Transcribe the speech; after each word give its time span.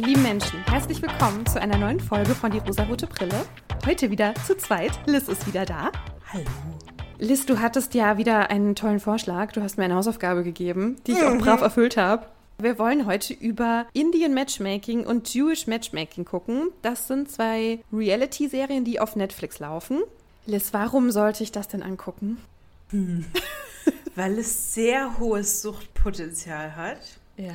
ihr 0.00 0.06
lieben 0.06 0.22
Menschen, 0.22 0.64
herzlich 0.66 1.02
willkommen 1.02 1.44
zu 1.44 1.60
einer 1.60 1.76
neuen 1.76 2.00
Folge 2.00 2.34
von 2.34 2.50
Die 2.50 2.58
rosarote 2.58 3.06
Brille. 3.06 3.44
Heute 3.84 4.10
wieder 4.10 4.34
zu 4.46 4.56
zweit. 4.56 4.92
Liz 5.04 5.28
ist 5.28 5.46
wieder 5.46 5.66
da. 5.66 5.92
Hallo. 6.32 6.46
Liz, 7.18 7.44
du 7.44 7.60
hattest 7.60 7.92
ja 7.92 8.16
wieder 8.16 8.48
einen 8.48 8.74
tollen 8.74 8.98
Vorschlag. 8.98 9.52
Du 9.52 9.60
hast 9.60 9.76
mir 9.76 9.84
eine 9.84 9.96
Hausaufgabe 9.96 10.42
gegeben, 10.42 10.96
die 11.06 11.12
ich 11.12 11.22
auch 11.22 11.36
brav 11.36 11.60
erfüllt 11.60 11.98
habe. 11.98 12.24
Wir 12.56 12.78
wollen 12.78 13.04
heute 13.04 13.34
über 13.34 13.86
Indian 13.92 14.32
Matchmaking 14.32 15.04
und 15.04 15.28
Jewish 15.34 15.66
Matchmaking 15.66 16.24
gucken. 16.24 16.70
Das 16.80 17.06
sind 17.06 17.30
zwei 17.30 17.80
Reality-Serien, 17.92 18.86
die 18.86 19.00
auf 19.00 19.16
Netflix 19.16 19.58
laufen. 19.58 20.00
Liz, 20.46 20.72
warum 20.72 21.10
sollte 21.10 21.42
ich 21.42 21.52
das 21.52 21.68
denn 21.68 21.82
angucken? 21.82 22.38
Weil 24.14 24.38
es 24.38 24.72
sehr 24.72 25.18
hohes 25.18 25.60
Suchtpotenzial 25.60 26.74
hat. 26.74 27.00
Ja. 27.36 27.52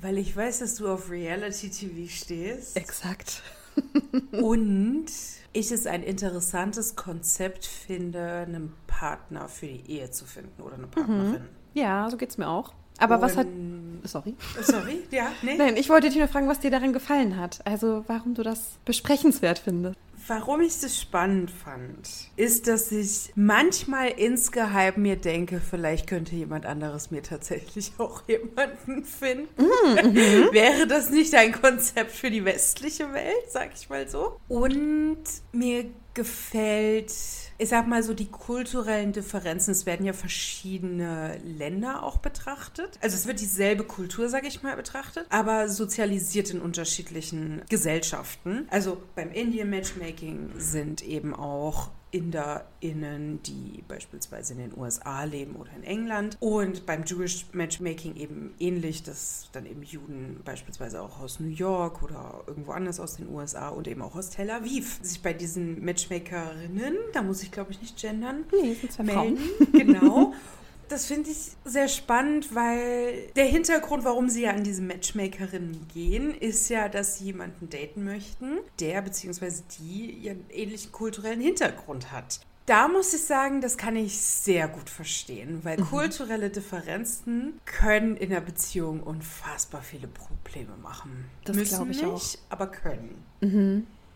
Weil 0.00 0.18
ich 0.18 0.34
weiß, 0.36 0.60
dass 0.60 0.76
du 0.76 0.88
auf 0.88 1.10
Reality-TV 1.10 2.08
stehst. 2.10 2.76
Exakt. 2.76 3.42
Und 4.32 5.06
ich 5.52 5.70
es 5.70 5.86
ein 5.86 6.02
interessantes 6.02 6.96
Konzept 6.96 7.66
finde, 7.66 8.44
einen 8.46 8.72
Partner 8.86 9.48
für 9.48 9.66
die 9.66 9.90
Ehe 9.90 10.10
zu 10.10 10.24
finden 10.24 10.62
oder 10.62 10.74
eine 10.76 10.86
Partnerin. 10.86 11.42
Ja, 11.74 12.08
so 12.10 12.16
geht's 12.16 12.38
mir 12.38 12.48
auch. 12.48 12.72
Aber 12.98 13.20
was 13.22 13.36
hat. 13.36 13.46
Und- 13.46 14.00
Sorry. 14.04 14.34
Sorry, 14.62 15.02
ja, 15.10 15.32
nee. 15.42 15.56
Nein, 15.56 15.76
ich 15.76 15.88
wollte 15.88 16.08
dich 16.08 16.16
nur 16.18 16.28
fragen, 16.28 16.48
was 16.48 16.60
dir 16.60 16.70
daran 16.70 16.92
gefallen 16.92 17.36
hat. 17.36 17.60
Also, 17.66 18.04
warum 18.06 18.34
du 18.34 18.42
das 18.42 18.60
besprechenswert 18.84 19.58
findest. 19.58 19.98
Warum 20.30 20.60
ich 20.60 20.78
das 20.78 20.96
spannend 20.96 21.50
fand, 21.50 22.08
ist, 22.36 22.68
dass 22.68 22.92
ich 22.92 23.32
manchmal 23.34 24.10
insgeheim 24.10 25.02
mir 25.02 25.16
denke, 25.16 25.60
vielleicht 25.60 26.06
könnte 26.06 26.36
jemand 26.36 26.66
anderes 26.66 27.10
mir 27.10 27.24
tatsächlich 27.24 27.94
auch 27.98 28.22
jemanden 28.28 29.04
finden. 29.04 29.48
Wäre 29.58 30.86
das 30.86 31.10
nicht 31.10 31.34
ein 31.34 31.50
Konzept 31.50 32.12
für 32.12 32.30
die 32.30 32.44
westliche 32.44 33.12
Welt, 33.12 33.46
sag 33.48 33.70
ich 33.74 33.88
mal 33.88 34.08
so? 34.08 34.38
Und 34.46 35.18
mir 35.50 35.86
gefällt, 36.14 37.12
ich 37.60 37.68
sag 37.68 37.86
mal 37.86 38.02
so, 38.02 38.14
die 38.14 38.30
kulturellen 38.30 39.12
Differenzen. 39.12 39.72
Es 39.72 39.84
werden 39.84 40.06
ja 40.06 40.14
verschiedene 40.14 41.38
Länder 41.44 42.02
auch 42.02 42.16
betrachtet. 42.16 42.98
Also 43.02 43.16
es 43.16 43.26
wird 43.26 43.40
dieselbe 43.40 43.84
Kultur, 43.84 44.28
sag 44.30 44.46
ich 44.46 44.62
mal, 44.62 44.76
betrachtet, 44.76 45.26
aber 45.28 45.68
sozialisiert 45.68 46.50
in 46.50 46.62
unterschiedlichen 46.62 47.62
Gesellschaften. 47.68 48.66
Also 48.70 49.02
beim 49.14 49.30
Indian 49.30 49.68
Matchmaking 49.68 50.52
sind 50.56 51.02
eben 51.02 51.34
auch 51.34 51.90
InderInnen, 52.12 53.42
die 53.42 53.82
beispielsweise 53.88 54.54
in 54.54 54.58
den 54.60 54.78
USA 54.78 55.24
leben 55.24 55.56
oder 55.56 55.70
in 55.76 55.82
England. 55.84 56.36
Und 56.40 56.86
beim 56.86 57.04
Jewish 57.04 57.46
Matchmaking 57.52 58.16
eben 58.16 58.54
ähnlich, 58.58 59.02
dass 59.02 59.48
dann 59.52 59.66
eben 59.66 59.82
Juden 59.82 60.40
beispielsweise 60.44 61.02
auch 61.02 61.20
aus 61.20 61.40
New 61.40 61.48
York 61.48 62.02
oder 62.02 62.42
irgendwo 62.46 62.72
anders 62.72 63.00
aus 63.00 63.16
den 63.16 63.28
USA 63.28 63.68
und 63.68 63.88
eben 63.88 64.02
auch 64.02 64.14
aus 64.16 64.30
Tel 64.30 64.50
Aviv 64.50 64.98
sich 65.02 65.22
bei 65.22 65.32
diesen 65.32 65.84
Matchmakerinnen, 65.84 66.94
da 67.12 67.22
muss 67.22 67.42
ich 67.42 67.50
glaube 67.50 67.72
ich 67.72 67.80
nicht 67.80 68.00
gendern, 68.00 68.44
Nee, 68.52 68.74
Frauen. 68.74 69.34
melden. 69.34 69.38
Genau. 69.72 70.32
Das 70.90 71.06
finde 71.06 71.30
ich 71.30 71.52
sehr 71.64 71.86
spannend, 71.86 72.52
weil 72.52 73.28
der 73.36 73.44
Hintergrund, 73.44 74.02
warum 74.02 74.28
sie 74.28 74.42
ja 74.42 74.50
an 74.50 74.64
diese 74.64 74.82
Matchmakerinnen 74.82 75.86
gehen, 75.86 76.34
ist 76.34 76.68
ja, 76.68 76.88
dass 76.88 77.18
sie 77.18 77.26
jemanden 77.26 77.70
daten 77.70 78.02
möchten, 78.02 78.58
der 78.80 79.00
bzw. 79.00 79.62
die 79.78 80.10
ihren 80.10 80.44
ähnlichen 80.50 80.90
kulturellen 80.90 81.40
Hintergrund 81.40 82.10
hat. 82.10 82.40
Da 82.66 82.88
muss 82.88 83.14
ich 83.14 83.22
sagen, 83.22 83.60
das 83.60 83.78
kann 83.78 83.94
ich 83.94 84.20
sehr 84.20 84.66
gut 84.66 84.90
verstehen, 84.90 85.60
weil 85.62 85.76
kulturelle 85.76 86.50
Differenzen 86.50 87.60
können 87.64 88.16
in 88.16 88.30
der 88.30 88.40
Beziehung 88.40 89.00
unfassbar 89.00 89.82
viele 89.82 90.08
Probleme 90.08 90.76
machen. 90.82 91.24
Das 91.44 91.56
glaube 91.68 91.92
ich 91.92 92.02
nicht, 92.02 92.08
auch. 92.08 92.52
aber 92.52 92.66
können. 92.66 93.24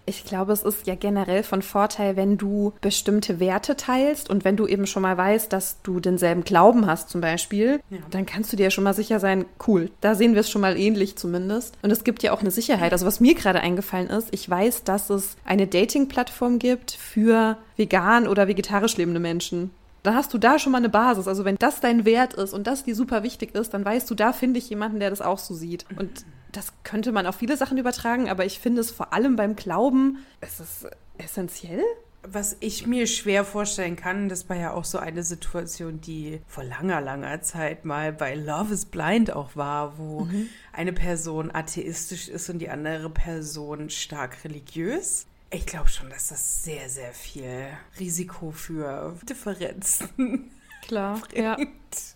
Ich 0.07 0.25
glaube, 0.25 0.53
es 0.53 0.63
ist 0.63 0.87
ja 0.87 0.95
generell 0.97 1.43
von 1.43 1.63
Vorteil, 1.63 2.17
wenn 2.17 2.37
du 2.37 2.75
bestimmte 2.83 3.41
Werte 3.41 3.75
teilst 3.75 4.29
und 4.29 4.45
wenn 4.45 4.57
du 4.57 4.67
eben 4.67 4.87
schon 4.87 5.01
mal 5.03 5.17
weißt, 5.17 5.51
dass 5.51 5.81
du 5.83 5.99
denselben 5.99 6.45
Glauben 6.45 6.87
hast 6.87 7.09
zum 7.09 7.23
Beispiel, 7.23 7.81
Ja. 7.89 7.99
dann 8.11 8.27
kannst 8.27 8.53
du 8.53 8.57
dir 8.57 8.65
ja 8.65 8.71
schon 8.71 8.85
mal 8.85 8.93
sicher 8.93 9.19
sein, 9.19 9.47
cool, 9.67 9.91
da 10.03 10.15
sehen 10.15 10.35
wir 10.35 10.41
es 10.41 10.51
schon 10.51 10.61
mal 10.61 10.77
ähnlich 10.79 11.17
zumindest. 11.17 11.79
Und 11.81 11.91
es 11.91 12.05
gibt 12.05 12.23
ja 12.23 12.33
auch 12.33 12.41
eine 12.41 12.51
Sicherheit. 12.51 12.93
Also 12.93 13.07
was 13.07 13.21
mir 13.21 13.35
gerade 13.35 13.61
eingefallen 13.61 14.11
ist, 14.11 14.29
ich 14.33 14.49
weiß, 14.49 14.85
dass 14.85 15.09
es 15.09 15.37
eine 15.47 15.67
Dating-Plattform 15.67 16.59
gibt 16.59 16.91
für 16.93 17.57
vegan 17.77 18.29
oder 18.29 18.47
vegetarisch 18.47 18.99
lebende 18.99 19.21
Menschen. 19.21 19.71
Dann 20.03 20.15
hast 20.17 20.35
du 20.35 20.39
da 20.39 20.59
schon 20.59 20.73
mal 20.73 20.79
eine 20.79 20.91
Basis. 20.91 21.27
Also 21.27 21.47
wenn 21.47 21.57
das 21.57 21.81
dein 21.81 22.05
Wert 22.05 22.35
ist 22.35 22.53
und 22.53 22.67
das 22.67 22.85
dir 22.85 22.95
super 22.95 23.23
wichtig 23.23 23.55
ist, 23.55 23.73
dann 23.73 23.87
weißt 23.87 24.11
du, 24.11 24.15
da 24.15 24.35
finde 24.35 24.59
ich 24.59 24.69
jemanden, 24.69 25.01
der 25.01 25.09
das 25.09 25.23
auch 25.23 25.39
so 25.39 25.55
sieht. 25.55 25.87
Und 25.99 26.27
das 26.57 26.73
könnte 26.83 27.13
man 27.13 27.27
auf 27.27 27.37
viele 27.37 27.57
Sachen 27.57 27.79
übertragen, 27.79 28.29
aber 28.29 28.45
ich 28.45 28.59
finde 28.59 28.81
es 28.81 28.91
vor 28.91 29.13
allem 29.13 29.37
beim 29.37 29.57
Glauben, 29.57 30.25
es 30.41 30.61
ist 30.61 30.87
essentiell. 31.19 31.83
Was 32.27 32.57
ich 32.61 32.87
mir 32.87 33.07
schwer 33.07 33.45
vorstellen 33.45 33.97
kann, 33.97 34.31
das 34.31 34.49
war 34.49 34.57
ja 34.57 34.73
auch 34.73 34.85
so 34.85 34.99
eine 34.99 35.23
Situation, 35.23 36.01
die 36.01 36.41
vor 36.47 36.65
langer, 36.65 37.03
langer 37.03 37.43
Zeit 37.43 37.85
mal 37.85 38.15
bei 38.15 38.35
Love 38.35 38.73
is 38.73 38.87
Blind 38.87 39.31
auch 39.31 39.57
war, 39.57 39.99
wo 39.99 40.27
eine 40.73 40.95
Person 40.95 41.51
atheistisch 41.51 42.29
ist 42.29 42.49
und 42.49 42.61
die 42.61 42.71
andere 42.71 43.11
Person 43.11 43.91
stark 43.91 44.43
religiös. 44.45 45.27
Ich 45.51 45.67
glaube 45.67 45.91
schon, 45.91 46.09
dass 46.09 46.29
das 46.29 46.65
sehr, 46.65 46.89
sehr 46.89 47.13
viel 47.13 47.69
Risiko 48.01 48.53
für 48.53 49.15
Differenzen 49.29 50.51
Klar, 50.87 51.21
ja, 51.35 51.57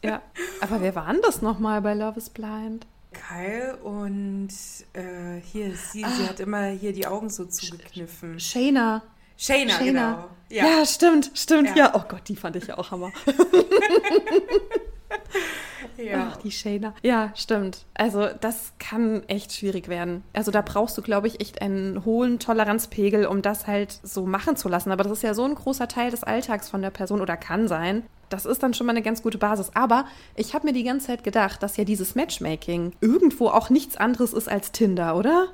ja. 0.03 0.23
Aber 0.61 0.81
wer 0.81 0.95
war 0.95 1.13
denn 1.13 1.23
das 1.23 1.43
nochmal 1.43 1.81
bei 1.81 1.95
Love 1.95 2.19
is 2.19 2.31
Blind? 2.31 2.87
Kyle 3.13 3.77
und 3.83 4.49
äh, 4.93 5.41
hier, 5.41 5.75
sie, 5.75 6.05
sie 6.05 6.29
hat 6.29 6.41
immer 6.41 6.67
hier 6.67 6.93
die 6.93 7.07
Augen 7.07 7.31
so 7.31 7.45
zugekniffen. 7.45 8.39
Shayna. 8.39 9.03
Shayna, 9.37 9.79
Shayna. 9.79 10.11
genau. 10.11 10.31
Ja. 10.51 10.85
stimmt, 10.87 11.31
stimmt. 11.35 11.71
Ja. 11.71 11.77
Ja. 11.77 11.95
oh 11.95 12.05
Gott, 12.09 12.29
die 12.29 12.37
fand 12.37 12.57
ich 12.57 12.67
ja 12.67 12.79
auch 12.79 12.91
Hammer. 12.91 13.13
ja. 15.99 16.31
Ach, 16.31 16.37
die 16.37 16.51
Shayna. 16.51 16.95
Ja, 17.03 17.33
stimmt. 17.35 17.87
Also, 17.95 18.29
das 18.41 18.73
kann 18.79 19.23
echt 19.29 19.53
schwierig 19.53 19.89
werden. 19.89 20.23
Also, 20.33 20.51
da 20.51 20.63
brauchst 20.63 20.97
du, 20.97 21.03
glaube 21.03 21.27
ich, 21.27 21.41
echt 21.41 21.61
einen 21.61 22.05
hohen 22.05 22.39
Toleranzpegel, 22.39 23.27
um 23.27 23.43
das 23.43 23.67
halt 23.67 23.99
so 24.03 24.27
machen 24.27 24.57
zu 24.57 24.69
lassen. 24.69 24.91
Aber 24.91 25.03
das 25.03 25.13
ist 25.13 25.23
ja 25.23 25.35
so 25.35 25.45
ein 25.45 25.55
großer 25.55 25.89
Teil 25.89 26.11
des 26.11 26.25
Alltags 26.25 26.69
von 26.69 26.83
der 26.83 26.91
Person 26.91 27.21
oder 27.21 27.37
kann 27.37 27.69
sein. 27.69 28.05
Das 28.29 28.47
ist 28.47 28.63
dann 28.63 28.75
schon 28.75 28.87
mal 28.87 28.93
eine 28.93 29.03
ganz 29.03 29.23
gute 29.23 29.39
Basis. 29.39 29.71
Aber 29.75 30.05
ich 30.37 30.55
habe 30.55 30.67
mir 30.67 30.73
die 30.73 30.85
ganze 30.85 31.09
Zeit 31.09 31.25
gedacht, 31.25 31.63
dass 31.63 31.77
ja 31.77 31.85
dieses 31.85 32.15
Matchmaking 32.15 32.93
irgendwo 33.01 33.49
auch 33.49 33.71
nichts 33.71 33.97
anderes 33.97 34.33
ist 34.33 34.49
als 34.49 34.73
Tinder, 34.73 35.17
oder? 35.17 35.49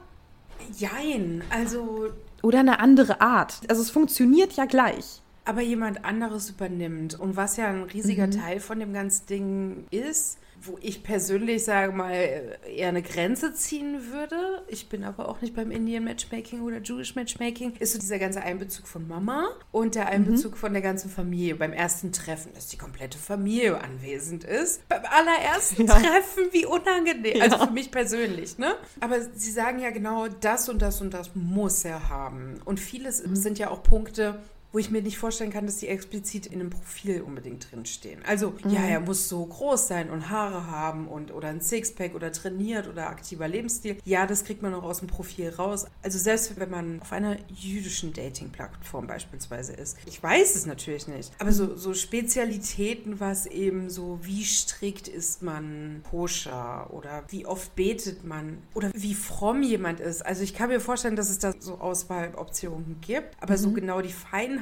Jein, 0.77 1.43
also 1.51 2.09
Oder 2.43 2.61
eine 2.61 2.81
andere 2.81 3.21
Art. 3.21 3.61
Also, 3.69 3.83
es 3.83 3.91
funktioniert 3.91 4.53
ja 4.55 4.67
gleich. 4.67 5.23
Aber 5.45 5.61
jemand 5.63 6.05
anderes 6.05 6.51
übernimmt. 6.51 7.19
Und 7.19 7.37
was 7.37 7.57
ja 7.57 7.69
ein 7.69 7.83
riesiger 7.85 8.31
Teil 8.31 8.61
von 8.61 8.81
dem 8.81 8.93
ganzen 8.93 9.27
Ding 9.27 9.85
ist, 9.91 10.39
wo 10.67 10.79
ich 10.81 11.03
persönlich 11.03 11.63
sage 11.65 11.93
mal 11.93 12.57
eher 12.75 12.89
eine 12.89 13.03
Grenze 13.03 13.53
ziehen 13.53 13.99
würde, 14.13 14.63
ich 14.69 14.89
bin 14.89 15.05
aber 15.05 15.29
auch 15.29 15.43
nicht 15.43 15.55
beim 15.55 15.71
Indian 15.71 16.05
Matchmaking 16.05 16.63
oder 16.63 16.79
Jewish 16.81 17.15
Matchmaking, 17.17 17.75
ist 17.81 17.93
so 17.93 17.99
dieser 17.99 18.19
ganze 18.19 18.41
Einbezug 18.41 18.87
von 18.87 19.07
Mama 19.07 19.47
und 19.73 19.95
der 19.95 20.07
Einbezug 20.09 20.57
von 20.57 20.73
der 20.73 20.81
ganzen 20.81 21.11
Familie 21.11 21.57
beim 21.57 21.75
ersten 21.75 22.13
Treffen, 22.13 22.53
dass 22.55 22.69
die 22.69 22.79
komplette 22.79 23.19
Familie 23.19 23.79
anwesend 23.83 24.45
ist. 24.45 24.89
Beim 24.89 25.03
allerersten 25.05 25.87
Ja. 25.87 25.95
Treffen, 25.99 26.45
wie 26.53 26.65
unangenehm. 26.65 27.43
Also 27.43 27.57
Ja. 27.59 27.67
für 27.67 27.73
mich 27.73 27.91
persönlich, 27.91 28.57
ne? 28.57 28.75
Aber 29.01 29.21
sie 29.35 29.51
sagen 29.51 29.81
ja 29.81 29.91
genau, 29.91 30.29
das 30.41 30.71
und 30.71 30.81
das 30.81 31.03
und 31.03 31.13
das 31.13 31.33
muss 31.35 31.85
er 31.85 32.09
haben. 32.09 32.61
Und 32.65 32.81
vieles 32.81 33.19
sind 33.19 33.59
ja 33.59 33.69
auch 33.71 33.83
Punkte, 33.83 34.41
wo 34.75 34.79
ich 34.79 34.91
mir 34.91 35.03
nicht 35.03 35.19
vorstellen 35.19 35.53
kann, 35.53 35.67
dass 35.67 35.77
die 35.77 35.87
explizit 35.87 36.47
in 36.47 36.55
einem 36.55 36.71
Profil 36.71 37.23
unbedingt 37.23 37.71
drinstehen. 37.71 38.21
Also, 38.27 38.55
ja, 38.69 38.81
er 38.81 38.99
muss 38.99 39.29
so 39.29 39.47
groß 39.47 39.87
sein 39.87 40.11
und 40.11 40.31
Haare 40.31 40.67
haben 40.67 41.07
und 41.07 41.33
oder 41.33 41.47
ein 41.47 41.61
Sixpack 41.61 42.13
oder 42.17 42.33
trainiert 42.33 42.89
oder 42.89 43.09
aktiver 43.09 43.47
Lebensstil. 43.47 43.99
Ja, 44.05 44.27
das 44.27 44.43
kriegt 44.43 44.63
man 44.63 44.75
auch 44.75 44.83
aus 44.83 44.99
dem 44.99 45.07
Profil 45.07 45.51
raus. 45.51 45.87
Also 46.03 46.19
selbst 46.19 46.59
wenn 46.59 46.71
man 46.71 47.01
auf 47.01 47.13
einer 47.13 47.37
jüdischen 47.55 48.13
Dating-Plattform 48.13 49.07
beispielsweise 49.07 49.75
ist. 49.75 49.97
Ich 50.07 50.21
weiß 50.21 50.57
es 50.57 50.67
natürlich 50.67 51.07
nicht. 51.07 51.31
Aber 51.39 51.53
so, 51.53 51.77
so 51.77 51.95
Spezialitäten, 51.95 53.21
was 53.21 53.47
eben 53.47 53.91
so, 53.91 54.19
wie 54.23 54.43
strikt 54.43 55.07
ist 55.07 55.41
man 55.41 56.03
koscher 56.11 56.93
oder 56.93 57.23
wie 57.29 57.47
oft 57.47 57.77
betet 57.77 58.25
man 58.25 58.59
oder 58.75 58.91
wie 58.93 59.15
fromm 59.15 59.63
jemand 59.63 60.01
ist. 60.01 60.27
Also 60.27 60.43
ich 60.43 60.53
kann 60.53 60.69
mir 60.69 60.81
vorstellen, 60.81 61.15
dass 61.15 61.31
es 61.31 61.39
da 61.39 61.53
so 61.61 61.79
Auswahloptionen 61.79 62.97
gibt, 63.01 63.41
aber 63.41 63.57
so 63.57 63.71
genau 63.71 64.01
die 64.01 64.09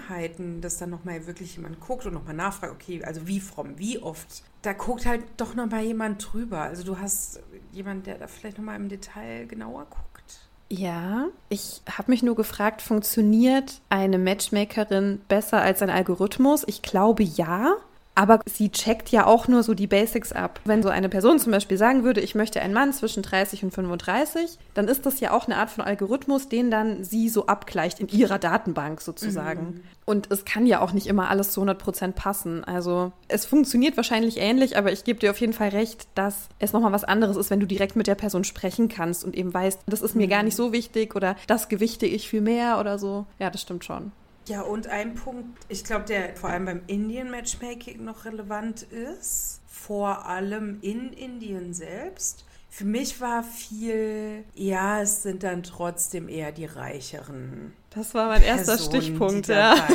Feinheiten, 0.03 0.61
dass 0.61 0.79
dann 0.79 0.91
nochmal 0.91 1.27
wirklich 1.27 1.57
jemand 1.57 1.81
guckt 1.81 2.07
und 2.07 2.15
nochmal 2.15 2.35
nachfragt, 2.35 2.73
okay, 2.73 3.03
also 3.05 3.27
wie 3.27 3.41
fromm, 3.41 3.79
wie 3.79 3.99
oft, 3.99 4.43
da 4.63 4.73
guckt 4.73 5.07
halt 5.07 5.23
doch 5.37 5.55
nochmal 5.55 5.83
jemand 5.83 6.33
drüber. 6.33 6.61
Also 6.61 6.85
du 6.85 6.99
hast 6.99 7.41
jemand, 7.73 8.07
der 8.07 8.19
da 8.19 8.27
vielleicht 8.27 8.59
nochmal 8.59 8.77
im 8.77 8.89
Detail 8.89 9.47
genauer 9.47 9.87
guckt. 9.87 10.41
Ja, 10.69 11.27
ich 11.49 11.83
habe 11.91 12.11
mich 12.11 12.23
nur 12.23 12.35
gefragt, 12.35 12.81
funktioniert 12.81 13.81
eine 13.91 14.19
Matchmakerin 14.19 15.21
besser 15.29 15.61
als 15.61 15.83
ein 15.83 15.91
Algorithmus? 15.91 16.65
Ich 16.67 16.81
glaube 16.81 17.23
ja. 17.23 17.75
Aber 18.15 18.41
sie 18.45 18.71
checkt 18.71 19.11
ja 19.11 19.27
auch 19.27 19.49
nur 19.49 19.63
so 19.63 19.75
die 19.75 19.87
Basics 19.87 20.33
ab. 20.33 20.61
Wenn 20.65 20.83
so 20.83 20.91
eine 20.91 21.09
Person 21.09 21.39
zum 21.39 21.53
Beispiel 21.53 21.79
sagen 21.79 22.05
würde, 22.05 22.21
ich 22.21 22.35
möchte 22.35 22.61
einen 22.61 22.75
Mann 22.75 22.93
zwischen 22.93 23.23
30 23.23 23.65
und 23.65 23.71
35, 23.73 24.59
dann 24.75 24.89
ist 24.89 25.07
das 25.07 25.21
ja 25.21 25.33
auch 25.33 25.47
eine 25.47 25.57
Art 25.57 25.71
von 25.71 25.83
Algorithmus, 25.83 26.49
den 26.49 26.71
dann 26.71 27.05
sie 27.05 27.29
so 27.29 27.47
abgleicht 27.47 28.01
in 28.01 28.09
ihrer 28.09 28.39
Datenbank 28.39 29.01
sozusagen. 29.01 29.63
Mhm. 29.63 29.81
Und 30.05 30.31
es 30.31 30.45
kann 30.45 30.67
ja 30.67 30.81
auch 30.81 30.93
nicht 30.93 31.07
immer 31.07 31.31
alles 31.31 31.53
zu 31.53 31.61
100 31.61 31.79
Prozent 31.79 32.17
passen. 32.17 32.65
Also 32.65 33.13
es 33.29 33.47
funktioniert 33.47 33.97
wahrscheinlich 33.97 34.37
ähnlich, 34.39 34.77
aber 34.77 34.93
ich 34.93 35.05
gebe 35.05 35.21
dir 35.21 35.31
auf 35.31 35.41
jeden 35.41 35.53
Fall 35.55 35.71
recht, 35.71 36.07
dass 36.15 36.49
es 36.59 36.73
nochmal 36.73 36.93
was 36.93 37.05
anderes 37.05 37.37
ist, 37.37 37.51
wenn 37.51 37.61
du 37.61 37.67
direkt 37.67 37.97
mit 37.97 38.09
der 38.09 38.15
Person 38.15 38.45
sprechen 38.45 38.89
kannst 38.89 39.25
und 39.25 39.35
eben 39.35 39.55
weißt, 39.55 39.81
das 39.87 40.03
ist 40.03 40.17
mir 40.17 40.29
gar 40.29 40.43
nicht 40.43 40.57
so 40.57 40.73
wichtig 40.73 41.15
oder 41.17 41.37
das 41.47 41.69
gewichte 41.69 42.05
ich 42.07 42.29
viel 42.29 42.43
mehr 42.43 42.79
oder 42.79 42.99
so. 42.99 43.27
Ja, 43.39 43.49
das 43.49 43.63
stimmt 43.63 43.85
schon. 43.85 44.13
Ja, 44.49 44.63
und 44.63 44.89
ein 44.89 45.15
Punkt, 45.15 45.59
ich 45.69 45.85
glaube, 45.85 46.05
der 46.05 46.35
vor 46.35 46.51
allem 46.51 46.65
beim 46.65 46.83
Indian-Matchmaking 46.89 48.03
noch 48.05 48.25
relevant 48.25 48.83
ist, 48.83 49.61
vor 49.69 50.27
allem 50.27 50.79
in 50.81 51.13
Indien 51.13 51.75
selbst. 51.75 52.45
Für 52.69 52.85
mich 52.85 53.21
war 53.21 53.45
viel, 53.45 54.45
ja, 54.55 55.03
es 55.03 55.23
sind 55.23 55.43
dann 55.43 55.63
trotzdem 55.63 56.29
eher 56.29 56.53
die 56.53 56.65
Reicheren 56.65 57.73
das 57.95 58.15
war 58.15 58.29
mein 58.29 58.43
erster 58.43 58.77
Personen, 58.77 59.03
Stichpunkt, 59.03 59.49
ja. 59.49 59.89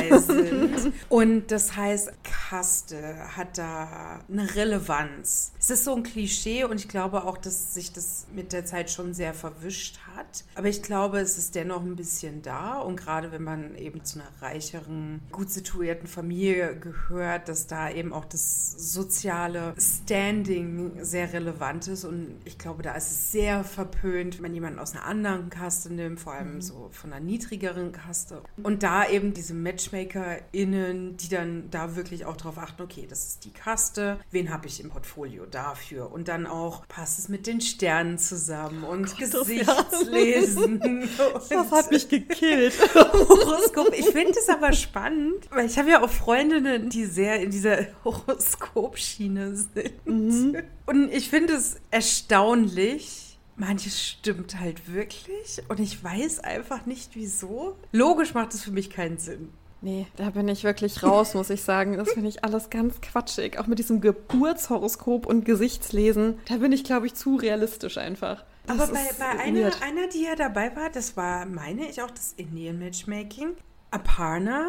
Und 1.08 1.50
das 1.50 1.76
heißt, 1.76 2.12
Kaste 2.22 3.36
hat 3.36 3.58
da 3.58 4.20
eine 4.30 4.54
Relevanz. 4.54 5.52
Es 5.58 5.70
ist 5.70 5.84
so 5.84 5.94
ein 5.94 6.02
Klischee 6.02 6.64
und 6.64 6.80
ich 6.80 6.88
glaube 6.88 7.24
auch, 7.24 7.38
dass 7.38 7.74
sich 7.74 7.92
das 7.92 8.26
mit 8.32 8.52
der 8.52 8.64
Zeit 8.64 8.90
schon 8.90 9.14
sehr 9.14 9.34
verwischt 9.34 9.98
hat. 10.14 10.44
Aber 10.54 10.68
ich 10.68 10.82
glaube, 10.82 11.18
es 11.18 11.38
ist 11.38 11.54
dennoch 11.54 11.82
ein 11.82 11.96
bisschen 11.96 12.42
da. 12.42 12.78
Und 12.78 12.96
gerade 12.96 13.32
wenn 13.32 13.42
man 13.42 13.74
eben 13.76 14.04
zu 14.04 14.20
einer 14.20 14.28
reicheren, 14.40 15.20
gut 15.32 15.50
situierten 15.50 16.06
Familie 16.06 16.76
gehört, 16.76 17.48
dass 17.48 17.66
da 17.66 17.90
eben 17.90 18.12
auch 18.12 18.24
das 18.24 18.72
soziale 18.72 19.74
Standing 19.78 20.92
sehr 21.04 21.32
relevant 21.32 21.88
ist. 21.88 22.04
Und 22.04 22.36
ich 22.44 22.58
glaube, 22.58 22.82
da 22.82 22.94
ist 22.94 23.10
es 23.10 23.32
sehr 23.32 23.64
verpönt, 23.64 24.36
wenn 24.36 24.42
man 24.42 24.54
jemanden 24.54 24.78
aus 24.78 24.92
einer 24.92 25.04
anderen 25.04 25.50
Kaste 25.50 25.92
nimmt, 25.92 26.20
vor 26.20 26.34
allem 26.34 26.56
mhm. 26.56 26.62
so 26.62 26.88
von 26.92 27.12
einer 27.12 27.24
niedrigeren 27.24 27.87
Kaste. 27.92 28.42
Und 28.62 28.82
da 28.82 29.08
eben 29.08 29.34
diese 29.34 29.54
MatchmakerInnen, 29.54 31.16
die 31.16 31.28
dann 31.28 31.70
da 31.70 31.96
wirklich 31.96 32.24
auch 32.24 32.36
darauf 32.36 32.58
achten, 32.58 32.82
okay, 32.82 33.06
das 33.08 33.26
ist 33.26 33.44
die 33.44 33.52
Kaste, 33.52 34.18
wen 34.30 34.50
habe 34.50 34.66
ich 34.66 34.80
im 34.80 34.90
Portfolio 34.90 35.46
dafür? 35.46 36.12
Und 36.12 36.28
dann 36.28 36.46
auch, 36.46 36.86
passt 36.88 37.18
es 37.18 37.28
mit 37.28 37.46
den 37.46 37.60
Sternen 37.60 38.18
zusammen 38.18 38.84
und 38.84 39.12
oh 39.14 39.18
Gesichtslesen. 39.18 40.80
das 41.50 41.70
hat 41.70 41.90
mich 41.90 42.08
gekillt. 42.08 42.74
Horoskop. 42.94 43.92
Ich 43.96 44.06
finde 44.06 44.38
es 44.38 44.48
aber 44.48 44.72
spannend, 44.72 45.48
weil 45.50 45.66
ich 45.66 45.78
habe 45.78 45.90
ja 45.90 46.02
auch 46.02 46.10
Freundinnen, 46.10 46.88
die 46.88 47.04
sehr 47.04 47.40
in 47.40 47.50
dieser 47.50 47.86
Horoskopschiene 48.04 49.56
sind. 49.56 50.06
Mhm. 50.06 50.62
Und 50.86 51.12
ich 51.12 51.28
finde 51.28 51.54
es 51.54 51.76
erstaunlich, 51.90 53.27
manches 53.58 54.02
stimmt 54.02 54.58
halt 54.58 54.92
wirklich 54.92 55.62
und 55.68 55.80
ich 55.80 56.02
weiß 56.02 56.40
einfach 56.40 56.86
nicht 56.86 57.14
wieso. 57.14 57.76
Logisch 57.92 58.34
macht 58.34 58.54
es 58.54 58.62
für 58.62 58.70
mich 58.70 58.90
keinen 58.90 59.18
Sinn. 59.18 59.50
Nee, 59.80 60.06
da 60.16 60.30
bin 60.30 60.48
ich 60.48 60.64
wirklich 60.64 61.04
raus, 61.04 61.34
muss 61.34 61.50
ich 61.50 61.62
sagen. 61.62 61.96
Das 61.96 62.10
finde 62.10 62.28
ich 62.28 62.44
alles 62.44 62.68
ganz 62.68 63.00
quatschig. 63.00 63.60
Auch 63.60 63.68
mit 63.68 63.78
diesem 63.78 64.00
Geburtshoroskop 64.00 65.24
und 65.24 65.44
Gesichtslesen. 65.44 66.38
Da 66.48 66.56
bin 66.56 66.72
ich, 66.72 66.82
glaube 66.82 67.06
ich, 67.06 67.14
zu 67.14 67.36
realistisch 67.36 67.96
einfach. 67.96 68.44
Das 68.66 68.80
Aber 68.80 68.92
bei, 68.92 69.06
bei 69.18 69.38
einer, 69.40 69.70
einer, 69.82 70.08
die 70.12 70.24
ja 70.24 70.34
dabei 70.34 70.74
war, 70.74 70.90
das 70.90 71.16
war, 71.16 71.46
meine 71.46 71.88
ich, 71.88 72.02
auch 72.02 72.10
das 72.10 72.34
Indian 72.36 72.78
Matchmaking. 72.78 73.54
Aparna 73.90 74.66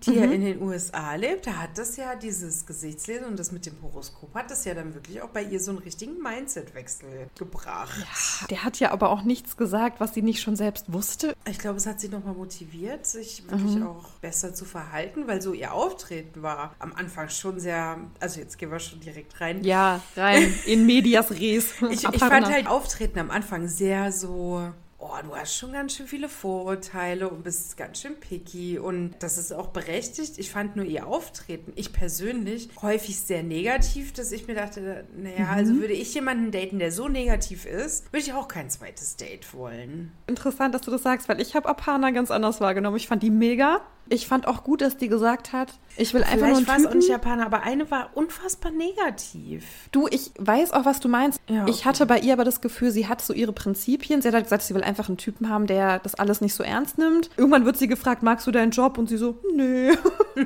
die 0.00 0.10
mhm. 0.10 0.16
ja 0.16 0.24
in 0.24 0.44
den 0.44 0.62
USA 0.62 1.14
lebt, 1.14 1.46
da 1.46 1.58
hat 1.58 1.76
das 1.76 1.96
ja 1.96 2.14
dieses 2.14 2.66
Gesichtslesen 2.66 3.26
und 3.26 3.38
das 3.38 3.52
mit 3.52 3.66
dem 3.66 3.74
Horoskop 3.82 4.34
hat 4.34 4.50
das 4.50 4.64
ja 4.64 4.74
dann 4.74 4.94
wirklich 4.94 5.20
auch 5.22 5.28
bei 5.28 5.42
ihr 5.42 5.60
so 5.60 5.70
einen 5.70 5.80
richtigen 5.80 6.20
Mindset-Wechsel 6.22 7.28
gebracht. 7.38 7.98
Ja, 7.98 8.46
der 8.48 8.64
hat 8.64 8.78
ja 8.80 8.90
aber 8.90 9.10
auch 9.10 9.22
nichts 9.22 9.56
gesagt, 9.56 10.00
was 10.00 10.14
sie 10.14 10.22
nicht 10.22 10.40
schon 10.40 10.56
selbst 10.56 10.92
wusste. 10.92 11.34
Ich 11.48 11.58
glaube, 11.58 11.76
es 11.76 11.86
hat 11.86 12.00
sie 12.00 12.08
nochmal 12.08 12.34
motiviert, 12.34 13.06
sich 13.06 13.44
wirklich 13.50 13.76
mhm. 13.76 13.86
auch 13.86 14.08
besser 14.20 14.54
zu 14.54 14.64
verhalten, 14.64 15.26
weil 15.26 15.42
so 15.42 15.52
ihr 15.52 15.72
Auftreten 15.72 16.42
war 16.42 16.74
am 16.78 16.92
Anfang 16.94 17.28
schon 17.28 17.60
sehr, 17.60 17.98
also 18.20 18.40
jetzt 18.40 18.58
gehen 18.58 18.70
wir 18.70 18.80
schon 18.80 19.00
direkt 19.00 19.40
rein. 19.40 19.62
Ja, 19.64 20.00
rein 20.16 20.54
in 20.66 20.86
medias 20.86 21.30
res. 21.30 21.74
ich, 21.90 22.04
ich 22.04 22.18
fand 22.18 22.46
halt 22.46 22.66
Auftreten 22.66 23.18
am 23.18 23.30
Anfang 23.30 23.68
sehr 23.68 24.12
so 24.12 24.72
oh, 25.02 25.10
du 25.22 25.34
hast 25.34 25.56
schon 25.56 25.72
ganz 25.72 25.96
schön 25.96 26.06
viele 26.06 26.28
Vorurteile 26.28 27.28
und 27.28 27.42
bist 27.42 27.76
ganz 27.76 28.00
schön 28.00 28.18
picky 28.18 28.78
und 28.78 29.14
das 29.18 29.36
ist 29.36 29.52
auch 29.52 29.68
berechtigt. 29.68 30.38
Ich 30.38 30.50
fand 30.50 30.76
nur 30.76 30.84
ihr 30.84 31.06
Auftreten, 31.06 31.72
ich 31.74 31.92
persönlich, 31.92 32.68
häufig 32.80 33.18
sehr 33.18 33.42
negativ, 33.42 34.12
dass 34.12 34.30
ich 34.30 34.46
mir 34.46 34.54
dachte, 34.54 35.04
naja, 35.16 35.46
mhm. 35.46 35.50
also 35.50 35.74
würde 35.74 35.92
ich 35.92 36.14
jemanden 36.14 36.52
daten, 36.52 36.78
der 36.78 36.92
so 36.92 37.08
negativ 37.08 37.66
ist, 37.66 38.12
würde 38.12 38.24
ich 38.24 38.32
auch 38.32 38.46
kein 38.46 38.70
zweites 38.70 39.16
Date 39.16 39.52
wollen. 39.54 40.12
Interessant, 40.28 40.74
dass 40.74 40.82
du 40.82 40.90
das 40.92 41.02
sagst, 41.02 41.28
weil 41.28 41.40
ich 41.40 41.56
habe 41.56 41.68
Apana 41.68 42.10
ganz 42.10 42.30
anders 42.30 42.60
wahrgenommen. 42.60 42.96
Ich 42.96 43.08
fand 43.08 43.22
die 43.22 43.30
mega. 43.30 43.80
Ich 44.08 44.26
fand 44.26 44.46
auch 44.46 44.64
gut, 44.64 44.80
dass 44.80 44.96
die 44.96 45.08
gesagt 45.08 45.52
hat, 45.52 45.74
ich 45.96 46.14
will 46.14 46.22
einfach 46.22 46.38
Vielleicht 46.46 46.66
nur 46.66 46.74
einen 46.74 46.82
Typen. 46.84 46.96
und 47.00 47.08
Japaner, 47.08 47.46
aber 47.46 47.62
eine 47.64 47.90
war 47.90 48.10
unfassbar 48.14 48.72
negativ. 48.72 49.64
Du, 49.92 50.08
ich 50.08 50.30
weiß 50.38 50.72
auch, 50.72 50.86
was 50.86 51.00
du 51.00 51.08
meinst. 51.08 51.38
Ja, 51.48 51.62
okay. 51.62 51.70
Ich 51.70 51.84
hatte 51.84 52.06
bei 52.06 52.18
ihr 52.18 52.32
aber 52.32 52.44
das 52.44 52.60
Gefühl, 52.62 52.90
sie 52.90 53.08
hat 53.08 53.20
so 53.20 53.34
ihre 53.34 53.52
Prinzipien. 53.52 54.22
Sie 54.22 54.28
hat 54.28 54.34
halt 54.34 54.44
gesagt, 54.44 54.62
sie 54.62 54.74
will 54.74 54.82
einfach 54.82 55.08
einen 55.08 55.18
Typen 55.18 55.50
haben, 55.50 55.66
der 55.66 55.98
das 55.98 56.14
alles 56.14 56.40
nicht 56.40 56.54
so 56.54 56.62
ernst 56.62 56.96
nimmt. 56.96 57.30
Irgendwann 57.36 57.66
wird 57.66 57.76
sie 57.76 57.88
gefragt, 57.88 58.22
magst 58.22 58.46
du 58.46 58.50
deinen 58.50 58.70
Job? 58.70 58.96
Und 58.96 59.08
sie 59.08 59.18
so, 59.18 59.38
nö. 59.54 59.94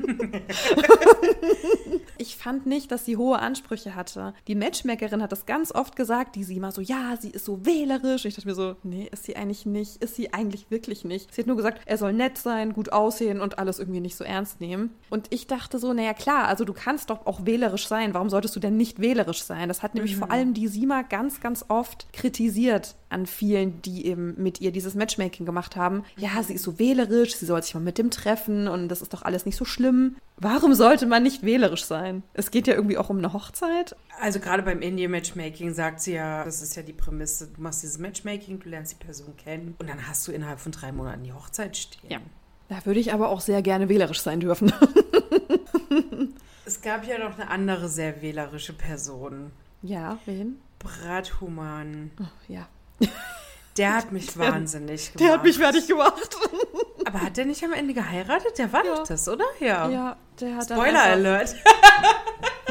ich 2.19 2.37
fand 2.37 2.67
nicht, 2.67 2.91
dass 2.91 3.05
sie 3.05 3.17
hohe 3.17 3.39
Ansprüche 3.39 3.95
hatte. 3.95 4.35
Die 4.49 4.57
Matchmakerin 4.57 5.23
hat 5.23 5.31
das 5.31 5.47
ganz 5.47 5.73
oft 5.73 5.95
gesagt, 5.95 6.35
die 6.35 6.43
sie 6.43 6.57
immer 6.57 6.73
so, 6.73 6.81
ja, 6.81 7.17
sie 7.21 7.31
ist 7.31 7.45
so 7.45 7.65
wählerisch. 7.65 8.25
Und 8.25 8.29
ich 8.29 8.35
dachte 8.35 8.49
mir 8.49 8.55
so, 8.55 8.75
nee, 8.83 9.09
ist 9.13 9.25
sie 9.25 9.37
eigentlich 9.37 9.65
nicht. 9.65 10.03
Ist 10.03 10.17
sie 10.17 10.33
eigentlich 10.33 10.71
wirklich 10.71 11.05
nicht. 11.05 11.33
Sie 11.33 11.41
hat 11.41 11.47
nur 11.47 11.57
gesagt, 11.57 11.83
er 11.87 11.99
soll 11.99 12.13
nett 12.13 12.37
sein, 12.37 12.73
gut 12.73 12.93
aussehen 12.93 13.41
und 13.41 13.46
alles 13.55 13.79
irgendwie 13.79 14.01
nicht 14.01 14.17
so 14.17 14.25
ernst 14.25 14.61
nehmen. 14.61 14.91
Und 15.11 15.27
ich 15.31 15.47
dachte 15.47 15.79
so, 15.79 15.93
naja 15.93 16.15
klar, 16.15 16.49
also 16.49 16.65
du 16.65 16.73
kannst 16.73 17.11
doch 17.11 17.27
auch 17.27 17.47
wählerisch 17.47 17.89
sein. 17.89 18.15
Warum 18.15 18.31
solltest 18.31 18.57
du 18.57 18.61
denn 18.61 18.77
nicht 18.77 19.01
wählerisch 19.01 19.43
sein? 19.43 19.69
Das 19.69 19.83
hat 19.83 19.95
nämlich 19.95 20.15
mhm. 20.15 20.21
vor 20.21 20.31
allem 20.31 20.55
die 20.55 20.69
Sima 20.69 21.03
ganz, 21.03 21.41
ganz 21.41 21.65
oft 21.69 22.13
kritisiert 22.13 22.97
an 23.09 23.27
vielen, 23.27 23.81
die 23.83 24.07
eben 24.07 24.35
mit 24.43 24.61
ihr 24.61 24.73
dieses 24.73 24.95
Matchmaking 24.95 25.47
gemacht 25.47 25.77
haben. 25.77 26.03
Ja, 26.17 26.43
sie 26.43 26.55
ist 26.55 26.65
so 26.65 26.79
wählerisch, 26.79 27.37
sie 27.37 27.47
soll 27.47 27.63
sich 27.63 27.75
mal 27.75 27.81
mit 27.81 27.99
dem 27.99 28.11
treffen 28.11 28.69
und 28.69 28.89
das 28.89 29.01
ist 29.01 29.13
doch 29.13 29.23
alles 29.23 29.47
nicht 29.47 29.57
so 29.57 29.65
schlimm. 29.65 30.17
Warum 30.39 30.75
sollte 30.75 31.07
man 31.07 31.23
nicht 31.23 31.43
wählerisch 31.43 31.85
sein? 31.85 32.23
Es 32.35 32.51
geht 32.51 32.67
ja 32.67 32.75
irgendwie 32.75 32.99
auch 32.99 33.09
um 33.09 33.19
eine 33.19 33.33
Hochzeit. 33.33 33.97
Also 34.21 34.41
gerade 34.41 34.63
beim 34.63 34.83
Indie-Matchmaking 34.83 35.73
sagt 35.73 36.01
sie 36.01 36.15
ja, 36.15 36.45
das 36.45 36.63
ist 36.63 36.77
ja 36.77 36.83
die 36.83 36.93
Prämisse, 36.93 37.49
du 37.49 37.61
machst 37.61 37.83
dieses 37.83 37.99
Matchmaking, 37.99 38.61
du 38.61 38.69
lernst 38.69 38.93
die 38.93 39.05
Person 39.05 39.37
kennen 39.37 39.75
und 39.79 39.89
dann 39.89 40.07
hast 40.09 40.27
du 40.27 40.33
innerhalb 40.33 40.61
von 40.61 40.73
drei 40.73 40.93
Monaten 40.93 41.23
die 41.23 41.33
Hochzeit 41.33 41.77
stehen. 41.77 42.11
Ja. 42.11 42.21
Da 42.69 42.85
würde 42.85 43.01
ich 43.01 43.13
aber 43.13 43.29
auch 43.29 43.41
sehr 43.41 43.63
gerne 43.63 43.89
wählerisch 43.89 44.21
sein 44.21 44.41
dürfen. 44.41 44.73
es 46.65 46.81
gab 46.81 47.07
ja 47.07 47.19
noch 47.19 47.39
eine 47.39 47.49
andere 47.51 47.89
sehr 47.89 48.23
wählerische 48.23 48.73
Person. 48.73 49.53
Ja, 49.83 50.19
wen? 50.27 50.61
Brathuman. 50.79 52.11
Oh, 52.21 52.25
ja. 52.49 52.67
Der 53.77 53.95
hat 53.95 54.13
mich 54.13 54.27
der, 54.35 54.53
wahnsinnig 54.53 55.13
gemacht. 55.13 55.21
Der 55.21 55.33
hat 55.35 55.45
mich 55.45 55.59
fertig 55.59 55.87
gemacht. 55.87 56.37
Aber 57.05 57.23
hat 57.23 57.37
der 57.37 57.45
nicht 57.45 57.63
am 57.63 57.73
Ende 57.73 57.95
geheiratet? 57.95 58.59
Der 58.59 58.73
war 58.73 58.85
ja. 58.85 58.97
doch 58.97 59.07
das, 59.07 59.29
oder? 59.29 59.45
Ja. 59.61 59.89
Ja, 59.89 60.17
der 60.41 60.57
hat 60.57 60.65
Spoiler 60.65 61.03
Alert. 61.03 61.55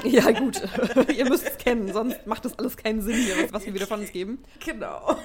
ja, 0.03 0.31
gut. 0.31 0.61
Ihr 1.15 1.25
müsst 1.29 1.47
es 1.47 1.57
kennen, 1.57 1.91
sonst 1.93 2.25
macht 2.25 2.43
das 2.45 2.57
alles 2.59 2.75
keinen 2.75 3.01
Sinn 3.01 3.15
hier, 3.15 3.51
was 3.53 3.65
wir 3.65 3.73
wieder 3.73 3.87
von 3.87 4.01
uns 4.01 4.11
geben. 4.11 4.43
Genau. 4.65 5.17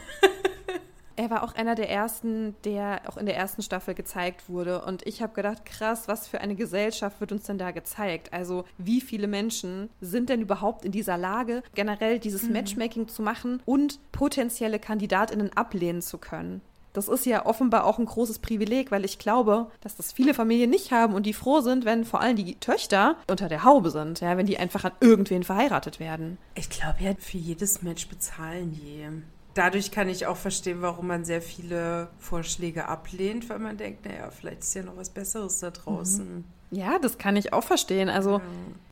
Er 1.21 1.29
war 1.29 1.43
auch 1.43 1.55
einer 1.55 1.75
der 1.75 1.91
ersten, 1.91 2.55
der 2.65 3.03
auch 3.05 3.19
in 3.19 3.27
der 3.27 3.37
ersten 3.37 3.61
Staffel 3.61 3.93
gezeigt 3.93 4.49
wurde. 4.49 4.83
Und 4.83 5.07
ich 5.07 5.21
habe 5.21 5.35
gedacht, 5.35 5.67
krass, 5.67 6.09
was 6.09 6.27
für 6.27 6.41
eine 6.41 6.55
Gesellschaft 6.55 7.21
wird 7.21 7.31
uns 7.31 7.43
denn 7.43 7.59
da 7.59 7.73
gezeigt? 7.73 8.33
Also, 8.33 8.65
wie 8.79 9.03
viele 9.03 9.27
Menschen 9.27 9.91
sind 10.01 10.31
denn 10.31 10.41
überhaupt 10.41 10.83
in 10.83 10.93
dieser 10.93 11.19
Lage, 11.19 11.63
generell 11.75 12.21
dieses 12.21 12.45
mhm. 12.45 12.55
Matchmaking 12.55 13.07
zu 13.07 13.21
machen 13.21 13.61
und 13.67 13.99
potenzielle 14.13 14.79
KandidatInnen 14.79 15.55
ablehnen 15.55 16.01
zu 16.01 16.17
können? 16.17 16.63
Das 16.95 17.07
ist 17.07 17.27
ja 17.27 17.45
offenbar 17.45 17.85
auch 17.85 17.99
ein 17.99 18.07
großes 18.07 18.39
Privileg, 18.39 18.91
weil 18.91 19.05
ich 19.05 19.19
glaube, 19.19 19.71
dass 19.83 19.97
das 19.97 20.13
viele 20.13 20.33
Familien 20.33 20.71
nicht 20.71 20.91
haben 20.91 21.13
und 21.13 21.27
die 21.27 21.35
froh 21.35 21.61
sind, 21.61 21.85
wenn 21.85 22.07
vor 22.07 22.23
allem 22.23 22.37
die 22.37 22.55
Töchter 22.55 23.17
unter 23.29 23.51
der 23.51 23.63
Haube 23.65 23.91
sind, 23.91 24.23
ja, 24.23 24.39
wenn 24.39 24.47
die 24.47 24.57
einfach 24.57 24.85
an 24.85 24.93
irgendwen 25.01 25.45
verheiratet 25.45 26.01
werden. 26.01 26.39
Ich 26.55 26.71
glaube 26.71 26.97
ja, 27.01 27.13
für 27.19 27.37
jedes 27.37 27.83
Match 27.83 28.09
bezahlen 28.09 28.73
die 28.73 29.07
dadurch 29.55 29.91
kann 29.91 30.09
ich 30.09 30.27
auch 30.27 30.37
verstehen, 30.37 30.83
warum 30.83 31.07
man 31.07 31.25
sehr 31.25 31.43
viele 31.43 32.09
Vorschläge 32.19 32.89
ablehnt, 32.89 33.49
weil 33.49 33.59
man 33.59 33.77
denkt, 33.77 34.05
naja, 34.05 34.31
vielleicht 34.31 34.61
ist 34.61 34.75
ja 34.75 34.83
noch 34.83 34.97
was 34.97 35.11
Besseres 35.11 35.61
da 35.61 35.71
draußen. 35.71 36.37
Mhm. 36.37 36.45
Ja, 36.71 36.99
das 37.01 37.19
kann 37.19 37.37
ich 37.37 37.53
auch 37.53 37.65
verstehen. 37.65 38.09
Also 38.09 38.39
ja. 38.39 38.43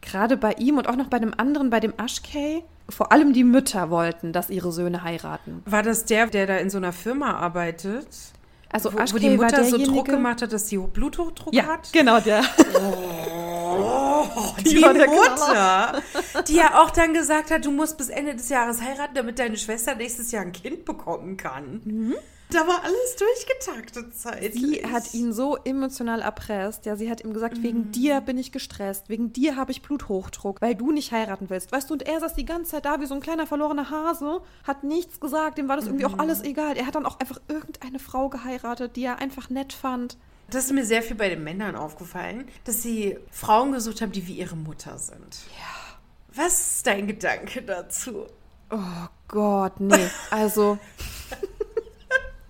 gerade 0.01 0.37
bei 0.37 0.53
ihm 0.55 0.79
und 0.79 0.89
auch 0.89 0.97
noch 0.97 1.07
bei 1.07 1.19
dem 1.19 1.33
anderen, 1.37 1.71
bei 1.71 1.81
dem 1.81 1.95
Ashkay, 1.97 2.65
vor 2.89 3.13
allem 3.13 3.33
die 3.33 3.45
Mütter 3.45 3.91
wollten, 3.91 4.33
dass 4.33 4.51
ihre 4.51 4.73
Söhne 4.73 5.05
heiraten. 5.05 5.63
War 5.65 5.83
das 5.83 6.05
der, 6.05 6.27
der 6.27 6.47
da 6.47 6.57
in 6.57 6.71
so 6.71 6.79
einer 6.79 6.93
Firma 6.93 7.35
arbeitet? 7.35 8.09
Also 8.71 8.93
wo, 8.93 8.99
wo 8.99 9.19
die 9.19 9.31
Mutter 9.31 9.65
so 9.65 9.79
Druck 9.79 10.07
gemacht 10.07 10.43
hat, 10.43 10.53
dass 10.53 10.69
sie 10.69 10.77
Bluthochdruck 10.77 11.55
ja, 11.55 11.65
hat? 11.65 11.91
genau, 11.93 12.21
der. 12.21 12.43
Oh. 12.75 13.38
Oh, 14.39 14.55
die, 14.59 14.75
die 14.75 14.81
Mutter, 14.81 16.03
die 16.47 16.55
ja 16.55 16.81
auch 16.83 16.91
dann 16.91 17.13
gesagt 17.13 17.51
hat, 17.51 17.65
du 17.65 17.71
musst 17.71 17.99
bis 17.99 18.09
Ende 18.09 18.35
des 18.35 18.49
Jahres 18.49 18.81
heiraten, 18.81 19.15
damit 19.15 19.39
deine 19.39 19.57
Schwester 19.57 19.95
nächstes 19.95 20.31
Jahr 20.31 20.43
ein 20.43 20.53
Kind 20.53 20.85
bekommen 20.85 21.37
kann. 21.37 21.81
Mhm. 21.85 22.15
Da 22.51 22.67
war 22.67 22.83
alles 22.83 23.17
durchgetaktet 23.17 24.17
zeitlich. 24.17 24.55
Sie 24.55 24.87
hat 24.87 25.13
ihn 25.13 25.35
so 25.35 25.57
emotional 25.65 26.23
erpresst. 26.23 26.87
Ja, 26.87 26.97
sie 26.97 27.11
hat 27.11 27.23
ihm 27.23 27.35
gesagt, 27.35 27.59
mhm. 27.59 27.63
wegen 27.63 27.93
dir 27.93 28.23
bin 28.23 28.39
ich 28.39 28.53
gestresst, 28.53 29.11
wegen 29.11 29.35
dir 29.35 29.57
habe 29.57 29.71
ich 29.71 29.83
Bluthochdruck, 29.83 30.63
weil 30.63 30.75
du 30.75 30.91
nicht 30.91 31.13
heiraten 31.13 31.51
willst. 31.51 31.73
Weißt 31.73 31.91
du, 31.91 31.95
und 31.95 32.05
er 32.05 32.21
saß 32.21 32.35
die 32.35 32.47
ganze 32.47 32.71
Zeit 32.71 32.87
da 32.87 33.01
wie 33.01 33.07
so 33.07 33.15
ein 33.15 33.21
kleiner 33.21 33.47
verlorener 33.47 33.91
Hase, 33.91 34.41
hat 34.65 34.83
nichts 34.83 35.21
gesagt, 35.21 35.59
dem 35.59 35.69
war 35.69 35.77
das 35.77 35.87
irgendwie 35.87 36.07
mhm. 36.07 36.15
auch 36.15 36.19
alles 36.19 36.43
egal. 36.43 36.77
Er 36.79 36.87
hat 36.87 36.95
dann 36.95 37.05
auch 37.05 37.21
einfach 37.21 37.39
irgendeine 37.49 37.99
Frau 37.99 38.31
geheiratet, 38.31 38.97
die 38.97 39.05
er 39.05 39.19
einfach 39.19 39.51
nett 39.51 39.75
fand. 39.75 40.17
Das 40.51 40.65
ist 40.65 40.73
mir 40.73 40.85
sehr 40.85 41.03
viel 41.03 41.17
bei 41.17 41.29
den 41.29 41.45
Männern 41.45 41.77
aufgefallen, 41.77 42.49
dass 42.65 42.83
sie 42.83 43.19
Frauen 43.31 43.73
gesucht 43.73 44.01
haben, 44.01 44.13
die 44.13 44.27
wie 44.27 44.35
ihre 44.35 44.57
Mutter 44.57 44.99
sind. 44.99 45.39
Ja. 45.59 45.99
Was 46.35 46.77
ist 46.77 46.87
dein 46.87 47.07
Gedanke 47.07 47.63
dazu? 47.63 48.27
Oh 48.71 49.07
Gott, 49.29 49.81
nee. 49.81 50.09
Also. 50.31 50.79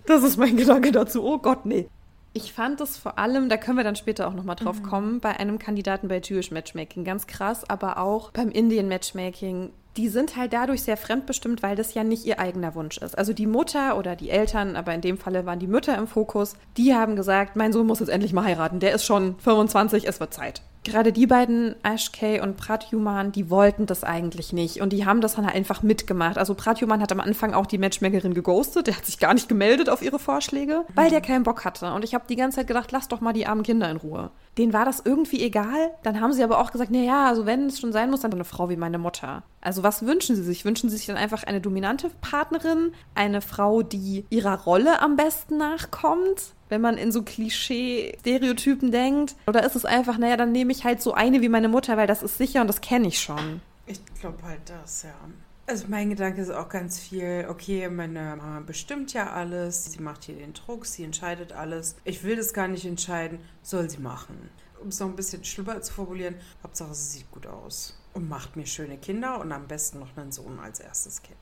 Das 0.05 0.23
ist 0.23 0.37
mein 0.37 0.57
Gedanke 0.57 0.91
dazu. 0.91 1.23
Oh 1.23 1.37
Gott, 1.37 1.65
nee. 1.65 1.87
Ich 2.33 2.53
fand 2.53 2.79
es 2.81 2.97
vor 2.97 3.17
allem, 3.17 3.49
da 3.49 3.57
können 3.57 3.77
wir 3.77 3.83
dann 3.83 3.95
später 3.95 4.27
auch 4.27 4.33
nochmal 4.33 4.55
drauf 4.55 4.79
mhm. 4.79 4.83
kommen, 4.83 5.19
bei 5.19 5.39
einem 5.39 5.59
Kandidaten 5.59 6.07
bei 6.07 6.19
Jewish 6.19 6.51
Matchmaking 6.51 7.03
ganz 7.03 7.27
krass, 7.27 7.67
aber 7.69 7.97
auch 7.97 8.31
beim 8.31 8.49
Indian 8.49 8.87
Matchmaking 8.87 9.71
die 9.99 10.07
sind 10.07 10.37
halt 10.37 10.53
dadurch 10.53 10.83
sehr 10.83 10.95
fremdbestimmt, 10.95 11.61
weil 11.61 11.75
das 11.75 11.93
ja 11.93 12.05
nicht 12.05 12.23
ihr 12.23 12.39
eigener 12.39 12.73
Wunsch 12.73 12.97
ist. 12.99 13.17
Also 13.17 13.33
die 13.33 13.47
Mutter 13.47 13.97
oder 13.97 14.15
die 14.15 14.29
Eltern, 14.29 14.77
aber 14.77 14.93
in 14.93 15.01
dem 15.01 15.17
Falle 15.17 15.45
waren 15.45 15.59
die 15.59 15.67
Mütter 15.67 15.97
im 15.97 16.07
Fokus, 16.07 16.55
die 16.77 16.95
haben 16.95 17.17
gesagt, 17.17 17.57
mein 17.57 17.73
Sohn 17.73 17.85
muss 17.85 17.99
jetzt 17.99 18.07
endlich 18.07 18.31
mal 18.31 18.45
heiraten, 18.45 18.79
der 18.79 18.93
ist 18.93 19.03
schon 19.03 19.35
25, 19.39 20.07
es 20.07 20.21
wird 20.21 20.33
Zeit. 20.33 20.61
Gerade 20.83 21.11
die 21.11 21.27
beiden, 21.27 21.75
Ash 21.83 22.11
Kay 22.11 22.39
und 22.39 22.57
Pratyuman, 22.57 23.31
die 23.31 23.49
wollten 23.49 23.85
das 23.85 24.03
eigentlich 24.03 24.53
nicht 24.53 24.81
und 24.81 24.93
die 24.93 25.05
haben 25.05 25.21
das 25.21 25.35
dann 25.35 25.45
halt 25.45 25.55
einfach 25.55 25.83
mitgemacht. 25.83 26.37
Also 26.37 26.55
Pratyuman 26.55 27.01
hat 27.01 27.11
am 27.11 27.19
Anfang 27.19 27.53
auch 27.53 27.65
die 27.65 27.77
Matchmakerin 27.77 28.33
geghostet, 28.33 28.87
der 28.87 28.95
hat 28.95 29.05
sich 29.05 29.19
gar 29.19 29.33
nicht 29.33 29.49
gemeldet 29.49 29.89
auf 29.89 30.01
ihre 30.01 30.19
Vorschläge, 30.19 30.85
weil 30.95 31.09
der 31.09 31.21
keinen 31.21 31.43
Bock 31.43 31.65
hatte. 31.65 31.93
Und 31.93 32.03
ich 32.03 32.13
habe 32.13 32.25
die 32.29 32.35
ganze 32.35 32.57
Zeit 32.57 32.67
gedacht, 32.67 32.91
lass 32.91 33.07
doch 33.07 33.21
mal 33.21 33.33
die 33.33 33.45
armen 33.45 33.63
Kinder 33.63 33.89
in 33.89 33.97
Ruhe. 33.97 34.31
Denen 34.57 34.73
war 34.73 34.85
das 34.85 35.01
irgendwie 35.03 35.43
egal. 35.43 35.91
Dann 36.03 36.21
haben 36.21 36.33
sie 36.33 36.43
aber 36.43 36.59
auch 36.59 36.71
gesagt, 36.71 36.91
naja, 36.91 37.27
also 37.27 37.45
wenn 37.45 37.67
es 37.67 37.79
schon 37.79 37.91
sein 37.91 38.09
muss, 38.09 38.21
dann 38.21 38.33
eine 38.33 38.45
Frau 38.45 38.69
wie 38.69 38.77
meine 38.77 38.97
Mutter. 38.97 39.43
Also 39.61 39.83
was 39.83 40.05
wünschen 40.05 40.35
sie 40.35 40.43
sich? 40.43 40.65
Wünschen 40.65 40.89
sie 40.89 40.97
sich 40.97 41.07
dann 41.07 41.17
einfach 41.17 41.43
eine 41.43 41.61
dominante 41.61 42.09
Partnerin, 42.21 42.93
eine 43.15 43.41
Frau, 43.41 43.81
die 43.81 44.25
ihrer 44.29 44.63
Rolle 44.63 45.01
am 45.01 45.15
besten 45.15 45.57
nachkommt? 45.57 46.53
Wenn 46.69 46.81
man 46.81 46.97
in 46.97 47.11
so 47.11 47.23
Klischee-Stereotypen 47.23 48.91
denkt? 48.91 49.35
Oder 49.47 49.65
ist 49.65 49.75
es 49.75 49.85
einfach, 49.85 50.17
naja, 50.17 50.37
dann 50.37 50.51
nehme 50.51 50.71
ich 50.71 50.85
halt 50.85 51.01
so 51.01 51.13
eine 51.13 51.41
wie 51.41 51.49
meine 51.49 51.67
Mutter, 51.67 51.97
weil 51.97 52.07
das 52.07 52.23
ist 52.23 52.37
sicher 52.37 52.61
und 52.61 52.67
das 52.67 52.81
kenne 52.81 53.07
ich 53.07 53.19
schon? 53.19 53.61
Ich 53.85 53.99
glaube 54.21 54.41
halt 54.43 54.61
das, 54.67 55.03
ja. 55.03 55.15
Also 55.65 55.85
mein 55.87 56.09
Gedanke 56.09 56.41
ist 56.41 56.49
auch 56.49 56.69
ganz 56.69 56.97
viel, 56.99 57.45
okay, 57.47 57.89
meine 57.89 58.35
Mama 58.37 58.59
bestimmt 58.65 59.13
ja 59.13 59.33
alles, 59.33 59.85
sie 59.85 60.01
macht 60.01 60.23
hier 60.23 60.35
den 60.35 60.53
Druck, 60.53 60.87
sie 60.87 61.03
entscheidet 61.03 61.51
alles. 61.51 61.95
Ich 62.05 62.23
will 62.23 62.35
das 62.35 62.53
gar 62.53 62.67
nicht 62.67 62.85
entscheiden, 62.85 63.39
soll 63.61 63.87
sie 63.87 63.99
machen. 63.99 64.49
Um 64.81 64.87
es 64.87 64.99
noch 64.99 65.07
ein 65.07 65.15
bisschen 65.15 65.43
schlimmer 65.43 65.79
zu 65.81 65.93
formulieren, 65.93 66.35
Hauptsache 66.63 66.95
sie 66.95 67.19
sieht 67.19 67.31
gut 67.31 67.45
aus 67.45 67.99
und 68.13 68.27
macht 68.27 68.55
mir 68.55 68.65
schöne 68.65 68.97
Kinder 68.97 69.39
und 69.39 69.51
am 69.51 69.67
besten 69.67 69.99
noch 69.99 70.17
einen 70.17 70.31
Sohn 70.31 70.59
als 70.59 70.79
erstes 70.79 71.21
Kind. 71.21 71.37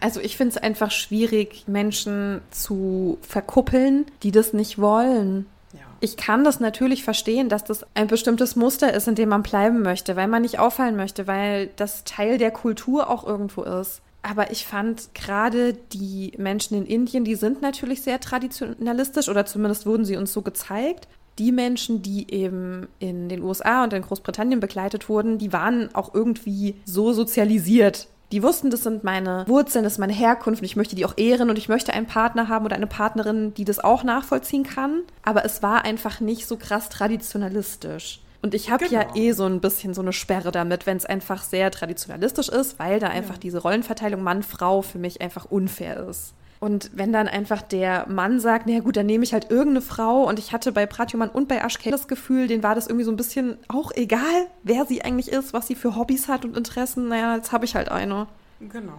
Also 0.00 0.20
ich 0.20 0.36
finde 0.36 0.56
es 0.56 0.62
einfach 0.62 0.90
schwierig, 0.90 1.64
Menschen 1.66 2.42
zu 2.50 3.18
verkuppeln, 3.22 4.06
die 4.22 4.30
das 4.30 4.52
nicht 4.52 4.78
wollen. 4.78 5.46
Ja. 5.72 5.80
Ich 6.00 6.16
kann 6.16 6.44
das 6.44 6.60
natürlich 6.60 7.04
verstehen, 7.04 7.48
dass 7.48 7.64
das 7.64 7.86
ein 7.94 8.06
bestimmtes 8.06 8.56
Muster 8.56 8.92
ist, 8.92 9.08
in 9.08 9.14
dem 9.14 9.30
man 9.30 9.42
bleiben 9.42 9.82
möchte, 9.82 10.16
weil 10.16 10.28
man 10.28 10.42
nicht 10.42 10.58
auffallen 10.58 10.96
möchte, 10.96 11.26
weil 11.26 11.68
das 11.76 12.04
Teil 12.04 12.38
der 12.38 12.50
Kultur 12.50 13.08
auch 13.08 13.26
irgendwo 13.26 13.62
ist. 13.62 14.02
Aber 14.22 14.50
ich 14.50 14.64
fand 14.66 15.14
gerade 15.14 15.74
die 15.74 16.32
Menschen 16.38 16.78
in 16.78 16.86
Indien, 16.86 17.24
die 17.24 17.34
sind 17.34 17.60
natürlich 17.60 18.00
sehr 18.00 18.20
traditionalistisch 18.20 19.28
oder 19.28 19.44
zumindest 19.44 19.84
wurden 19.84 20.06
sie 20.06 20.16
uns 20.16 20.32
so 20.32 20.40
gezeigt. 20.40 21.08
Die 21.38 21.52
Menschen, 21.52 22.00
die 22.00 22.32
eben 22.32 22.88
in 23.00 23.28
den 23.28 23.42
USA 23.42 23.84
und 23.84 23.92
in 23.92 24.00
Großbritannien 24.00 24.60
begleitet 24.60 25.10
wurden, 25.10 25.36
die 25.36 25.52
waren 25.52 25.94
auch 25.94 26.14
irgendwie 26.14 26.76
so 26.86 27.12
sozialisiert, 27.12 28.08
die 28.34 28.42
wussten, 28.42 28.68
das 28.68 28.82
sind 28.82 29.04
meine 29.04 29.44
Wurzeln, 29.46 29.84
das 29.84 29.92
ist 29.92 29.98
meine 30.00 30.12
Herkunft 30.12 30.60
und 30.60 30.66
ich 30.66 30.74
möchte 30.74 30.96
die 30.96 31.06
auch 31.06 31.16
ehren 31.16 31.50
und 31.50 31.56
ich 31.56 31.68
möchte 31.68 31.92
einen 31.92 32.06
Partner 32.06 32.48
haben 32.48 32.64
oder 32.64 32.74
eine 32.74 32.88
Partnerin, 32.88 33.54
die 33.54 33.64
das 33.64 33.78
auch 33.78 34.02
nachvollziehen 34.02 34.64
kann. 34.64 35.02
Aber 35.22 35.44
es 35.44 35.62
war 35.62 35.84
einfach 35.84 36.18
nicht 36.18 36.48
so 36.48 36.56
krass 36.56 36.88
traditionalistisch. 36.88 38.20
Und 38.42 38.52
ich 38.52 38.72
habe 38.72 38.88
genau. 38.88 39.02
ja 39.02 39.14
eh 39.14 39.30
so 39.30 39.44
ein 39.44 39.60
bisschen 39.60 39.94
so 39.94 40.02
eine 40.02 40.12
Sperre 40.12 40.50
damit, 40.50 40.84
wenn 40.84 40.96
es 40.96 41.06
einfach 41.06 41.44
sehr 41.44 41.70
traditionalistisch 41.70 42.48
ist, 42.48 42.80
weil 42.80 42.98
da 42.98 43.06
einfach 43.06 43.36
ja. 43.36 43.40
diese 43.40 43.62
Rollenverteilung 43.62 44.20
Mann-Frau 44.20 44.82
für 44.82 44.98
mich 44.98 45.20
einfach 45.20 45.44
unfair 45.44 46.04
ist. 46.08 46.34
Und 46.64 46.92
wenn 46.94 47.12
dann 47.12 47.28
einfach 47.28 47.60
der 47.60 48.08
Mann 48.08 48.40
sagt, 48.40 48.66
naja 48.66 48.80
gut, 48.80 48.96
dann 48.96 49.04
nehme 49.04 49.22
ich 49.22 49.34
halt 49.34 49.50
irgendeine 49.50 49.82
Frau 49.82 50.26
und 50.26 50.38
ich 50.38 50.54
hatte 50.54 50.72
bei 50.72 50.86
Pratioman 50.86 51.28
und 51.28 51.46
bei 51.46 51.58
Ashkay 51.58 51.90
das 51.90 52.08
Gefühl, 52.08 52.46
denen 52.46 52.62
war 52.62 52.74
das 52.74 52.86
irgendwie 52.86 53.04
so 53.04 53.10
ein 53.10 53.18
bisschen 53.18 53.58
auch 53.68 53.92
egal, 53.94 54.46
wer 54.62 54.86
sie 54.86 55.04
eigentlich 55.04 55.30
ist, 55.30 55.52
was 55.52 55.66
sie 55.66 55.74
für 55.74 55.94
Hobbys 55.94 56.26
hat 56.26 56.42
und 56.46 56.56
Interessen. 56.56 57.08
Naja, 57.08 57.36
jetzt 57.36 57.52
habe 57.52 57.66
ich 57.66 57.74
halt 57.74 57.90
eine. 57.90 58.28
Genau. 58.60 58.98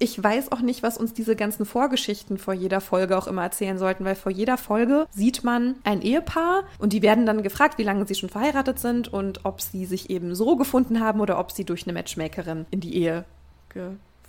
Ich 0.00 0.20
weiß 0.20 0.50
auch 0.50 0.58
nicht, 0.58 0.82
was 0.82 0.98
uns 0.98 1.12
diese 1.12 1.36
ganzen 1.36 1.66
Vorgeschichten 1.66 2.36
vor 2.36 2.52
jeder 2.52 2.80
Folge 2.80 3.16
auch 3.16 3.28
immer 3.28 3.44
erzählen 3.44 3.78
sollten, 3.78 4.04
weil 4.04 4.16
vor 4.16 4.32
jeder 4.32 4.58
Folge 4.58 5.06
sieht 5.12 5.44
man 5.44 5.76
ein 5.84 6.02
Ehepaar 6.02 6.64
und 6.80 6.92
die 6.92 7.02
werden 7.02 7.26
dann 7.26 7.44
gefragt, 7.44 7.78
wie 7.78 7.84
lange 7.84 8.08
sie 8.08 8.16
schon 8.16 8.28
verheiratet 8.28 8.80
sind 8.80 9.06
und 9.06 9.44
ob 9.44 9.60
sie 9.60 9.86
sich 9.86 10.10
eben 10.10 10.34
so 10.34 10.56
gefunden 10.56 10.98
haben 10.98 11.20
oder 11.20 11.38
ob 11.38 11.52
sie 11.52 11.64
durch 11.64 11.84
eine 11.84 11.92
Matchmakerin 11.92 12.66
in 12.72 12.80
die 12.80 12.96
Ehe 12.96 13.24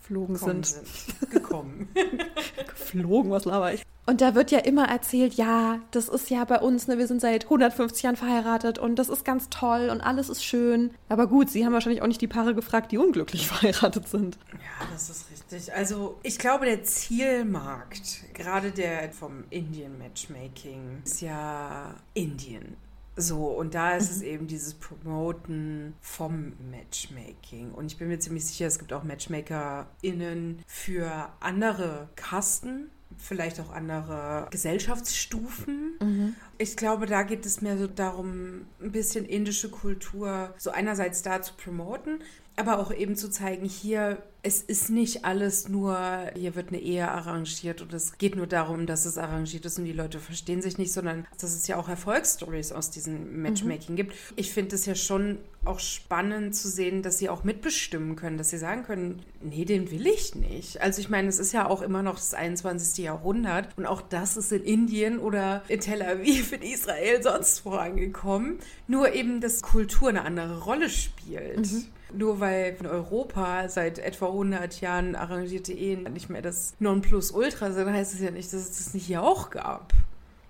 geflogen 0.06 0.36
sind. 0.36 0.66
sind. 0.66 0.86
Gekommen. 1.32 1.90
geflogen, 2.68 3.32
was 3.32 3.46
laber 3.46 3.74
ich. 3.74 3.84
Und 4.08 4.22
da 4.22 4.36
wird 4.36 4.52
ja 4.52 4.60
immer 4.60 4.88
erzählt, 4.88 5.34
ja, 5.34 5.80
das 5.90 6.10
ist 6.10 6.30
ja 6.30 6.46
bei 6.46 6.60
uns, 6.60 6.88
ne, 6.88 7.00
wir 7.00 7.08
sind 7.08 7.22
seit 7.22 7.46
150 7.46 8.04
Jahren 8.04 8.16
verheiratet 8.16 8.78
und 8.78 8.98
das 8.98 9.10
ist 9.10 9.26
ganz 9.26 9.50
toll 9.50 9.90
und 9.90 10.00
alles 10.00 10.30
ist 10.30 10.46
schön. 10.46 10.92
Aber 11.10 11.26
gut, 11.26 11.50
Sie 11.50 11.66
haben 11.66 11.74
wahrscheinlich 11.74 12.04
auch 12.04 12.08
nicht 12.08 12.22
die 12.22 12.28
Paare 12.28 12.54
gefragt, 12.54 12.92
die 12.92 13.00
unglücklich 13.00 13.48
verheiratet 13.48 14.08
sind. 14.08 14.38
Ja, 14.54 14.88
das 14.94 15.10
ist 15.10 15.26
richtig. 15.32 15.74
Also 15.74 16.20
ich 16.22 16.38
glaube, 16.38 16.66
der 16.66 16.84
Zielmarkt, 16.84 18.34
gerade 18.36 18.70
der 18.70 19.12
vom 19.12 19.44
Indian 19.50 19.98
Matchmaking, 19.98 21.02
ist 21.04 21.22
ja 21.22 21.96
Indien. 22.14 22.78
So, 23.18 23.48
und 23.48 23.74
da 23.76 23.96
ist 23.96 24.12
es 24.12 24.20
mhm. 24.20 24.26
eben 24.26 24.48
dieses 24.48 24.74
Promoten 24.74 25.94
vom 26.02 26.54
Matchmaking. 26.72 27.72
Und 27.72 27.86
ich 27.86 27.98
bin 27.98 28.10
mir 28.10 28.20
ziemlich 28.20 28.46
sicher, 28.46 28.68
es 28.68 28.80
gibt 28.80 28.92
auch 28.92 29.04
MatchmakerInnen 29.04 30.64
für 30.68 31.30
andere 31.40 32.10
Kasten, 32.16 32.90
vielleicht 33.18 33.60
auch 33.62 33.72
andere 33.72 34.48
Gesellschaftsstufen. 34.52 35.98
Mhm. 36.02 36.36
Ich 36.58 36.76
glaube, 36.76 37.06
da 37.06 37.24
geht 37.24 37.46
es 37.46 37.62
mehr 37.62 37.78
so 37.78 37.88
darum, 37.88 38.66
ein 38.82 38.92
bisschen 38.92 39.26
indische 39.26 39.70
Kultur 39.70 40.54
so 40.58 40.72
einerseits 40.72 41.22
da 41.22 41.42
zu 41.42 41.54
promoten, 41.54 42.20
aber 42.58 42.80
auch 42.80 42.94
eben 42.94 43.16
zu 43.16 43.30
zeigen, 43.30 43.66
hier, 43.66 44.18
es 44.42 44.62
ist 44.62 44.90
nicht 44.90 45.26
alles 45.26 45.68
nur, 45.68 45.98
hier 46.36 46.56
wird 46.56 46.70
eine 46.70 46.80
Ehe 46.80 47.10
arrangiert 47.10 47.82
und 47.82 47.94
es 47.94 48.18
geht 48.18 48.36
nur 48.36 48.48
darum, 48.48 48.86
dass 48.86 49.06
es 49.06 49.18
arrangiert 49.18 49.66
ist 49.66 49.78
und 49.80 49.86
die 49.86 49.92
Leute 49.92 50.20
verstehen 50.20 50.62
sich 50.62 50.78
nicht, 50.78 50.94
sondern 50.94 51.26
dass 51.42 51.54
es 51.54 51.68
ja 51.68 51.78
auch 51.78 51.90
Erfolgsstories 51.90 52.72
aus 52.72 52.92
diesem 52.92 53.42
Matchmaking 53.42 53.94
mhm. 53.94 53.98
gibt. 53.98 54.16
Ich 54.36 54.52
finde 54.52 54.76
es 54.76 54.86
ja 54.86 54.96
schon 54.96 55.40
auch 55.66 55.80
spannend 55.80 56.56
zu 56.56 56.70
sehen, 56.70 57.02
dass 57.02 57.18
sie 57.18 57.28
auch 57.28 57.44
mitbestimmen 57.44 58.16
können, 58.16 58.38
dass 58.38 58.52
sie 58.52 58.58
sagen 58.58 58.84
können, 58.84 59.24
nee, 59.42 59.66
den 59.66 59.90
will 59.92 60.06
ich 60.06 60.36
nicht. 60.36 60.80
Also 60.80 61.02
ich 61.02 61.10
meine, 61.10 61.28
es 61.28 61.40
ist 61.40 61.52
ja 61.52 61.68
auch 61.68 61.82
immer 61.82 62.04
noch 62.04 62.16
das 62.16 62.36
21. 62.36 63.04
Jahrhundert 63.04 63.70
und 63.78 63.86
auch 63.86 64.02
das 64.02 64.38
ist 64.38 64.52
in 64.52 64.64
Indien 64.64 65.20
oder 65.20 65.64
in 65.68 65.80
Tel 65.80 66.04
Aviv, 66.04 66.54
in 66.54 66.62
Israel 66.62 67.22
sonst 67.22 67.60
vorangekommen. 67.60 68.60
Nur 68.88 69.14
eben, 69.14 69.42
dass 69.42 69.64
Kultur 69.64 70.10
eine 70.10 70.22
andere 70.22 70.62
Rolle 70.64 70.90
spielt. 70.90 71.72
Mhm. 71.72 71.86
Nur 72.18 72.40
weil 72.40 72.78
in 72.80 72.86
Europa 72.88 73.68
seit 73.68 74.00
etwa 74.00 74.28
100 74.28 74.80
Jahren 74.82 75.16
arrangierte 75.16 75.74
Ehen 75.74 76.04
nicht 76.14 76.30
mehr 76.30 76.42
das 76.42 76.74
Nonplusultra 76.80 77.72
sind, 77.72 77.92
heißt 77.92 78.14
es 78.14 78.22
ja 78.22 78.32
nicht, 78.32 78.52
dass 78.54 78.62
es 78.62 78.78
das 78.78 78.94
nicht 78.94 79.06
hier 79.06 79.22
auch 79.22 79.50
gab. 79.50 79.94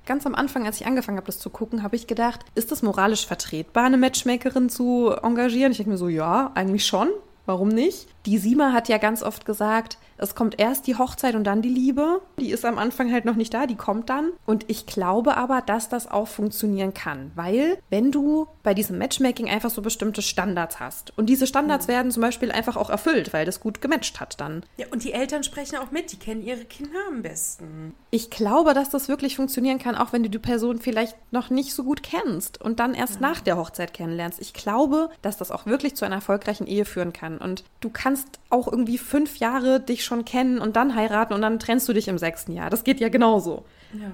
Ganz 0.05 0.27
am 0.27 0.35
Anfang, 0.35 0.67
als 0.67 0.79
ich 0.79 0.85
angefangen 0.85 1.17
habe, 1.17 1.25
das 1.25 1.39
zu 1.39 1.49
gucken, 1.49 1.81
habe 1.81 1.95
ich 1.95 2.05
gedacht, 2.05 2.45
ist 2.53 2.71
das 2.71 2.83
moralisch 2.83 3.25
vertretbar, 3.25 3.85
eine 3.85 3.97
Matchmakerin 3.97 4.69
zu 4.69 5.09
engagieren? 5.23 5.71
Ich 5.71 5.77
denke 5.77 5.91
mir 5.91 5.97
so, 5.97 6.09
ja, 6.09 6.51
eigentlich 6.53 6.85
schon. 6.85 7.09
Warum 7.47 7.69
nicht? 7.69 8.07
Die 8.25 8.37
Sima 8.37 8.71
hat 8.71 8.87
ja 8.87 8.97
ganz 8.97 9.23
oft 9.23 9.45
gesagt, 9.45 9.97
es 10.17 10.35
kommt 10.35 10.59
erst 10.59 10.87
die 10.87 10.95
Hochzeit 10.95 11.35
und 11.35 11.43
dann 11.43 11.61
die 11.61 11.69
Liebe. 11.69 12.21
Die 12.39 12.51
ist 12.51 12.65
am 12.65 12.77
Anfang 12.77 13.11
halt 13.11 13.25
noch 13.25 13.35
nicht 13.35 13.53
da, 13.53 13.65
die 13.65 13.75
kommt 13.75 14.09
dann. 14.09 14.31
Und 14.45 14.65
ich 14.69 14.85
glaube 14.85 15.37
aber, 15.37 15.61
dass 15.61 15.89
das 15.89 16.09
auch 16.09 16.27
funktionieren 16.27 16.93
kann, 16.93 17.31
weil 17.35 17.77
wenn 17.89 18.11
du 18.11 18.47
bei 18.63 18.73
diesem 18.73 18.97
Matchmaking 18.97 19.49
einfach 19.49 19.69
so 19.69 19.81
bestimmte 19.81 20.21
Standards 20.21 20.79
hast 20.79 21.13
und 21.17 21.27
diese 21.27 21.47
Standards 21.47 21.87
ja. 21.87 21.95
werden 21.95 22.11
zum 22.11 22.21
Beispiel 22.21 22.51
einfach 22.51 22.77
auch 22.77 22.89
erfüllt, 22.89 23.33
weil 23.33 23.45
das 23.45 23.59
gut 23.59 23.81
gematcht 23.81 24.19
hat 24.19 24.39
dann. 24.39 24.63
Ja, 24.77 24.87
und 24.91 25.03
die 25.03 25.13
Eltern 25.13 25.43
sprechen 25.43 25.77
auch 25.77 25.91
mit, 25.91 26.11
die 26.11 26.17
kennen 26.17 26.43
ihre 26.43 26.65
Kinder 26.65 26.99
am 27.07 27.21
besten. 27.21 27.93
Ich 28.11 28.29
glaube, 28.29 28.73
dass 28.73 28.89
das 28.89 29.07
wirklich 29.07 29.35
funktionieren 29.35 29.79
kann, 29.79 29.95
auch 29.95 30.13
wenn 30.13 30.23
du 30.23 30.29
die 30.29 30.39
Person 30.39 30.79
vielleicht 30.79 31.15
noch 31.31 31.49
nicht 31.49 31.73
so 31.73 31.83
gut 31.83 32.03
kennst 32.03 32.61
und 32.61 32.79
dann 32.79 32.93
erst 32.93 33.15
ja. 33.15 33.21
nach 33.21 33.41
der 33.41 33.57
Hochzeit 33.57 33.93
kennenlernst. 33.93 34.39
Ich 34.39 34.53
glaube, 34.53 35.09
dass 35.21 35.37
das 35.37 35.51
auch 35.51 35.65
wirklich 35.65 35.95
zu 35.95 36.05
einer 36.05 36.15
erfolgreichen 36.15 36.67
Ehe 36.67 36.85
führen 36.85 37.13
kann. 37.13 37.37
Und 37.37 37.63
du 37.81 37.89
kannst 37.89 38.39
auch 38.49 38.71
irgendwie 38.71 38.97
fünf 38.97 39.37
Jahre 39.37 39.79
dich 39.79 40.04
schon 40.05 40.25
kennen 40.25 40.59
und 40.59 40.75
dann 40.75 40.95
heiraten 40.95 41.33
und 41.33 41.41
dann 41.41 41.59
trennst 41.59 41.87
du 41.89 41.93
dich 41.93 42.07
im 42.07 42.17
sechsten 42.17 42.53
Jahr. 42.53 42.69
Das 42.69 42.83
geht 42.83 42.99
ja 42.99 43.09
genauso. 43.09 43.65
Ja. 43.93 44.11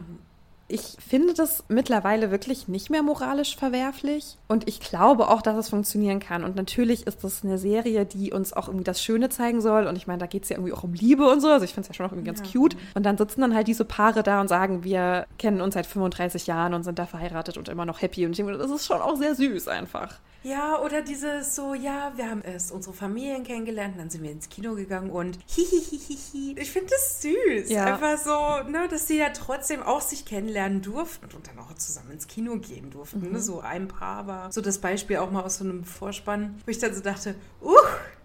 Ich 0.67 0.95
finde 1.05 1.33
das 1.33 1.65
mittlerweile 1.67 2.31
wirklich 2.31 2.69
nicht 2.69 2.89
mehr 2.89 3.03
moralisch 3.03 3.57
verwerflich 3.57 4.38
und 4.48 4.69
ich 4.69 4.79
glaube 4.79 5.27
auch, 5.27 5.41
dass 5.41 5.57
es 5.57 5.67
funktionieren 5.67 6.21
kann. 6.21 6.45
Und 6.45 6.55
natürlich 6.55 7.05
ist 7.05 7.25
das 7.25 7.43
eine 7.43 7.57
Serie, 7.57 8.05
die 8.05 8.31
uns 8.31 8.53
auch 8.53 8.69
irgendwie 8.69 8.86
das 8.86 9.03
Schöne 9.03 9.27
zeigen 9.27 9.60
soll. 9.60 9.86
Und 9.86 9.98
ich 9.98 10.07
meine, 10.07 10.19
da 10.19 10.27
geht 10.27 10.43
es 10.43 10.50
ja 10.50 10.55
irgendwie 10.55 10.71
auch 10.71 10.86
um 10.86 10.93
Liebe 10.93 11.29
und 11.29 11.41
so. 11.41 11.50
Also 11.50 11.65
ich 11.65 11.74
finde 11.74 11.81
es 11.81 11.88
ja 11.89 11.93
schon 11.93 12.05
auch 12.05 12.13
irgendwie 12.13 12.27
ganz 12.27 12.39
ja. 12.39 12.45
cute. 12.53 12.77
Und 12.93 13.05
dann 13.05 13.17
sitzen 13.17 13.41
dann 13.41 13.53
halt 13.53 13.67
diese 13.67 13.83
Paare 13.83 14.24
da 14.24 14.39
und 14.39 14.48
sagen, 14.48 14.86
wir 14.86 15.25
kennen 15.38 15.60
uns 15.60 15.74
seit 15.74 15.86
35 15.86 16.48
Jahren 16.48 16.74
und 16.74 16.83
sind 16.83 16.98
da 16.98 17.05
verheiratet 17.05 17.57
und 17.57 17.67
immer 17.67 17.86
noch 17.86 18.01
happy. 18.01 18.25
Und 18.25 18.31
ich 18.31 18.38
denke, 18.38 18.57
das 18.57 18.71
ist 18.71 18.86
schon 18.86 19.01
auch 19.01 19.17
sehr 19.17 19.36
süß 19.36 19.67
einfach. 19.67 20.19
Ja, 20.43 20.79
oder 20.79 21.03
dieses 21.03 21.55
so, 21.55 21.75
ja, 21.75 22.13
wir 22.15 22.27
haben 22.27 22.41
erst 22.41 22.71
unsere 22.71 22.95
Familien 22.95 23.43
kennengelernt, 23.43 23.95
dann 24.00 24.10
sind 24.10 24.24
wir 24.24 24.31
ins 24.31 24.50
Kino 24.50 24.74
gegangen 24.74 25.12
und 25.12 25.38
hihihihihi. 25.45 26.55
Ich 26.57 26.71
finde 26.71 26.89
das 26.89 27.21
süß. 27.21 27.69
Ja. 27.69 27.86
Einfach 27.86 28.17
so, 28.17 28.67
ne, 28.67 28.88
dass 28.89 29.07
sie 29.07 29.19
ja 29.19 29.29
trotzdem 29.29 29.83
auch 29.83 30.01
sich 30.01 30.25
kennenlernen 30.25 30.81
durften 30.81 31.27
und 31.36 31.48
dann 31.48 31.60
auch 31.60 31.71
zusammen 31.75 32.12
ins 32.12 32.27
Kino 32.27 32.57
gehen 32.57 32.89
durften. 32.89 33.19
Ne? 33.19 33.27
Mhm. 33.27 33.33
Ne? 33.33 33.39
So 33.39 33.60
ein 33.60 33.88
Paar 33.88 34.25
war 34.25 34.51
so 34.51 34.62
das 34.62 34.79
Beispiel 34.79 35.17
auch 35.17 35.29
mal 35.29 35.43
aus 35.43 35.60
so 35.60 35.63
einem 35.63 35.83
Vorspann, 35.83 36.60
wo 36.65 36.71
ich 36.71 36.79
dann 36.79 36.95
so 36.95 37.01
dachte, 37.01 37.36
uh, 37.62 37.75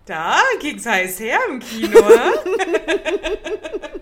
da 0.06 0.40
ging's 0.60 0.86
heiß 0.86 1.20
her 1.20 1.38
im 1.50 1.60
Kino. 1.60 2.00
Ne? 2.00 2.32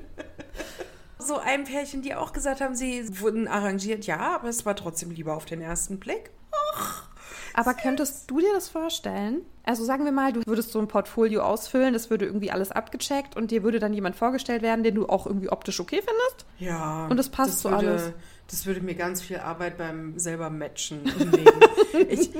so 1.18 1.38
ein 1.38 1.64
Pärchen, 1.64 2.02
die 2.02 2.14
auch 2.14 2.32
gesagt 2.32 2.60
haben, 2.60 2.76
sie 2.76 3.20
wurden 3.20 3.48
arrangiert, 3.48 4.06
ja, 4.06 4.36
aber 4.36 4.48
es 4.50 4.64
war 4.64 4.76
trotzdem 4.76 5.10
lieber 5.10 5.34
auf 5.34 5.46
den 5.46 5.60
ersten 5.60 5.98
Blick. 5.98 6.30
Ach. 6.76 7.08
Aber 7.54 7.74
könntest 7.74 8.30
du 8.30 8.40
dir 8.40 8.52
das 8.52 8.68
vorstellen? 8.68 9.42
Also 9.62 9.84
sagen 9.84 10.04
wir 10.04 10.12
mal, 10.12 10.32
du 10.32 10.42
würdest 10.44 10.72
so 10.72 10.78
ein 10.78 10.88
Portfolio 10.88 11.42
ausfüllen, 11.42 11.94
das 11.94 12.10
würde 12.10 12.26
irgendwie 12.26 12.50
alles 12.50 12.70
abgecheckt 12.70 13.34
und 13.34 13.50
dir 13.50 13.62
würde 13.62 13.78
dann 13.78 13.94
jemand 13.94 14.14
vorgestellt 14.14 14.60
werden, 14.60 14.84
den 14.84 14.94
du 14.94 15.08
auch 15.08 15.26
irgendwie 15.26 15.48
optisch 15.48 15.80
okay 15.80 16.02
findest? 16.04 16.46
Ja. 16.58 17.06
Und 17.06 17.16
das 17.16 17.30
passt 17.30 17.60
zu 17.60 17.70
würde, 17.70 17.88
alles. 17.88 18.12
Das 18.50 18.66
würde 18.66 18.82
mir 18.82 18.94
ganz 18.94 19.22
viel 19.22 19.38
Arbeit 19.38 19.78
beim 19.78 20.18
selber 20.18 20.50
Matchen 20.50 21.02
nehmen. 21.02 21.48
ich, 22.10 22.30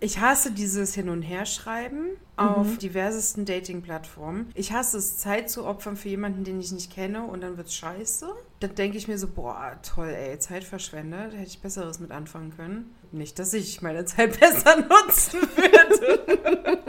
ich 0.00 0.20
hasse 0.20 0.50
dieses 0.50 0.94
Hin- 0.94 1.08
und 1.08 1.22
Herschreiben 1.22 2.10
auf 2.36 2.66
mhm. 2.66 2.78
diversesten 2.78 3.46
Dating-Plattformen. 3.46 4.50
Ich 4.54 4.72
hasse 4.72 4.98
es, 4.98 5.16
Zeit 5.16 5.48
zu 5.48 5.64
opfern 5.64 5.96
für 5.96 6.10
jemanden, 6.10 6.44
den 6.44 6.60
ich 6.60 6.70
nicht 6.72 6.92
kenne 6.92 7.22
und 7.22 7.40
dann 7.40 7.56
wird 7.56 7.68
es 7.68 7.74
scheiße. 7.74 8.26
Dann 8.60 8.74
denke 8.74 8.98
ich 8.98 9.08
mir 9.08 9.18
so, 9.18 9.26
boah, 9.28 9.78
toll, 9.82 10.08
ey, 10.08 10.38
Zeit 10.38 10.64
verschwendet. 10.64 11.32
Hätte 11.32 11.46
ich 11.46 11.60
Besseres 11.60 11.98
mit 11.98 12.10
anfangen 12.10 12.54
können. 12.54 12.94
Nicht, 13.14 13.38
dass 13.38 13.54
ich 13.54 13.80
meine 13.80 14.04
Zeit 14.04 14.38
besser 14.40 14.76
nutzen 14.76 15.40
würde. 15.54 16.82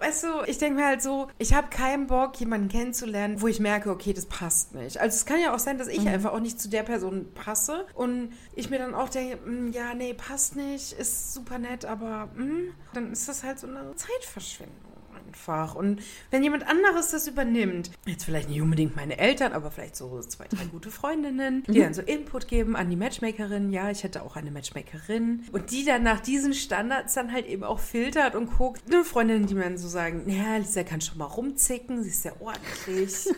weißt 0.00 0.24
du, 0.24 0.28
ich 0.46 0.58
denke 0.58 0.80
mir 0.80 0.86
halt 0.86 1.02
so, 1.02 1.28
ich 1.38 1.54
habe 1.54 1.68
keinen 1.68 2.06
Bock, 2.06 2.38
jemanden 2.38 2.68
kennenzulernen, 2.68 3.40
wo 3.40 3.48
ich 3.48 3.58
merke, 3.58 3.90
okay, 3.90 4.12
das 4.12 4.26
passt 4.26 4.74
nicht. 4.74 4.98
Also 5.00 5.16
es 5.16 5.26
kann 5.26 5.40
ja 5.40 5.54
auch 5.54 5.58
sein, 5.58 5.76
dass 5.76 5.88
ich 5.88 6.02
mhm. 6.02 6.08
einfach 6.08 6.32
auch 6.32 6.40
nicht 6.40 6.60
zu 6.60 6.68
der 6.68 6.84
Person 6.84 7.32
passe 7.34 7.86
und 7.94 8.32
ich 8.54 8.70
mir 8.70 8.78
dann 8.78 8.94
auch 8.94 9.08
denke, 9.08 9.38
mm, 9.44 9.72
ja, 9.72 9.94
nee, 9.94 10.14
passt 10.14 10.56
nicht, 10.56 10.92
ist 10.92 11.34
super 11.34 11.58
nett, 11.58 11.84
aber 11.84 12.28
mh, 12.36 12.44
mm, 12.44 12.74
dann 12.92 13.12
ist 13.12 13.28
das 13.28 13.42
halt 13.42 13.58
so 13.58 13.66
eine 13.66 13.94
Zeitverschwendung 13.96 14.93
einfach. 15.34 15.74
Und 15.74 16.00
wenn 16.30 16.42
jemand 16.42 16.66
anderes 16.66 17.10
das 17.10 17.26
übernimmt, 17.26 17.90
jetzt 18.06 18.24
vielleicht 18.24 18.48
nicht 18.48 18.62
unbedingt 18.62 18.96
meine 18.96 19.18
Eltern, 19.18 19.52
aber 19.52 19.70
vielleicht 19.70 19.96
so 19.96 20.20
zwei, 20.20 20.46
drei 20.48 20.64
gute 20.66 20.90
Freundinnen, 20.90 21.64
die 21.66 21.78
mhm. 21.78 21.82
dann 21.82 21.94
so 21.94 22.02
Input 22.02 22.48
geben 22.48 22.76
an 22.76 22.90
die 22.90 22.96
Matchmakerin, 22.96 23.72
ja, 23.72 23.90
ich 23.90 24.04
hätte 24.04 24.22
auch 24.22 24.36
eine 24.36 24.50
Matchmakerin 24.50 25.44
und 25.52 25.70
die 25.70 25.84
dann 25.84 26.02
nach 26.02 26.20
diesen 26.20 26.54
Standards 26.54 27.14
dann 27.14 27.32
halt 27.32 27.46
eben 27.46 27.64
auch 27.64 27.78
filtert 27.80 28.34
und 28.34 28.56
guckt. 28.56 28.82
Eine 28.86 29.04
Freundin, 29.04 29.46
die 29.46 29.54
man 29.54 29.78
so 29.78 29.88
sagen, 29.88 30.28
ja, 30.28 30.56
Lisa 30.56 30.82
kann 30.84 31.00
schon 31.00 31.18
mal 31.18 31.24
rumzicken, 31.26 32.02
sie 32.02 32.10
ist 32.10 32.22
sehr 32.22 32.40
ordentlich. 32.40 33.28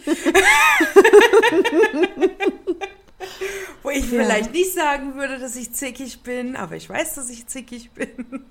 Wo 3.82 3.90
ich 3.90 4.10
ja. 4.10 4.22
vielleicht 4.22 4.52
nicht 4.52 4.72
sagen 4.72 5.14
würde, 5.14 5.38
dass 5.38 5.56
ich 5.56 5.72
zickig 5.72 6.22
bin, 6.22 6.56
aber 6.56 6.76
ich 6.76 6.88
weiß, 6.88 7.14
dass 7.14 7.30
ich 7.30 7.46
zickig 7.46 7.90
bin. 7.92 8.08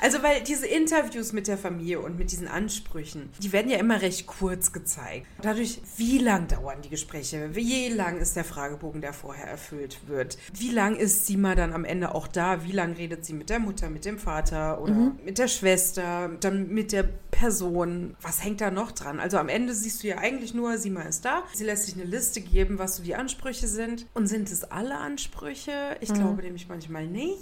also, 0.00 0.22
weil 0.22 0.42
diese 0.42 0.66
Interviews 0.66 1.32
mit 1.32 1.48
der 1.48 1.58
Familie 1.58 2.00
und 2.00 2.18
mit 2.18 2.32
diesen 2.32 2.48
Ansprüchen, 2.48 3.30
die 3.40 3.52
werden 3.52 3.70
ja 3.70 3.78
immer 3.78 4.02
recht 4.02 4.26
kurz 4.26 4.72
gezeigt. 4.72 5.26
Dadurch, 5.42 5.80
wie 5.96 6.18
lang 6.18 6.48
dauern 6.48 6.82
die 6.82 6.90
Gespräche? 6.90 7.54
Wie 7.54 7.88
lang 7.88 8.18
ist 8.18 8.36
der 8.36 8.44
Fragebogen, 8.44 9.00
der 9.00 9.12
vorher 9.12 9.46
erfüllt 9.46 9.98
wird? 10.06 10.38
Wie 10.52 10.70
lang 10.70 10.96
ist 10.96 11.26
Sima 11.26 11.54
dann 11.54 11.72
am 11.72 11.84
Ende 11.84 12.14
auch 12.14 12.28
da? 12.28 12.64
Wie 12.64 12.72
lang 12.72 12.94
redet 12.94 13.24
sie 13.24 13.32
mit 13.32 13.50
der 13.50 13.58
Mutter, 13.58 13.90
mit 13.90 14.04
dem 14.04 14.18
Vater 14.18 14.80
oder 14.80 14.92
mhm. 14.92 15.18
mit 15.24 15.38
der 15.38 15.48
Schwester, 15.48 16.30
dann 16.40 16.68
mit 16.68 16.92
der 16.92 17.04
Person? 17.38 18.16
Was 18.20 18.42
hängt 18.42 18.60
da 18.60 18.70
noch 18.70 18.90
dran? 18.90 19.20
Also 19.20 19.38
am 19.38 19.48
Ende 19.48 19.72
siehst 19.72 20.02
du 20.02 20.08
ja 20.08 20.18
eigentlich 20.18 20.54
nur, 20.54 20.76
Sima 20.76 21.02
ist 21.02 21.24
da. 21.24 21.44
Sie 21.52 21.64
lässt 21.64 21.86
sich 21.86 21.94
eine 21.94 22.04
Liste 22.04 22.40
geben, 22.40 22.78
was 22.78 22.96
so 22.96 23.02
die 23.04 23.14
Ansprüche 23.14 23.68
sind. 23.68 24.06
Und 24.14 24.26
sind 24.26 24.50
es 24.50 24.64
alle 24.64 24.96
Ansprüche? 24.96 25.96
Ich 26.00 26.10
mhm. 26.10 26.14
glaube 26.14 26.42
nämlich 26.42 26.68
manchmal 26.68 27.06
nicht. 27.06 27.38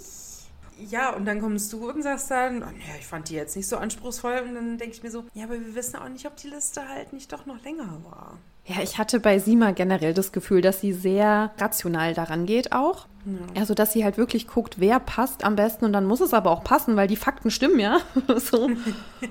Ja, 0.77 1.15
und 1.15 1.25
dann 1.25 1.41
kommst 1.41 1.73
du 1.73 1.89
und 1.89 2.03
sagst 2.03 2.29
dann, 2.29 2.61
oh, 2.61 2.67
ja, 2.67 2.95
ich 2.99 3.07
fand 3.07 3.29
die 3.29 3.33
jetzt 3.33 3.55
nicht 3.55 3.67
so 3.67 3.77
anspruchsvoll. 3.77 4.43
Und 4.47 4.53
dann 4.53 4.77
denke 4.77 4.95
ich 4.95 5.01
mir 5.01 5.09
so, 5.09 5.25
ja, 5.33 5.45
aber 5.45 5.59
wir 5.59 5.73
wissen 5.73 5.95
auch 5.95 6.09
nicht, 6.09 6.27
ob 6.27 6.35
die 6.37 6.49
Liste 6.49 6.87
halt 6.87 7.13
nicht 7.13 7.33
doch 7.33 7.47
noch 7.47 7.63
länger 7.63 7.99
war. 8.03 8.37
Ja, 8.67 8.83
ich 8.83 8.97
hatte 8.97 9.21
bei 9.21 9.39
Sima 9.39 9.71
generell 9.71 10.13
das 10.13 10.33
Gefühl, 10.33 10.61
dass 10.61 10.81
sie 10.81 10.91
sehr 10.91 11.51
rational 11.57 12.13
daran 12.13 12.45
geht 12.45 12.73
auch. 12.73 13.07
Ja. 13.25 13.61
Also, 13.61 13.73
dass 13.73 13.93
sie 13.93 14.03
halt 14.03 14.17
wirklich 14.17 14.47
guckt, 14.47 14.75
wer 14.79 14.99
passt 14.99 15.43
am 15.43 15.55
besten 15.55 15.85
und 15.85 15.93
dann 15.93 16.05
muss 16.05 16.21
es 16.21 16.33
aber 16.33 16.51
auch 16.51 16.63
passen, 16.63 16.95
weil 16.95 17.07
die 17.07 17.15
Fakten 17.15 17.49
stimmen 17.49 17.79
ja. 17.79 17.99
so. 18.37 18.69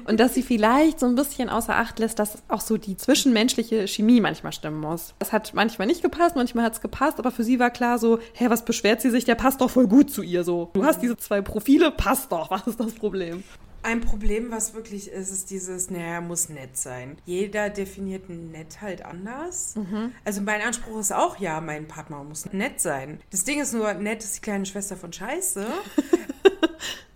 Und 0.05 0.21
dass 0.21 0.35
sie 0.35 0.43
vielleicht 0.43 1.01
so 1.01 1.07
ein 1.07 1.15
bisschen 1.15 1.49
außer 1.49 1.75
Acht 1.75 1.99
lässt, 1.99 2.19
dass 2.19 2.39
auch 2.49 2.61
so 2.61 2.77
die 2.79 2.97
zwischenmenschliche 2.97 3.87
Chemie 3.87 4.21
manchmal 4.21 4.53
stimmen 4.53 4.81
muss. 4.81 5.15
Das 5.19 5.33
hat 5.33 5.53
manchmal 5.55 5.87
nicht 5.87 6.03
gepasst, 6.03 6.37
manchmal 6.37 6.65
hat 6.65 6.75
es 6.75 6.81
gepasst, 6.81 7.19
aber 7.19 7.31
für 7.31 7.45
sie 7.45 7.59
war 7.59 7.71
klar 7.71 7.99
so, 7.99 8.19
hä, 8.35 8.47
was 8.49 8.65
beschwert 8.65 9.01
sie 9.01 9.11
sich? 9.11 9.25
Der 9.25 9.35
passt 9.35 9.61
doch 9.61 9.71
voll 9.71 9.87
gut 9.87 10.11
zu 10.11 10.23
ihr 10.23 10.45
so. 10.45 10.71
Du 10.73 10.85
hast 10.85 11.01
diese 11.01 11.17
zwei 11.17 11.41
Profile, 11.43 11.91
passt 11.91 12.33
doch. 12.33 12.51
Was 12.57 12.67
ist 12.67 12.81
das 12.81 12.93
Problem? 12.93 13.43
Ein 13.87 14.01
Problem, 14.01 14.51
was 14.51 14.75
wirklich 14.75 15.13
ist, 15.13 15.31
ist 15.31 15.49
dieses, 15.49 15.91
naja, 15.91 16.21
muss 16.21 16.49
nett 16.49 16.77
sein. 16.77 17.19
Jeder 17.25 17.71
definiert 17.71 18.29
nett 18.29 18.81
halt 18.83 19.05
anders. 19.05 19.77
Mhm. 19.77 20.11
Also 20.25 20.41
mein 20.41 20.61
Anspruch 20.61 20.99
ist 20.99 21.13
auch, 21.13 21.39
ja, 21.39 21.61
mein 21.61 21.87
Partner 21.87 22.25
muss 22.25 22.53
nett 22.53 22.81
sein. 22.81 23.21
Das 23.31 23.45
Ding 23.45 23.61
ist 23.61 23.73
nur, 23.73 23.95
nett 23.95 24.25
ist 24.25 24.39
die 24.39 24.41
kleine 24.41 24.67
Schwester 24.67 24.97
von 24.97 25.13
Scheiße. 25.13 25.65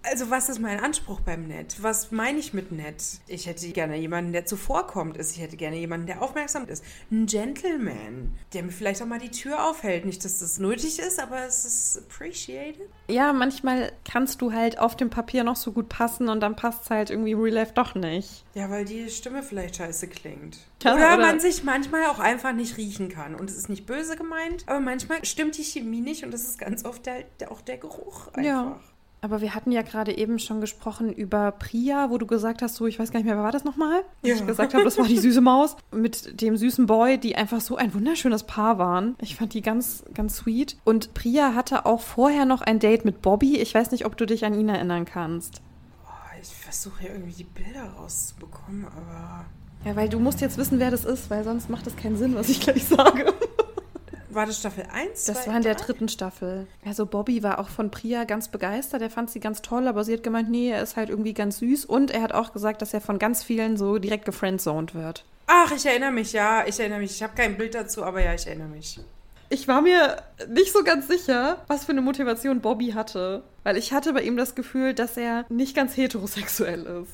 Also 0.03 0.31
was 0.31 0.49
ist 0.49 0.59
mein 0.59 0.81
Anspruch 0.81 1.21
beim 1.21 1.47
Nett? 1.47 1.77
Was 1.83 2.11
meine 2.11 2.39
ich 2.39 2.55
mit 2.55 2.73
nett? 2.73 3.03
Ich 3.27 3.47
hätte 3.47 3.69
gerne 3.71 3.97
jemanden, 3.97 4.33
der 4.33 4.47
zuvorkommt 4.47 5.17
ist. 5.17 5.33
Ich 5.37 5.43
hätte 5.43 5.57
gerne 5.57 5.77
jemanden, 5.77 6.07
der 6.07 6.23
aufmerksam 6.23 6.67
ist. 6.69 6.83
Ein 7.11 7.27
Gentleman, 7.27 8.35
der 8.55 8.63
mir 8.63 8.73
vielleicht 8.73 9.03
auch 9.03 9.07
mal 9.07 9.19
die 9.19 9.31
Tür 9.31 9.69
aufhält. 9.69 10.07
Nicht, 10.07 10.25
dass 10.25 10.39
das 10.39 10.59
nötig 10.59 10.99
ist, 10.99 11.21
aber 11.21 11.45
es 11.45 11.67
ist 11.67 11.99
appreciated. 11.99 12.89
Ja, 13.09 13.33
manchmal 13.35 13.93
kannst 14.11 14.41
du 14.41 14.53
halt 14.53 14.79
auf 14.79 14.97
dem 14.97 15.11
Papier 15.11 15.45
noch 15.45 15.57
so 15.57 15.73
gut 15.73 15.91
passen 15.91 16.29
und 16.29 16.41
dann 16.41 16.57
passt 16.57 16.85
es 16.85 16.91
halt 16.91 17.11
irgendwie 17.11 17.35
Real 17.35 17.55
Life 17.55 17.73
doch 17.75 17.95
nicht. 17.95 18.45
Ja, 18.55 18.71
weil 18.71 18.87
die 18.87 19.11
Stimme 19.11 19.43
vielleicht 19.43 19.77
scheiße 19.77 20.09
klingt. 20.09 20.59
Ja, 20.83 20.95
oder, 20.95 21.15
oder 21.15 21.19
man 21.19 21.41
sich 21.41 21.63
manchmal 21.63 22.07
auch 22.07 22.21
einfach 22.21 22.53
nicht 22.53 22.79
riechen 22.79 23.11
kann. 23.11 23.35
Und 23.35 23.51
es 23.51 23.57
ist 23.57 23.69
nicht 23.69 23.85
böse 23.85 24.17
gemeint, 24.17 24.65
aber 24.67 24.81
manchmal 24.81 25.23
stimmt 25.27 25.59
die 25.59 25.65
Chemie 25.65 26.01
nicht 26.01 26.25
und 26.25 26.31
das 26.31 26.45
ist 26.45 26.59
ganz 26.59 26.87
oft 26.87 27.05
der, 27.05 27.25
der, 27.39 27.53
auch 27.53 27.61
der 27.61 27.77
Geruch 27.77 28.29
einfach. 28.29 28.43
Ja. 28.43 28.81
Aber 29.23 29.43
wir 29.43 29.55
hatten 29.55 29.71
ja 29.71 29.83
gerade 29.83 30.17
eben 30.17 30.39
schon 30.39 30.61
gesprochen 30.63 31.13
über 31.13 31.53
Priya, 31.53 32.09
wo 32.11 32.17
du 32.17 32.27
gesagt 32.27 32.63
hast, 32.63 32.77
so, 32.77 32.87
ich 32.87 32.99
weiß 32.99 33.13
gar 33.13 33.19
nicht 33.19 33.27
mehr, 33.27 33.37
wer 33.37 33.43
war 33.45 33.53
das 33.53 33.65
nochmal? 33.65 34.03
Ja. 34.23 34.35
Ich 34.35 34.47
gesagt 34.47 34.73
habe, 34.73 34.85
das 34.85 34.97
war 34.97 35.07
die 35.07 35.19
süße 35.19 35.43
Maus 35.43 35.77
mit 35.93 36.41
dem 36.41 36.57
süßen 36.57 36.87
Boy, 36.87 37.19
die 37.19 37.37
einfach 37.37 37.61
so 37.61 37.77
ein 37.77 37.93
wunderschönes 37.93 38.45
Paar 38.45 38.79
waren. 38.79 39.17
Ich 39.21 39.37
fand 39.37 39.53
die 39.53 39.61
ganz, 39.61 40.05
ganz 40.15 40.37
sweet. 40.37 40.79
Und 40.85 41.13
Priya 41.13 41.55
hatte 41.55 41.85
auch 41.85 42.01
vorher 42.01 42.47
noch 42.47 42.63
ein 42.63 42.79
Date 42.79 43.05
mit 43.05 43.21
Bobby. 43.21 43.59
Ich 43.59 43.75
weiß 43.75 43.91
nicht, 43.91 44.07
ob 44.07 44.17
du 44.17 44.25
dich 44.25 44.45
an 44.47 44.55
ihn 44.55 44.71
erinnern 44.71 45.05
kannst. 45.05 45.61
Oh, 46.07 46.39
ich 46.41 46.49
versuche 46.49 47.05
ja 47.05 47.11
irgendwie 47.11 47.33
die 47.33 47.45
Bilder 47.45 47.85
rauszubekommen, 47.99 48.87
aber. 48.87 49.45
Ja, 49.85 49.97
weil 49.97 50.09
du 50.09 50.19
musst 50.19 50.41
jetzt 50.41 50.57
wissen, 50.57 50.79
wer 50.79 50.91
das 50.91 51.05
ist, 51.05 51.31
weil 51.31 51.45
sonst 51.45 51.69
macht 51.69 51.87
das 51.87 51.97
keinen 51.97 52.17
Sinn, 52.17 52.35
was 52.35 52.49
ich 52.49 52.61
gleich 52.61 52.85
sage. 52.85 53.33
War 54.33 54.47
das 54.47 54.59
Staffel 54.59 54.85
1? 54.93 55.25
Das 55.25 55.43
zwei, 55.43 55.51
war 55.51 55.57
in 55.57 55.63
der 55.63 55.75
dritten 55.75 56.09
Staffel. 56.09 56.67
Also 56.85 57.05
Bobby 57.05 57.43
war 57.43 57.59
auch 57.59 57.69
von 57.69 57.91
Priya 57.91 58.25
ganz 58.25 58.49
begeistert. 58.49 59.03
Er 59.03 59.11
fand 59.11 59.31
sie 59.31 59.41
ganz 59.41 59.61
toll, 59.61 59.89
aber 59.89 60.05
sie 60.05 60.13
hat 60.13 60.23
gemeint, 60.23 60.49
nee, 60.51 60.71
er 60.71 60.83
ist 60.83 60.97
halt 60.97 61.11
irgendwie 61.11 61.35
ganz 61.35 61.59
süß. 61.59 61.85
Und 61.85 62.13
er 62.13 62.23
hat 62.23 62.33
auch 62.33 62.53
gesagt, 62.53 62.81
dass 62.81 62.95
er 62.95 63.01
von 63.01 63.19
ganz 63.19 63.43
vielen 63.43 63.77
so 63.77 63.99
direkt 63.99 64.25
gefriendzoned 64.25 64.95
wird. 64.95 65.25
Ach, 65.47 65.73
ich 65.73 65.85
erinnere 65.85 66.13
mich, 66.13 66.33
ja, 66.33 66.65
ich 66.67 66.79
erinnere 66.79 67.01
mich. 67.01 67.11
Ich 67.11 67.23
habe 67.23 67.35
kein 67.35 67.57
Bild 67.57 67.75
dazu, 67.75 68.05
aber 68.05 68.23
ja, 68.23 68.33
ich 68.35 68.47
erinnere 68.47 68.69
mich. 68.69 69.01
Ich 69.49 69.67
war 69.67 69.83
mir 69.83 70.23
nicht 70.49 70.73
so 70.73 70.85
ganz 70.85 71.09
sicher, 71.09 71.59
was 71.67 71.85
für 71.85 71.91
eine 71.91 72.03
Motivation 72.03 72.61
Bobby 72.61 72.93
hatte. 72.93 73.43
Weil 73.65 73.77
ich 73.77 73.93
hatte 73.93 74.13
bei 74.13 74.23
ihm 74.23 74.37
das 74.37 74.55
Gefühl, 74.55 74.95
dass 74.95 75.17
er 75.17 75.45
nicht 75.49 75.75
ganz 75.75 75.97
heterosexuell 75.97 76.87
ist. 76.87 77.11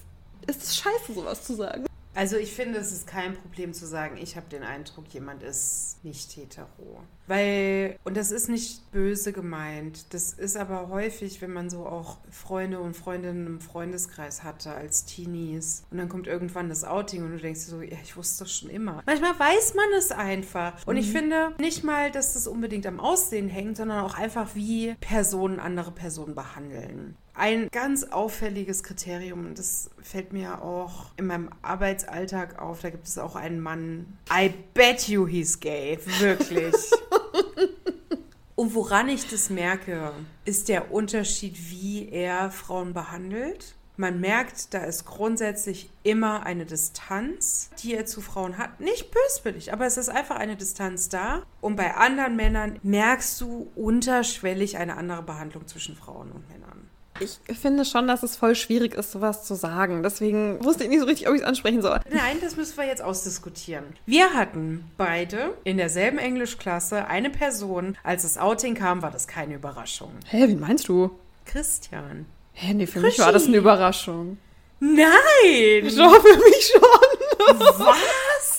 Ist 0.49 0.63
es 0.63 0.77
scheiße, 0.77 1.15
sowas 1.15 1.45
zu 1.45 1.55
sagen? 1.55 1.87
Also 2.17 2.39
ich 2.39 2.55
finde, 2.55 2.79
es 2.79 2.93
ist 2.93 3.07
kein 3.07 3.35
Problem 3.35 3.75
zu 3.75 3.87
sagen, 3.87 4.17
ich 4.17 4.37
habe 4.37 4.49
den 4.49 4.63
Eindruck, 4.63 5.05
jemand 5.13 5.43
ist 5.43 5.99
nicht 6.03 6.35
hetero. 6.35 7.03
Weil, 7.27 7.99
und 8.05 8.17
das 8.17 8.31
ist 8.31 8.49
nicht 8.49 8.91
böse 8.91 9.35
gemeint, 9.35 10.15
das 10.15 10.33
ist 10.33 10.57
aber 10.57 10.89
häufig, 10.89 11.43
wenn 11.43 11.53
man 11.53 11.69
so 11.69 11.85
auch 11.85 12.19
Freunde 12.31 12.81
und 12.81 12.97
Freundinnen 12.97 13.47
im 13.47 13.61
Freundeskreis 13.61 14.45
hatte 14.45 14.73
als 14.73 15.05
Teenies 15.05 15.85
und 15.91 15.99
dann 15.99 16.09
kommt 16.09 16.27
irgendwann 16.27 16.71
das 16.71 16.85
Outing 16.85 17.23
und 17.23 17.33
du 17.33 17.39
denkst 17.39 17.67
dir 17.67 17.71
so, 17.71 17.83
ja, 17.83 17.99
ich 18.03 18.17
wusste 18.17 18.45
das 18.45 18.53
schon 18.53 18.71
immer. 18.71 19.03
Manchmal 19.05 19.39
weiß 19.39 19.75
man 19.75 19.93
es 19.99 20.11
einfach. 20.11 20.87
Und 20.87 20.97
ich 20.97 21.13
finde 21.13 21.53
nicht 21.59 21.85
mal, 21.85 22.11
dass 22.11 22.33
das 22.33 22.47
unbedingt 22.47 22.87
am 22.87 22.99
Aussehen 22.99 23.49
hängt, 23.49 23.77
sondern 23.77 24.01
auch 24.01 24.15
einfach, 24.17 24.55
wie 24.55 24.95
Personen 25.01 25.61
andere 25.61 25.93
Personen 25.93 26.35
behandeln. 26.35 27.17
Ein 27.39 27.69
ganz 27.71 28.05
auffälliges 28.05 28.83
Kriterium, 28.83 29.55
das 29.55 29.91
fällt 30.01 30.33
mir 30.33 30.63
auch 30.63 31.11
in 31.19 31.27
meinem 31.27 31.51
Arbeitsalltag 31.61 32.59
auf, 32.59 32.81
da 32.81 32.89
gibt 32.89 33.07
es 33.07 33.19
auch 33.19 33.37
einen 33.37 33.61
Mann, 33.61 34.17
I 34.33 34.55
bet 34.73 35.07
you 35.07 35.27
he's 35.27 35.61
gay, 35.61 35.99
wirklich. 36.19 36.75
und 38.55 38.75
woran 38.75 39.11
ich 39.11 39.29
das 39.29 39.51
merke, 39.51 40.13
ist 40.47 40.71
der 40.71 40.91
Unterschied, 40.91 41.59
wie 41.71 42.09
er 42.09 42.51
Frauen 42.51 42.95
behandelt. 42.95 43.75
Man 43.99 44.19
merkt, 44.19 44.73
da 44.73 44.85
ist 44.85 45.05
grundsätzlich 45.05 45.91
immer 46.05 46.45
eine 46.45 46.65
Distanz, 46.65 47.71
die 47.83 47.95
er 47.95 48.07
zu 48.07 48.23
Frauen 48.23 48.57
hat. 48.57 48.81
Nicht 48.81 49.11
böswillig, 49.11 49.75
aber 49.75 49.85
es 49.85 49.99
ist 49.99 50.09
einfach 50.09 50.37
eine 50.37 50.57
Distanz 50.57 51.11
da. 51.11 51.43
Und 51.61 51.77
bei 51.77 51.95
anderen 51.95 52.37
Männern 52.37 52.79
merkst 52.83 53.39
du 53.43 53.71
unterschwellig 53.75 54.79
eine 54.79 54.97
andere 54.97 55.23
Behandlung 55.23 55.67
zwischen 55.67 55.97
Frauen 55.97 56.33
und 56.33 56.49
Männern. 56.49 56.91
Ich 57.21 57.59
finde 57.59 57.85
schon, 57.85 58.07
dass 58.07 58.23
es 58.23 58.37
voll 58.37 58.55
schwierig 58.55 58.95
ist, 58.95 59.13
sowas 59.13 59.45
zu 59.45 59.55
sagen. 59.55 60.03
Deswegen 60.03 60.63
wusste 60.65 60.85
ich 60.85 60.91
nicht 60.91 61.01
so 61.01 61.07
richtig, 61.07 61.29
ob 61.29 61.35
ich 61.35 61.43
es 61.43 61.47
ansprechen 61.47 61.83
soll. 61.83 62.01
Nein, 62.11 62.39
das 62.41 62.57
müssen 62.57 62.77
wir 62.77 62.87
jetzt 62.87 63.03
ausdiskutieren. 63.03 63.85
Wir 64.07 64.35
hatten 64.35 64.85
beide 64.97 65.55
in 65.65 65.77
derselben 65.77 66.19
Englischklasse 66.19 67.07
eine 67.07 67.31
Person. 67.31 67.97
Als 68.03 68.23
das 68.23 68.39
Outing 68.39 68.75
kam, 68.75 69.03
war 69.03 69.11
das 69.11 69.27
keine 69.27 69.55
Überraschung. 69.55 70.13
Hä, 70.27 70.49
wie 70.49 70.55
meinst 70.57 70.89
du? 70.89 71.11
Christian. 71.45 72.27
Hä, 72.53 72.75
nee, 72.75 72.87
für 72.87 73.01
mich 73.01 73.19
war 73.19 73.33
das 73.33 73.47
eine 73.47 73.57
Überraschung. 73.57 74.39
Nein! 74.81 75.93
Doch, 75.97 76.23
für 76.23 76.37
mich 76.39 76.73
schon. 76.73 77.79
Was? 77.79 77.97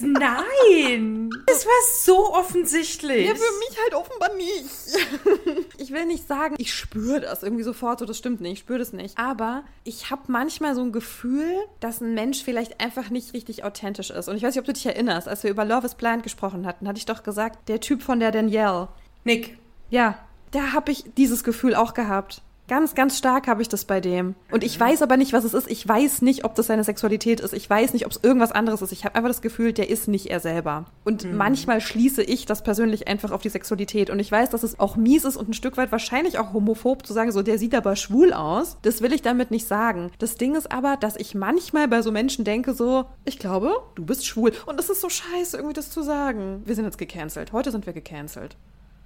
Nein! 0.02 1.30
Es 1.46 1.66
war 1.66 1.74
so 2.04 2.34
offensichtlich. 2.34 3.28
Ja, 3.28 3.36
für 3.36 3.60
mich 3.60 3.78
halt 3.82 3.94
offenbar 3.94 4.34
nicht. 4.36 5.68
Ich 5.80 5.92
will 5.92 6.06
nicht 6.06 6.28
sagen, 6.28 6.56
ich 6.58 6.74
spüre 6.74 7.22
das 7.22 7.44
irgendwie 7.44 7.64
sofort, 7.64 8.00
so 8.00 8.06
das 8.06 8.18
stimmt 8.18 8.42
nicht, 8.42 8.54
ich 8.54 8.60
spüre 8.60 8.80
das 8.80 8.94
nicht. 8.94 9.18
Aber 9.18 9.64
ich 9.84 10.10
habe 10.10 10.24
manchmal 10.28 10.76
so 10.76 10.82
ein 10.82 10.92
Gefühl, 10.92 11.54
dass 11.80 12.02
ein 12.02 12.14
Mensch 12.14 12.44
vielleicht 12.44 12.82
einfach 12.82 13.10
nicht 13.10 13.34
richtig 13.34 13.64
authentisch 13.64 14.10
ist. 14.10 14.28
Und 14.28 14.36
ich 14.36 14.44
weiß 14.44 14.56
nicht, 14.56 14.60
ob 14.60 14.66
du 14.66 14.74
dich 14.74 14.86
erinnerst, 14.86 15.28
als 15.28 15.44
wir 15.44 15.52
über 15.52 15.66
Love 15.66 15.86
is 15.86 15.96
Blind 15.96 16.24
gesprochen 16.24 16.66
hatten, 16.66 16.88
hatte 16.88 16.98
ich 16.98 17.06
doch 17.06 17.24
gesagt, 17.24 17.70
der 17.70 17.80
Typ 17.80 18.02
von 18.02 18.20
der 18.20 18.32
Danielle. 18.32 18.90
Nick, 19.24 19.58
Ja, 19.90 20.18
da 20.52 20.74
habe 20.74 20.92
ich 20.92 21.04
dieses 21.16 21.44
Gefühl 21.44 21.76
auch 21.76 21.94
gehabt. 21.94 22.42
Ganz, 22.68 22.96
ganz 22.96 23.18
stark 23.18 23.48
habe 23.48 23.62
ich 23.62 23.70
das 23.70 23.86
bei 23.86 24.02
dem. 24.02 24.36
Und 24.52 24.64
ich 24.64 24.78
weiß 24.78 25.02
aber 25.02 25.16
nicht, 25.16 25.32
was 25.32 25.46
es 25.46 25.54
ist. 25.54 25.72
Ich 25.72 25.88
weiß 25.88 26.22
nicht, 26.22 26.44
ob 26.44 26.54
das 26.56 26.68
seine 26.68 26.84
Sexualität 26.84 27.40
ist. 27.40 27.54
Ich 27.54 27.70
weiß 27.70 27.94
nicht, 27.94 28.06
ob 28.06 28.12
es 28.12 28.20
irgendwas 28.22 28.52
anderes 28.52 28.82
ist. 28.82 28.92
Ich 28.92 29.06
habe 29.06 29.16
einfach 29.16 29.30
das 29.30 29.42
Gefühl, 29.42 29.72
der 29.72 29.90
ist 29.90 30.10
nicht 30.10 30.26
er 30.28 30.42
selber. 30.42 30.86
Und 31.06 31.34
manchmal 31.34 31.80
schließe 31.80 32.24
ich 32.24 32.46
das 32.46 32.64
persönlich 32.64 33.08
einfach 33.08 33.32
auf 33.32 33.42
die 33.42 33.50
Sexualität. 33.50 34.10
Und 34.10 34.20
ich 34.20 34.30
weiß, 34.30 34.50
dass 34.50 34.64
es 34.64 34.80
auch 34.80 34.98
mies 34.98 35.24
ist 35.24 35.38
und 35.38 35.48
ein 35.50 35.54
Stück 35.54 35.78
weit 35.78 35.94
wahrscheinlich 35.94 36.40
auch 36.40 36.52
homophob 36.52 37.06
zu 37.06 37.14
sagen, 37.14 37.32
so, 37.32 37.42
der 37.42 37.58
sieht 37.58 37.74
aber 37.74 37.96
schwul 37.96 38.34
aus. 38.34 38.78
Das 38.82 39.02
will 39.02 39.14
ich 39.14 39.22
damit 39.22 39.50
nicht 39.50 39.68
sagen. 39.68 40.12
Das 40.20 40.36
Ding 40.36 40.56
ist 40.56 40.70
aber, 40.70 40.98
dass 40.98 41.16
ich 41.16 41.36
manchmal 41.36 41.88
bei 41.88 42.02
so 42.02 42.12
Menschen 42.12 42.44
denke, 42.44 42.74
so, 42.74 43.06
ich 43.24 43.40
glaube, 43.40 43.72
du 43.96 44.06
bist 44.06 44.28
schwul. 44.28 44.52
Und 44.66 44.78
es 44.78 44.90
ist 44.90 45.00
so 45.00 45.10
scheiße, 45.10 45.56
irgendwie 45.56 45.74
das 45.74 45.90
zu 45.90 46.02
sagen. 46.02 46.64
Wir 46.66 46.76
sind 46.76 46.84
jetzt 46.84 46.98
gecancelt. 46.98 47.54
Heute 47.54 47.72
sind 47.72 47.86
wir 47.86 47.94
gecancelt. 47.94 48.58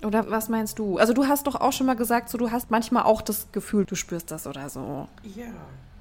Oder 0.03 0.29
was 0.29 0.49
meinst 0.49 0.79
du? 0.79 0.97
Also 0.97 1.13
du 1.13 1.27
hast 1.27 1.47
doch 1.47 1.55
auch 1.55 1.73
schon 1.73 1.87
mal 1.87 1.95
gesagt, 1.95 2.29
so 2.29 2.37
du 2.37 2.51
hast 2.51 2.71
manchmal 2.71 3.03
auch 3.03 3.21
das 3.21 3.47
Gefühl, 3.51 3.85
du 3.85 3.95
spürst 3.95 4.31
das 4.31 4.47
oder 4.47 4.69
so. 4.69 5.07
Ja. 5.35 5.53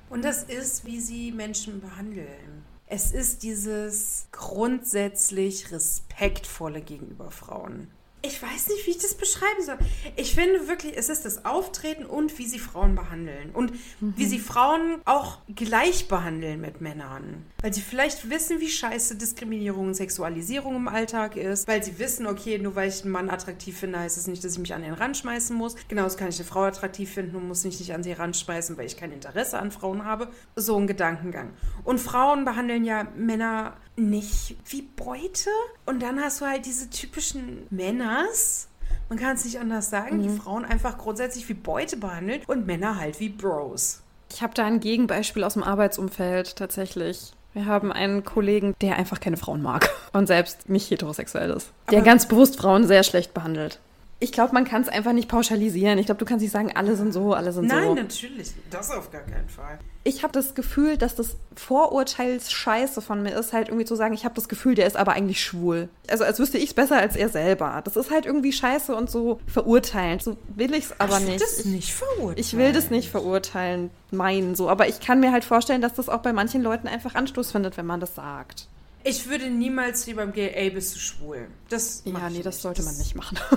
Und 0.09 0.25
das 0.25 0.43
ist, 0.43 0.85
wie 0.85 1.01
sie 1.01 1.33
Menschen 1.33 1.81
behandeln. 1.81 2.65
Es 2.87 3.13
ist 3.13 3.45
dieses 3.45 4.27
grundsätzlich 4.33 5.71
Respektvolle 5.71 6.81
gegenüber 6.81 7.31
Frauen. 7.31 7.89
Ich 8.23 8.43
weiß 8.43 8.69
nicht, 8.69 8.87
wie 8.87 8.91
ich 8.91 8.99
das 8.99 9.15
beschreiben 9.15 9.63
soll. 9.65 9.79
Ich 10.17 10.35
finde 10.35 10.69
wirklich, 10.69 10.95
es 10.95 11.09
ist 11.09 11.25
das 11.25 11.47
Auftreten 11.47 12.05
und 12.05 12.39
wie 12.39 12.47
sie 12.47 12.59
Frauen 12.59 12.95
behandeln. 12.95 13.51
Und 13.53 13.73
wie 14.01 14.27
sie 14.27 14.39
Frauen 14.39 15.01
auch 15.07 15.39
gleich 15.55 16.07
behandeln 16.07 16.61
mit 16.61 16.83
Männern. 16.83 17.47
Weil 17.63 17.73
sie 17.73 17.81
vielleicht 17.81 18.29
wissen, 18.29 18.61
wie 18.61 18.69
scheiße 18.69 19.17
Diskriminierung 19.17 19.89
und 19.89 19.95
Sexualisierung 19.95 20.77
im 20.77 20.89
Alltag 20.89 21.37
ist. 21.37 21.67
Weil 21.67 21.83
sie 21.83 21.99
wissen, 21.99 22.27
okay, 22.27 22.59
nur 22.59 22.75
weil 22.75 22.91
ich 22.91 23.03
einen 23.03 23.13
Mann 23.13 23.31
attraktiv 23.31 23.79
finde, 23.79 23.99
heißt 24.01 24.19
es 24.19 24.27
nicht, 24.27 24.45
dass 24.45 24.53
ich 24.53 24.59
mich 24.59 24.75
an 24.75 24.83
den 24.83 24.95
Rand 24.95 25.17
schmeißen 25.17 25.57
muss. 25.57 25.77
Genauso 25.89 26.19
kann 26.19 26.29
ich 26.29 26.39
eine 26.39 26.47
Frau 26.47 26.65
attraktiv 26.65 27.11
finden 27.11 27.37
und 27.37 27.49
muss 27.49 27.65
mich 27.65 27.79
nicht 27.81 27.95
an 27.95 28.03
sie 28.03 28.13
ranschmeißen, 28.13 28.77
weil 28.77 28.85
ich 28.87 28.99
kein 28.99 29.13
Interesse 29.13 29.59
an 29.59 29.71
Frauen 29.71 30.05
habe. 30.05 30.29
So 30.57 30.77
ein 30.77 30.87
Gedankengang. 30.87 31.55
Und 31.85 32.01
Frauen 32.01 32.45
behandeln 32.45 32.85
ja 32.85 33.09
Männer 33.17 33.79
nicht 34.09 34.57
wie 34.67 34.83
Beute. 34.83 35.51
Und 35.87 36.03
dann 36.03 36.21
hast 36.21 36.41
du 36.41 36.47
halt 36.47 36.67
diese 36.67 36.89
typischen 36.91 37.67
Männers. 37.71 38.69
Man 39.09 39.19
kann 39.19 39.37
es 39.37 39.45
nicht 39.45 39.59
anders 39.61 39.91
sagen, 39.91 40.23
die 40.23 40.29
Frauen 40.29 40.65
einfach 40.65 40.97
grundsätzlich 40.99 41.49
wie 41.49 41.55
Beute 41.55 41.97
behandelt 41.97 42.49
und 42.49 42.67
Männer 42.67 42.99
halt 42.99 43.21
wie 43.21 43.29
Bros. 43.29 44.03
Ich 44.33 44.43
habe 44.43 44.55
da 44.55 44.65
ein 44.65 44.81
Gegenbeispiel 44.81 45.43
aus 45.45 45.55
dem 45.55 45.65
Arbeitsumfeld 45.65 46.57
tatsächlich. 46.57 47.33
Wir 47.53 47.67
haben 47.67 47.91
einen 47.91 48.25
Kollegen, 48.25 48.75
der 48.81 48.95
einfach 48.97 49.19
keine 49.19 49.37
Frauen 49.37 49.61
mag 49.63 49.91
und 50.13 50.27
selbst 50.29 50.69
nicht 50.69 50.89
heterosexuell 50.91 51.51
ist. 51.51 51.71
Der 51.91 51.99
Aber- 51.99 52.07
ganz 52.07 52.27
bewusst 52.29 52.57
Frauen 52.57 52.87
sehr 52.87 53.03
schlecht 53.03 53.35
behandelt. 53.35 53.81
Ich 54.23 54.33
glaube, 54.33 54.53
man 54.53 54.65
kann 54.67 54.83
es 54.83 54.89
einfach 54.89 55.15
nicht 55.15 55.29
pauschalisieren. 55.29 55.99
Ich 55.99 56.05
glaube, 56.05 56.19
du 56.19 56.27
kannst 56.27 56.43
nicht 56.43 56.53
sagen, 56.53 56.71
alle 56.75 56.95
sind 56.95 57.13
so, 57.13 57.33
alle 57.33 57.53
sind 57.53 57.69
Nein, 57.69 57.85
so. 57.85 57.95
natürlich. 57.95 58.53
Das 58.71 58.91
auf 58.91 59.11
gar 59.11 59.23
keinen 59.23 59.49
Fall. 59.49 59.79
Ich 60.05 60.23
habe 60.23 60.33
das 60.33 60.55
Gefühl, 60.55 60.99
dass 60.99 61.15
das 61.15 61.37
Vorurteilsscheiße 61.57 63.01
von 63.01 63.23
mir 63.23 63.35
ist, 63.35 63.53
halt 63.55 63.69
irgendwie 63.69 63.87
zu 63.87 63.97
sagen, 63.97 64.13
ich 64.13 64.25
habe 64.25 64.35
das 64.35 64.49
Gefühl, 64.49 64.75
der 64.75 64.87
ist 64.87 64.97
aber 64.97 65.13
eigentlich 65.13 65.43
schwul. 65.43 65.89
Also 66.09 66.25
als 66.25 66.39
wüsste 66.39 66.59
ich 66.59 66.69
es 66.71 66.75
besser 66.75 66.99
als 66.99 67.17
er 67.17 67.31
selber. 67.31 67.81
Das 67.85 67.97
ist 67.97 68.11
halt 68.11 68.27
irgendwie 68.27 68.53
scheiße 68.53 68.95
und 68.95 69.11
so 69.11 69.41
verurteilend. 69.47 70.23
So 70.23 70.37
will 70.55 70.75
ich 70.75 70.85
es 70.85 71.01
aber 71.01 71.19
ich 71.19 71.23
will 71.23 71.33
nicht. 71.33 71.43
das 71.43 71.65
nicht 71.65 71.93
verurteilen. 71.93 72.39
Ich 72.39 72.57
will 72.57 72.73
das 72.73 72.91
nicht 72.91 73.11
verurteilen, 73.11 73.91
meinen 74.11 74.55
so. 74.55 74.69
Aber 74.69 74.89
ich 74.89 75.01
kann 75.01 75.21
mir 75.21 75.33
halt 75.33 75.45
vorstellen, 75.45 75.81
dass 75.81 75.95
das 75.95 76.09
auch 76.11 76.21
bei 76.21 76.33
manchen 76.33 76.63
Leuten 76.63 76.89
einfach 76.89 77.15
Anstoß 77.15 77.53
findet, 77.53 77.77
wenn 77.77 77.87
man 77.87 78.01
das 78.01 78.15
sagt. 78.15 78.69
Ich 79.03 79.29
würde 79.29 79.49
niemals 79.51 80.03
zu 80.03 80.11
jemandem 80.11 80.35
gehen, 80.35 80.55
ey, 80.55 80.71
bist 80.71 80.95
du 80.95 80.99
schwul? 80.99 81.49
Das 81.69 82.03
Ja, 82.05 82.29
nee, 82.29 82.43
das 82.43 82.61
sollte 82.61 82.83
man 82.83 82.97
nicht 82.97 83.15
machen. 83.15 83.39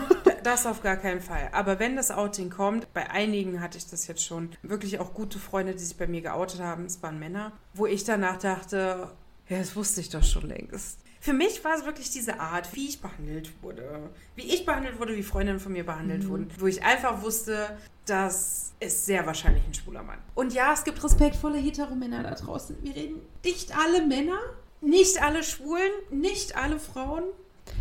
Das 0.43 0.65
auf 0.65 0.83
gar 0.83 0.97
keinen 0.97 1.21
Fall. 1.21 1.49
Aber 1.53 1.79
wenn 1.79 1.95
das 1.95 2.11
Outing 2.11 2.49
kommt, 2.49 2.91
bei 2.93 3.09
einigen 3.09 3.61
hatte 3.61 3.77
ich 3.77 3.89
das 3.89 4.07
jetzt 4.07 4.25
schon, 4.25 4.49
wirklich 4.61 4.99
auch 4.99 5.13
gute 5.13 5.39
Freunde, 5.39 5.71
die 5.71 5.83
sich 5.83 5.95
bei 5.95 6.05
mir 6.05 6.19
geoutet 6.19 6.59
haben, 6.59 6.83
es 6.83 7.01
waren 7.01 7.17
Männer, 7.17 7.53
wo 7.73 7.85
ich 7.85 8.03
danach 8.03 8.39
dachte, 8.39 9.09
ja, 9.47 9.57
das 9.57 9.73
wusste 9.77 10.01
ich 10.01 10.09
doch 10.09 10.23
schon 10.23 10.49
längst. 10.49 10.99
Für 11.21 11.31
mich 11.31 11.63
war 11.63 11.75
es 11.77 11.85
wirklich 11.85 12.09
diese 12.11 12.41
Art, 12.41 12.75
wie 12.75 12.89
ich 12.89 13.01
behandelt 13.01 13.53
wurde. 13.61 14.09
Wie 14.35 14.41
ich 14.41 14.65
behandelt 14.65 14.99
wurde, 14.99 15.15
wie 15.15 15.23
Freundinnen 15.23 15.61
von 15.61 15.71
mir 15.71 15.85
behandelt 15.85 16.27
wurden. 16.27 16.49
Wo 16.59 16.67
ich 16.67 16.83
einfach 16.83 17.21
wusste, 17.21 17.77
das 18.05 18.73
ist 18.81 19.05
sehr 19.05 19.25
wahrscheinlich 19.25 19.63
ein 19.65 19.73
schwuler 19.73 20.03
Mann. 20.03 20.17
Und 20.35 20.53
ja, 20.53 20.73
es 20.73 20.83
gibt 20.83 21.01
respektvolle 21.01 21.57
Heteromänner 21.57 22.23
da 22.23 22.35
draußen. 22.35 22.75
Wir 22.81 22.93
reden 22.93 23.21
nicht 23.45 23.73
alle 23.77 24.05
Männer, 24.05 24.37
nicht 24.83 25.21
alle 25.21 25.43
Schwulen, 25.43 25.91
nicht 26.11 26.55
alle 26.55 26.79
Frauen. 26.79 27.23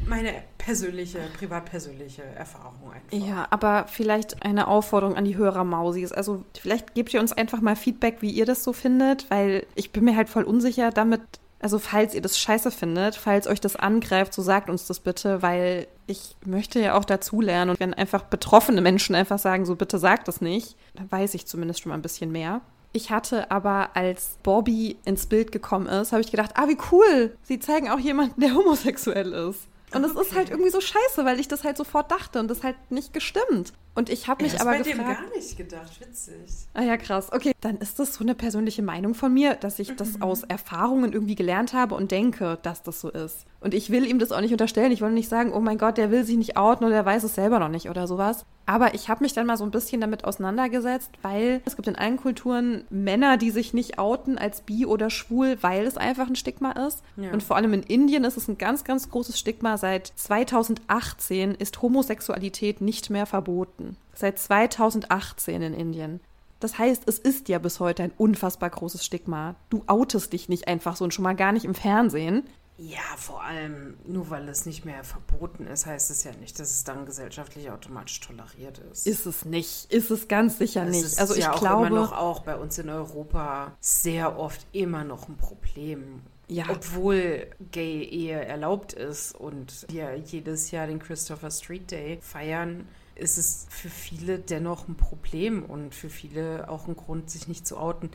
Meine 0.06 0.32
persönliche, 0.58 1.20
privat-persönliche 1.38 2.22
Erfahrung 2.22 2.92
einfach. 2.92 3.28
Ja, 3.28 3.46
aber 3.50 3.86
vielleicht 3.88 4.44
eine 4.44 4.68
Aufforderung 4.68 5.16
an 5.16 5.24
die 5.24 5.36
Hörer 5.36 5.64
Mausis. 5.64 6.12
Also 6.12 6.44
vielleicht 6.58 6.94
gebt 6.94 7.12
ihr 7.14 7.20
uns 7.20 7.32
einfach 7.32 7.60
mal 7.60 7.76
Feedback, 7.76 8.18
wie 8.20 8.30
ihr 8.30 8.46
das 8.46 8.64
so 8.64 8.72
findet, 8.72 9.30
weil 9.30 9.66
ich 9.74 9.92
bin 9.92 10.04
mir 10.04 10.16
halt 10.16 10.28
voll 10.28 10.44
unsicher 10.44 10.90
damit. 10.90 11.20
Also 11.60 11.78
falls 11.78 12.14
ihr 12.14 12.22
das 12.22 12.38
scheiße 12.38 12.72
findet, 12.72 13.14
falls 13.14 13.46
euch 13.46 13.60
das 13.60 13.76
angreift, 13.76 14.34
so 14.34 14.42
sagt 14.42 14.68
uns 14.68 14.86
das 14.86 14.98
bitte, 14.98 15.42
weil 15.42 15.86
ich 16.08 16.36
möchte 16.44 16.80
ja 16.80 16.94
auch 16.94 17.04
dazulernen. 17.04 17.70
Und 17.70 17.80
wenn 17.80 17.94
einfach 17.94 18.24
betroffene 18.24 18.80
Menschen 18.80 19.14
einfach 19.14 19.38
sagen, 19.38 19.64
so 19.64 19.76
bitte 19.76 19.98
sagt 19.98 20.26
das 20.26 20.40
nicht, 20.40 20.76
dann 20.94 21.10
weiß 21.10 21.34
ich 21.34 21.46
zumindest 21.46 21.80
schon 21.80 21.90
mal 21.90 21.96
ein 21.96 22.02
bisschen 22.02 22.32
mehr. 22.32 22.60
Ich 22.92 23.10
hatte 23.10 23.50
aber, 23.50 23.90
als 23.94 24.36
Bobby 24.42 24.96
ins 25.04 25.26
Bild 25.26 25.50
gekommen 25.50 25.86
ist, 25.86 26.12
habe 26.12 26.20
ich 26.20 26.30
gedacht, 26.30 26.52
ah, 26.54 26.68
wie 26.68 26.76
cool. 26.92 27.36
Sie 27.42 27.58
zeigen 27.58 27.88
auch 27.88 27.98
jemanden, 27.98 28.40
der 28.40 28.54
homosexuell 28.54 29.32
ist. 29.32 29.60
Und 29.94 30.04
es 30.04 30.12
ist 30.12 30.34
halt 30.34 30.50
irgendwie 30.50 30.70
so 30.70 30.80
scheiße, 30.80 31.24
weil 31.24 31.38
ich 31.38 31.48
das 31.48 31.64
halt 31.64 31.76
sofort 31.76 32.10
dachte 32.10 32.40
und 32.40 32.48
das 32.48 32.62
halt 32.62 32.76
nicht 32.90 33.12
gestimmt. 33.12 33.72
Und 33.94 34.08
ich 34.08 34.26
habe 34.26 34.42
mich 34.42 34.54
Ich 34.54 34.60
aber 34.60 34.70
bei 34.70 34.78
gefragt. 34.78 34.98
dem 34.98 35.04
gar 35.04 35.36
nicht 35.36 35.56
gedacht. 35.56 36.00
Witzig. 36.00 36.34
Ah 36.72 36.82
ja, 36.82 36.96
krass. 36.96 37.30
Okay, 37.30 37.52
dann 37.60 37.76
ist 37.76 37.98
das 37.98 38.14
so 38.14 38.24
eine 38.24 38.34
persönliche 38.34 38.82
Meinung 38.82 39.14
von 39.14 39.32
mir, 39.34 39.54
dass 39.54 39.78
ich 39.78 39.94
das 39.96 40.22
aus 40.22 40.44
Erfahrungen 40.44 41.12
irgendwie 41.12 41.34
gelernt 41.34 41.74
habe 41.74 41.94
und 41.94 42.10
denke, 42.10 42.58
dass 42.62 42.82
das 42.82 43.00
so 43.00 43.10
ist. 43.10 43.44
Und 43.60 43.74
ich 43.74 43.90
will 43.90 44.06
ihm 44.06 44.18
das 44.18 44.32
auch 44.32 44.40
nicht 44.40 44.52
unterstellen. 44.52 44.92
Ich 44.92 45.02
will 45.02 45.10
nicht 45.10 45.28
sagen, 45.28 45.52
oh 45.52 45.60
mein 45.60 45.78
Gott, 45.78 45.98
der 45.98 46.10
will 46.10 46.24
sich 46.24 46.36
nicht 46.36 46.56
outen 46.56 46.84
oder 46.84 46.94
der 46.94 47.06
weiß 47.06 47.22
es 47.22 47.34
selber 47.34 47.58
noch 47.58 47.68
nicht 47.68 47.88
oder 47.90 48.06
sowas. 48.06 48.44
Aber 48.64 48.94
ich 48.94 49.08
habe 49.08 49.22
mich 49.24 49.34
dann 49.34 49.46
mal 49.46 49.56
so 49.56 49.64
ein 49.64 49.70
bisschen 49.72 50.00
damit 50.00 50.24
auseinandergesetzt, 50.24 51.10
weil 51.22 51.60
es 51.64 51.76
gibt 51.76 51.88
in 51.88 51.96
allen 51.96 52.16
Kulturen 52.16 52.84
Männer, 52.90 53.36
die 53.36 53.50
sich 53.50 53.74
nicht 53.74 53.98
outen 53.98 54.38
als 54.38 54.62
bi 54.62 54.86
oder 54.86 55.10
schwul, 55.10 55.58
weil 55.60 55.84
es 55.84 55.96
einfach 55.96 56.28
ein 56.28 56.36
Stigma 56.36 56.70
ist. 56.72 57.02
Ja. 57.16 57.32
Und 57.32 57.42
vor 57.42 57.56
allem 57.56 57.74
in 57.74 57.82
Indien 57.82 58.24
ist 58.24 58.36
es 58.36 58.48
ein 58.48 58.58
ganz, 58.58 58.84
ganz 58.84 59.10
großes 59.10 59.38
Stigma. 59.38 59.76
Seit 59.76 60.12
2018 60.16 61.54
ist 61.56 61.82
Homosexualität 61.82 62.80
nicht 62.80 63.10
mehr 63.10 63.26
verboten. 63.26 63.81
Seit 64.14 64.38
2018 64.38 65.62
in 65.62 65.74
Indien. 65.74 66.20
Das 66.60 66.78
heißt, 66.78 67.02
es 67.06 67.18
ist 67.18 67.48
ja 67.48 67.58
bis 67.58 67.80
heute 67.80 68.04
ein 68.04 68.12
unfassbar 68.16 68.70
großes 68.70 69.04
Stigma. 69.04 69.56
Du 69.68 69.82
outest 69.86 70.32
dich 70.32 70.48
nicht 70.48 70.68
einfach 70.68 70.96
so 70.96 71.04
und 71.04 71.12
schon 71.12 71.24
mal 71.24 71.34
gar 71.34 71.52
nicht 71.52 71.64
im 71.64 71.74
Fernsehen. 71.74 72.44
Ja, 72.78 73.00
vor 73.16 73.42
allem, 73.42 73.96
nur 74.06 74.30
weil 74.30 74.48
es 74.48 74.64
nicht 74.64 74.84
mehr 74.84 75.04
verboten 75.04 75.66
ist, 75.66 75.86
heißt 75.86 76.10
es 76.10 76.24
ja 76.24 76.32
nicht, 76.40 76.58
dass 76.58 76.70
es 76.70 76.84
dann 76.84 77.04
gesellschaftlich 77.04 77.70
automatisch 77.70 78.18
toleriert 78.20 78.78
ist. 78.90 79.06
Ist 79.06 79.26
es 79.26 79.44
nicht. 79.44 79.92
Ist 79.92 80.10
es 80.10 80.26
ganz 80.26 80.58
sicher 80.58 80.84
Es 80.84 80.90
nicht. 80.90 81.04
ist 81.04 81.20
also 81.20 81.34
ich 81.34 81.40
ja 81.42 81.52
auch 81.52 81.60
glaube. 81.60 81.86
immer 81.88 81.96
noch 81.96 82.12
auch 82.12 82.40
bei 82.40 82.56
uns 82.56 82.78
in 82.78 82.88
Europa 82.88 83.72
sehr 83.80 84.38
oft 84.38 84.66
immer 84.72 85.04
noch 85.04 85.28
ein 85.28 85.36
Problem. 85.36 86.22
Ja. 86.48 86.66
Obwohl 86.70 87.46
Gay-Ehe 87.72 88.44
erlaubt 88.44 88.92
ist 88.94 89.34
und 89.34 89.86
wir 89.88 90.16
jedes 90.16 90.70
Jahr 90.70 90.86
den 90.86 90.98
Christopher 90.98 91.50
Street 91.50 91.90
Day 91.90 92.18
feiern, 92.20 92.88
ist 93.22 93.38
es 93.38 93.66
für 93.70 93.88
viele 93.88 94.38
dennoch 94.38 94.88
ein 94.88 94.96
Problem 94.96 95.62
und 95.64 95.94
für 95.94 96.10
viele 96.10 96.68
auch 96.68 96.88
ein 96.88 96.96
Grund, 96.96 97.30
sich 97.30 97.48
nicht 97.48 97.66
zu 97.66 97.76
outen. 97.78 98.10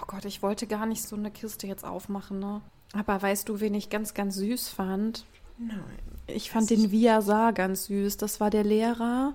Oh 0.00 0.04
Gott, 0.06 0.24
ich 0.24 0.42
wollte 0.42 0.66
gar 0.66 0.86
nicht 0.86 1.02
so 1.02 1.16
eine 1.16 1.30
Kiste 1.30 1.66
jetzt 1.66 1.84
aufmachen, 1.84 2.38
ne? 2.38 2.60
Aber 2.92 3.20
weißt 3.20 3.48
du, 3.48 3.60
wen 3.60 3.74
ich 3.74 3.90
ganz, 3.90 4.14
ganz 4.14 4.36
süß 4.36 4.68
fand? 4.68 5.24
Nein. 5.58 5.78
Ich 6.26 6.50
fand 6.50 6.70
den 6.70 6.90
Viasar 6.90 7.52
ganz 7.52 7.84
süß. 7.84 8.16
Das 8.16 8.40
war 8.40 8.50
der 8.50 8.64
Lehrer. 8.64 9.34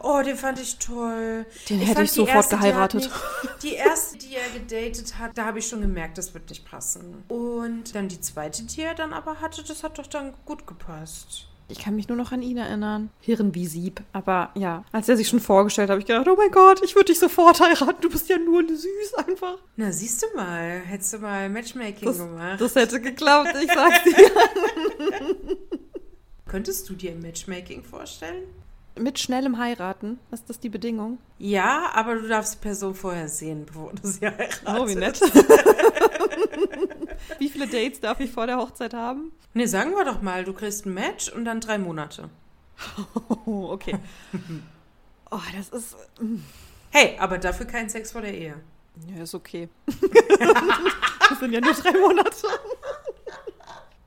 Oh, 0.00 0.22
den 0.24 0.36
fand 0.36 0.58
ich 0.58 0.78
toll. 0.78 1.44
Den 1.68 1.80
hätte 1.80 1.94
fand 1.96 2.04
ich 2.06 2.10
die 2.12 2.16
sofort 2.16 2.36
erste, 2.36 2.56
die 2.56 2.62
geheiratet. 2.62 3.02
mich- 3.02 3.50
Die 3.62 3.74
erste, 3.74 4.16
die 4.18 4.34
er 4.36 4.48
gedatet 4.58 5.18
hat, 5.18 5.36
da 5.36 5.44
habe 5.44 5.58
ich 5.58 5.66
schon 5.68 5.82
gemerkt, 5.82 6.16
das 6.18 6.32
wird 6.34 6.48
nicht 6.48 6.64
passen. 6.64 7.24
Und 7.28 7.94
dann 7.94 8.08
die 8.08 8.20
zweite, 8.20 8.62
die 8.64 8.80
er 8.82 8.94
dann 8.94 9.12
aber 9.12 9.40
hatte, 9.40 9.62
das 9.62 9.82
hat 9.82 9.98
doch 9.98 10.06
dann 10.06 10.32
gut 10.46 10.66
gepasst. 10.66 11.46
Ich 11.68 11.78
kann 11.80 11.96
mich 11.96 12.06
nur 12.08 12.16
noch 12.16 12.30
an 12.30 12.42
ihn 12.42 12.58
erinnern. 12.58 13.10
Hirn 13.20 13.54
wie 13.54 13.66
Sieb. 13.66 14.00
Aber 14.12 14.50
ja, 14.54 14.84
als 14.92 15.08
er 15.08 15.16
sich 15.16 15.26
schon 15.28 15.40
vorgestellt 15.40 15.88
hat, 15.88 15.94
habe 15.94 16.00
ich 16.00 16.06
gedacht, 16.06 16.28
oh 16.28 16.36
mein 16.36 16.52
Gott, 16.52 16.80
ich 16.84 16.94
würde 16.94 17.06
dich 17.06 17.18
sofort 17.18 17.60
heiraten. 17.60 18.00
Du 18.00 18.08
bist 18.08 18.28
ja 18.28 18.38
nur 18.38 18.62
süß 18.68 19.14
einfach. 19.26 19.58
Na, 19.74 19.90
siehst 19.90 20.22
du 20.22 20.26
mal, 20.36 20.80
hättest 20.84 21.14
du 21.14 21.18
mal 21.18 21.48
Matchmaking 21.50 22.06
Das, 22.06 22.18
gemacht. 22.18 22.60
das 22.60 22.74
hätte 22.76 23.00
geklappt, 23.00 23.54
ich 23.60 23.72
sag's 23.72 24.04
dir. 24.04 24.14
Könntest 26.46 26.88
du 26.88 26.94
dir 26.94 27.10
ein 27.10 27.20
Matchmaking 27.20 27.82
vorstellen? 27.82 28.44
Mit 28.98 29.18
schnellem 29.18 29.58
Heiraten. 29.58 30.20
Ist 30.30 30.48
das 30.48 30.60
die 30.60 30.68
Bedingung? 30.70 31.18
Ja, 31.38 31.90
aber 31.92 32.14
du 32.14 32.28
darfst 32.28 32.54
die 32.54 32.58
Person 32.58 32.94
vorher 32.94 33.28
sehen, 33.28 33.66
bevor 33.66 33.92
du 33.92 34.06
sie 34.08 34.24
heiratest. 34.24 34.62
Oh, 34.66 34.86
wie 34.88 34.94
nett. 34.94 35.20
wie 37.38 37.48
viele 37.48 37.66
Dates 37.66 38.00
darf 38.00 38.20
ich 38.20 38.30
vor 38.30 38.46
der 38.46 38.58
Hochzeit 38.58 38.94
haben? 38.94 39.32
Nee, 39.54 39.66
sagen 39.66 39.92
wir 39.92 40.04
doch 40.04 40.22
mal, 40.22 40.44
du 40.44 40.52
kriegst 40.52 40.86
ein 40.86 40.94
Match 40.94 41.30
und 41.30 41.44
dann 41.44 41.60
drei 41.60 41.78
Monate. 41.78 42.30
Oh, 43.46 43.70
okay. 43.70 43.98
Oh, 45.28 45.40
das 45.56 45.70
ist. 45.70 45.96
Hey, 46.90 47.16
aber 47.18 47.38
dafür 47.38 47.66
kein 47.66 47.88
Sex 47.90 48.12
vor 48.12 48.20
der 48.20 48.32
Ehe. 48.32 48.62
Ja, 49.08 49.24
ist 49.24 49.34
okay. 49.34 49.68
das 51.28 51.40
sind 51.40 51.52
ja 51.52 51.60
nur 51.60 51.74
drei 51.74 51.92
Monate. 51.98 52.46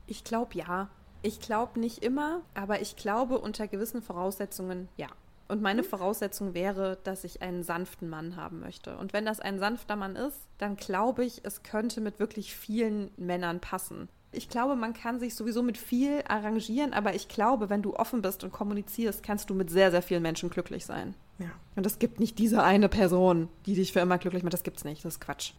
Ich 0.08 0.24
glaube 0.24 0.56
ja. 0.56 0.90
Ich 1.22 1.42
glaube 1.42 1.78
nicht 1.80 2.04
immer, 2.04 2.42
aber 2.54 2.82
ich 2.82 2.96
glaube 2.96 3.38
unter 3.38 3.68
gewissen 3.68 4.02
Voraussetzungen 4.02 4.88
ja. 4.96 5.10
Und 5.50 5.64
meine 5.64 5.84
Voraussetzung 5.84 6.54
wäre, 6.54 7.00
dass 7.04 7.24
ich 7.24 7.42
einen 7.42 7.64
sanften 7.64 8.08
Mann 8.08 8.36
haben 8.36 8.60
möchte. 8.60 8.96
Und 8.98 9.14
wenn 9.14 9.26
das 9.26 9.40
ein 9.40 9.58
sanfter 9.58 9.96
Mann 9.96 10.16
ist, 10.16 10.38
dann 10.60 10.76
glaube 10.76 11.26
ich, 11.26 11.44
es 11.44 11.64
könnte 11.64 12.02
mit 12.02 12.20
wirklich 12.20 12.56
vielen 12.56 13.10
Männern 13.18 13.60
passen. 13.60 14.10
Ich 14.32 14.48
glaube, 14.48 14.76
man 14.76 14.94
kann 14.94 15.20
sich 15.20 15.34
sowieso 15.34 15.64
mit 15.64 15.80
viel 15.80 16.24
arrangieren, 16.28 16.94
aber 16.94 17.16
ich 17.16 17.30
glaube, 17.30 17.72
wenn 17.72 17.82
du 17.82 17.96
offen 17.96 18.22
bist 18.22 18.44
und 18.44 18.52
kommunizierst, 18.52 19.24
kannst 19.24 19.50
du 19.50 19.56
mit 19.56 19.72
sehr, 19.72 19.90
sehr 19.90 20.04
vielen 20.04 20.22
Menschen 20.22 20.52
glücklich 20.52 20.86
sein. 20.86 21.16
Ja. 21.40 21.50
Und 21.76 21.88
es 21.88 21.98
gibt 21.98 22.20
nicht 22.20 22.38
diese 22.38 22.62
eine 22.62 22.88
Person, 22.88 23.50
die 23.66 23.74
dich 23.74 23.92
für 23.92 24.02
immer 24.02 24.20
glücklich 24.20 24.44
macht. 24.44 24.54
Das 24.54 24.62
gibt's 24.62 24.84
nicht. 24.84 25.04
Das 25.04 25.16
ist 25.16 25.20
Quatsch. 25.20 25.54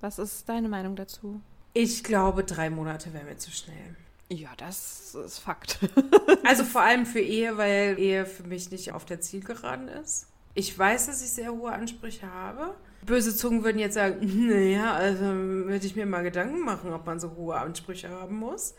Was 0.00 0.18
ist 0.18 0.48
deine 0.48 0.70
Meinung 0.70 0.96
dazu? 0.96 1.42
Ich 1.74 2.02
glaube, 2.02 2.44
drei 2.44 2.70
Monate 2.70 3.12
wäre 3.12 3.24
mir 3.24 3.36
zu 3.36 3.50
schnell. 3.50 3.96
Ja, 4.30 4.50
das 4.56 5.14
ist 5.14 5.38
Fakt. 5.38 5.78
Also 6.44 6.64
vor 6.64 6.80
allem 6.82 7.06
für 7.06 7.20
Ehe, 7.20 7.56
weil 7.56 7.98
Ehe 7.98 8.26
für 8.26 8.42
mich 8.44 8.70
nicht 8.70 8.92
auf 8.92 9.04
der 9.04 9.20
Zielgeraden 9.20 9.88
ist. 9.88 10.26
Ich 10.54 10.76
weiß, 10.78 11.06
dass 11.06 11.22
ich 11.22 11.30
sehr 11.30 11.52
hohe 11.52 11.72
Ansprüche 11.72 12.30
habe. 12.32 12.74
Böse 13.04 13.36
Zungen 13.36 13.64
würden 13.64 13.78
jetzt 13.78 13.94
sagen, 13.94 14.18
naja, 14.48 14.94
also 14.94 15.24
würde 15.26 15.84
ich 15.86 15.94
mir 15.94 16.06
mal 16.06 16.22
Gedanken 16.22 16.60
machen, 16.60 16.92
ob 16.92 17.04
man 17.06 17.20
so 17.20 17.34
hohe 17.36 17.56
Ansprüche 17.56 18.08
haben 18.08 18.36
muss. 18.36 18.74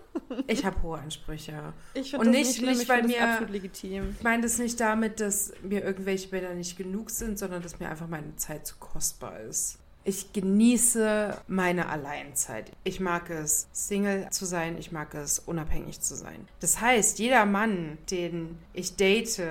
Ich 0.47 0.65
habe 0.65 0.81
hohe 0.81 0.97
Ansprüche. 0.97 1.73
Ich 1.93 2.15
Und 2.17 2.31
nicht- 2.31 2.55
schlimm. 2.55 2.69
nicht, 2.71 2.83
Ich 2.83 2.89
weil 2.89 3.01
finde 3.01 3.13
das 3.13 3.21
mir- 3.21 3.29
absolut 3.29 3.51
legitim. 3.51 4.15
Ich 4.17 4.23
meine 4.23 4.41
das 4.43 4.57
nicht 4.57 4.79
damit, 4.79 5.19
dass 5.19 5.53
mir 5.61 5.83
irgendwelche 5.83 6.29
Bilder 6.29 6.53
nicht 6.55 6.75
genug 6.77 7.11
sind, 7.11 7.37
sondern 7.37 7.61
dass 7.61 7.79
mir 7.79 7.89
einfach 7.89 8.07
meine 8.07 8.35
Zeit 8.35 8.65
zu 8.65 8.77
kostbar 8.77 9.39
ist. 9.41 9.77
Ich 10.07 10.33
genieße 10.33 11.35
meine 11.47 11.89
Alleinzeit. 11.89 12.71
Ich 12.83 12.99
mag 12.99 13.31
es, 13.31 13.67
Single 13.73 14.29
zu 14.29 14.45
sein. 14.45 14.77
Ich 14.77 14.91
mag 14.91 15.15
es, 15.15 15.39
unabhängig 15.39 15.99
zu 15.99 16.15
sein. 16.15 16.47
Das 16.59 16.79
heißt, 16.79 17.17
jeder 17.17 17.47
Mann, 17.47 17.97
den 18.11 18.59
ich 18.71 18.95
date, 18.95 19.41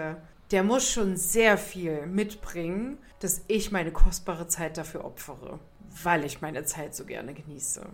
der 0.52 0.62
muss 0.62 0.88
schon 0.88 1.16
sehr 1.16 1.58
viel 1.58 2.06
mitbringen, 2.06 2.98
dass 3.18 3.42
ich 3.48 3.72
meine 3.72 3.90
kostbare 3.90 4.46
Zeit 4.46 4.78
dafür 4.78 5.04
opfere, 5.04 5.58
weil 6.04 6.24
ich 6.24 6.40
meine 6.40 6.64
Zeit 6.64 6.94
so 6.94 7.04
gerne 7.04 7.34
genieße. 7.34 7.84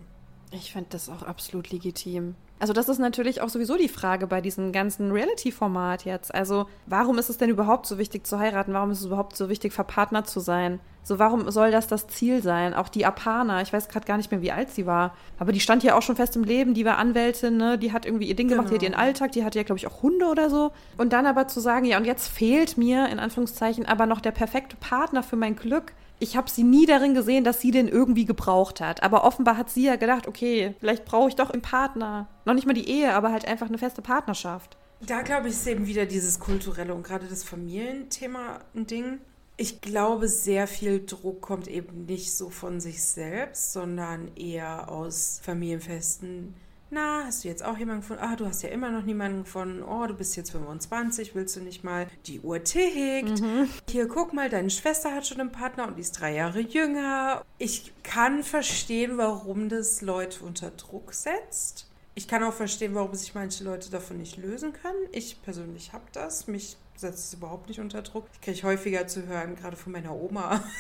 Ich 0.52 0.72
finde 0.72 0.90
das 0.90 1.08
auch 1.08 1.22
absolut 1.22 1.70
legitim. 1.70 2.34
Also 2.60 2.74
das 2.74 2.88
ist 2.90 2.98
natürlich 2.98 3.40
auch 3.40 3.48
sowieso 3.48 3.76
die 3.76 3.88
Frage 3.88 4.26
bei 4.26 4.42
diesem 4.42 4.70
ganzen 4.70 5.10
Reality-Format 5.10 6.04
jetzt. 6.04 6.34
Also 6.34 6.66
warum 6.86 7.18
ist 7.18 7.30
es 7.30 7.38
denn 7.38 7.48
überhaupt 7.48 7.86
so 7.86 7.96
wichtig 7.96 8.26
zu 8.26 8.38
heiraten? 8.38 8.74
Warum 8.74 8.90
ist 8.90 9.00
es 9.00 9.06
überhaupt 9.06 9.34
so 9.34 9.48
wichtig, 9.48 9.72
verpartnert 9.72 10.28
zu 10.28 10.40
sein? 10.40 10.78
So, 11.02 11.18
warum 11.18 11.50
soll 11.50 11.70
das 11.70 11.86
das 11.86 12.06
Ziel 12.08 12.42
sein? 12.42 12.74
Auch 12.74 12.90
die 12.90 13.06
Apana, 13.06 13.62
ich 13.62 13.72
weiß 13.72 13.88
gerade 13.88 14.06
gar 14.06 14.18
nicht 14.18 14.30
mehr, 14.30 14.42
wie 14.42 14.52
alt 14.52 14.70
sie 14.70 14.84
war, 14.84 15.14
aber 15.38 15.50
die 15.52 15.60
stand 15.60 15.82
ja 15.82 15.96
auch 15.96 16.02
schon 16.02 16.16
fest 16.16 16.36
im 16.36 16.44
Leben, 16.44 16.74
die 16.74 16.84
war 16.84 16.98
Anwältin, 16.98 17.56
ne? 17.56 17.78
die 17.78 17.92
hat 17.92 18.04
irgendwie 18.04 18.26
ihr 18.26 18.36
Ding 18.36 18.48
gemacht, 18.48 18.68
die 18.68 18.74
hat 18.74 18.80
Genau. 18.82 18.92
ihren 18.92 19.00
Alltag, 19.00 19.32
die 19.32 19.42
hatte 19.42 19.58
ja, 19.58 19.62
glaube 19.64 19.78
ich, 19.78 19.86
auch 19.86 20.02
Hunde 20.02 20.26
oder 20.26 20.50
so. 20.50 20.72
Und 20.98 21.14
dann 21.14 21.24
aber 21.24 21.48
zu 21.48 21.60
sagen, 21.60 21.86
ja, 21.86 21.96
und 21.96 22.04
jetzt 22.04 22.28
fehlt 22.28 22.76
mir, 22.76 23.08
in 23.08 23.18
Anführungszeichen, 23.18 23.86
aber 23.86 24.04
noch 24.04 24.20
der 24.20 24.32
perfekte 24.32 24.76
Partner 24.76 25.22
für 25.22 25.36
mein 25.36 25.56
Glück. 25.56 25.94
Ich 26.20 26.36
habe 26.36 26.50
sie 26.50 26.62
nie 26.62 26.86
darin 26.86 27.14
gesehen, 27.14 27.44
dass 27.44 27.60
sie 27.60 27.70
den 27.70 27.88
irgendwie 27.88 28.26
gebraucht 28.26 28.80
hat. 28.80 29.02
Aber 29.02 29.24
offenbar 29.24 29.56
hat 29.56 29.70
sie 29.70 29.84
ja 29.84 29.96
gedacht, 29.96 30.28
okay, 30.28 30.74
vielleicht 30.78 31.06
brauche 31.06 31.30
ich 31.30 31.34
doch 31.34 31.50
einen 31.50 31.62
Partner. 31.62 32.28
Noch 32.44 32.54
nicht 32.54 32.66
mal 32.66 32.74
die 32.74 32.88
Ehe, 32.88 33.14
aber 33.14 33.32
halt 33.32 33.46
einfach 33.46 33.68
eine 33.68 33.78
feste 33.78 34.02
Partnerschaft. 34.02 34.76
Da 35.00 35.22
glaube 35.22 35.48
ich, 35.48 35.54
ist 35.54 35.66
eben 35.66 35.86
wieder 35.86 36.04
dieses 36.04 36.38
kulturelle 36.38 36.94
und 36.94 37.02
gerade 37.02 37.26
das 37.26 37.42
Familienthema 37.42 38.60
ein 38.74 38.86
Ding. 38.86 39.18
Ich 39.56 39.80
glaube, 39.80 40.28
sehr 40.28 40.66
viel 40.66 41.04
Druck 41.04 41.40
kommt 41.40 41.68
eben 41.68 42.04
nicht 42.04 42.34
so 42.34 42.50
von 42.50 42.80
sich 42.80 43.02
selbst, 43.02 43.72
sondern 43.72 44.34
eher 44.36 44.90
aus 44.90 45.40
Familienfesten. 45.42 46.54
Na, 46.92 47.22
hast 47.24 47.44
du 47.44 47.48
jetzt 47.48 47.64
auch 47.64 47.78
jemanden 47.78 48.00
gefunden? 48.00 48.22
Ah, 48.24 48.34
du 48.34 48.46
hast 48.46 48.62
ja 48.62 48.68
immer 48.70 48.90
noch 48.90 49.04
niemanden 49.04 49.44
gefunden. 49.44 49.82
Oh, 49.84 50.04
du 50.08 50.14
bist 50.14 50.36
jetzt 50.36 50.50
25, 50.50 51.36
willst 51.36 51.54
du 51.54 51.60
nicht 51.60 51.84
mal? 51.84 52.08
Die 52.26 52.40
Uhr 52.40 52.64
tickt. 52.64 53.40
Hier, 53.88 54.08
guck 54.08 54.32
mal, 54.32 54.48
deine 54.48 54.70
Schwester 54.70 55.14
hat 55.14 55.24
schon 55.24 55.40
einen 55.40 55.52
Partner 55.52 55.86
und 55.86 55.96
die 55.96 56.00
ist 56.00 56.20
drei 56.20 56.34
Jahre 56.34 56.58
jünger. 56.58 57.44
Ich 57.58 57.92
kann 58.02 58.42
verstehen, 58.42 59.18
warum 59.18 59.68
das 59.68 60.02
Leute 60.02 60.44
unter 60.44 60.72
Druck 60.72 61.14
setzt. 61.14 61.86
Ich 62.16 62.26
kann 62.26 62.42
auch 62.42 62.54
verstehen, 62.54 62.96
warum 62.96 63.14
sich 63.14 63.36
manche 63.36 63.62
Leute 63.62 63.88
davon 63.90 64.18
nicht 64.18 64.36
lösen 64.36 64.72
können. 64.72 64.98
Ich 65.12 65.40
persönlich 65.42 65.92
habe 65.92 66.04
das. 66.12 66.48
Mich 66.48 66.76
setzt 66.96 67.28
es 67.28 67.34
überhaupt 67.34 67.68
nicht 67.68 67.78
unter 67.78 68.02
Druck. 68.02 68.26
Ich 68.32 68.40
kriege 68.40 68.62
häufiger 68.64 69.06
zu 69.06 69.26
hören, 69.28 69.54
gerade 69.54 69.76
von 69.76 69.92
meiner 69.92 70.12
Oma. 70.12 70.64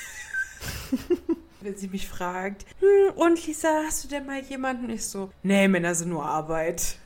Wenn 1.62 1.76
sie 1.76 1.88
mich 1.88 2.08
fragt, 2.08 2.64
hm, 2.78 3.14
und 3.16 3.46
Lisa, 3.46 3.82
hast 3.86 4.04
du 4.04 4.08
denn 4.08 4.26
mal 4.26 4.40
jemanden? 4.40 4.88
Ich 4.90 5.06
so, 5.06 5.30
nee, 5.42 5.68
Männer 5.68 5.94
sind 5.94 6.08
nur 6.10 6.24
Arbeit. 6.24 6.96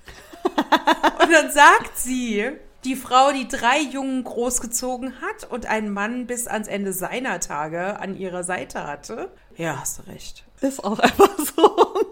und 1.23 1.33
dann 1.33 1.51
sagt 1.51 1.97
sie, 1.99 2.53
die 2.85 2.97
Frau, 2.97 3.33
die 3.33 3.49
drei 3.49 3.81
Jungen 3.81 4.23
großgezogen 4.25 5.15
hat 5.23 5.51
und 5.51 5.67
einen 5.67 5.91
Mann 5.91 6.27
bis 6.27 6.47
ans 6.47 6.69
Ende 6.69 6.93
seiner 6.93 7.41
Tage 7.41 7.99
an 7.99 8.17
ihrer 8.17 8.45
Seite 8.45 8.85
hatte. 8.87 9.31
Ja, 9.57 9.81
hast 9.81 9.99
du 9.99 10.03
recht. 10.03 10.45
Ist 10.61 10.85
auch 10.85 10.99
einfach 10.99 11.39
so. 11.39 11.95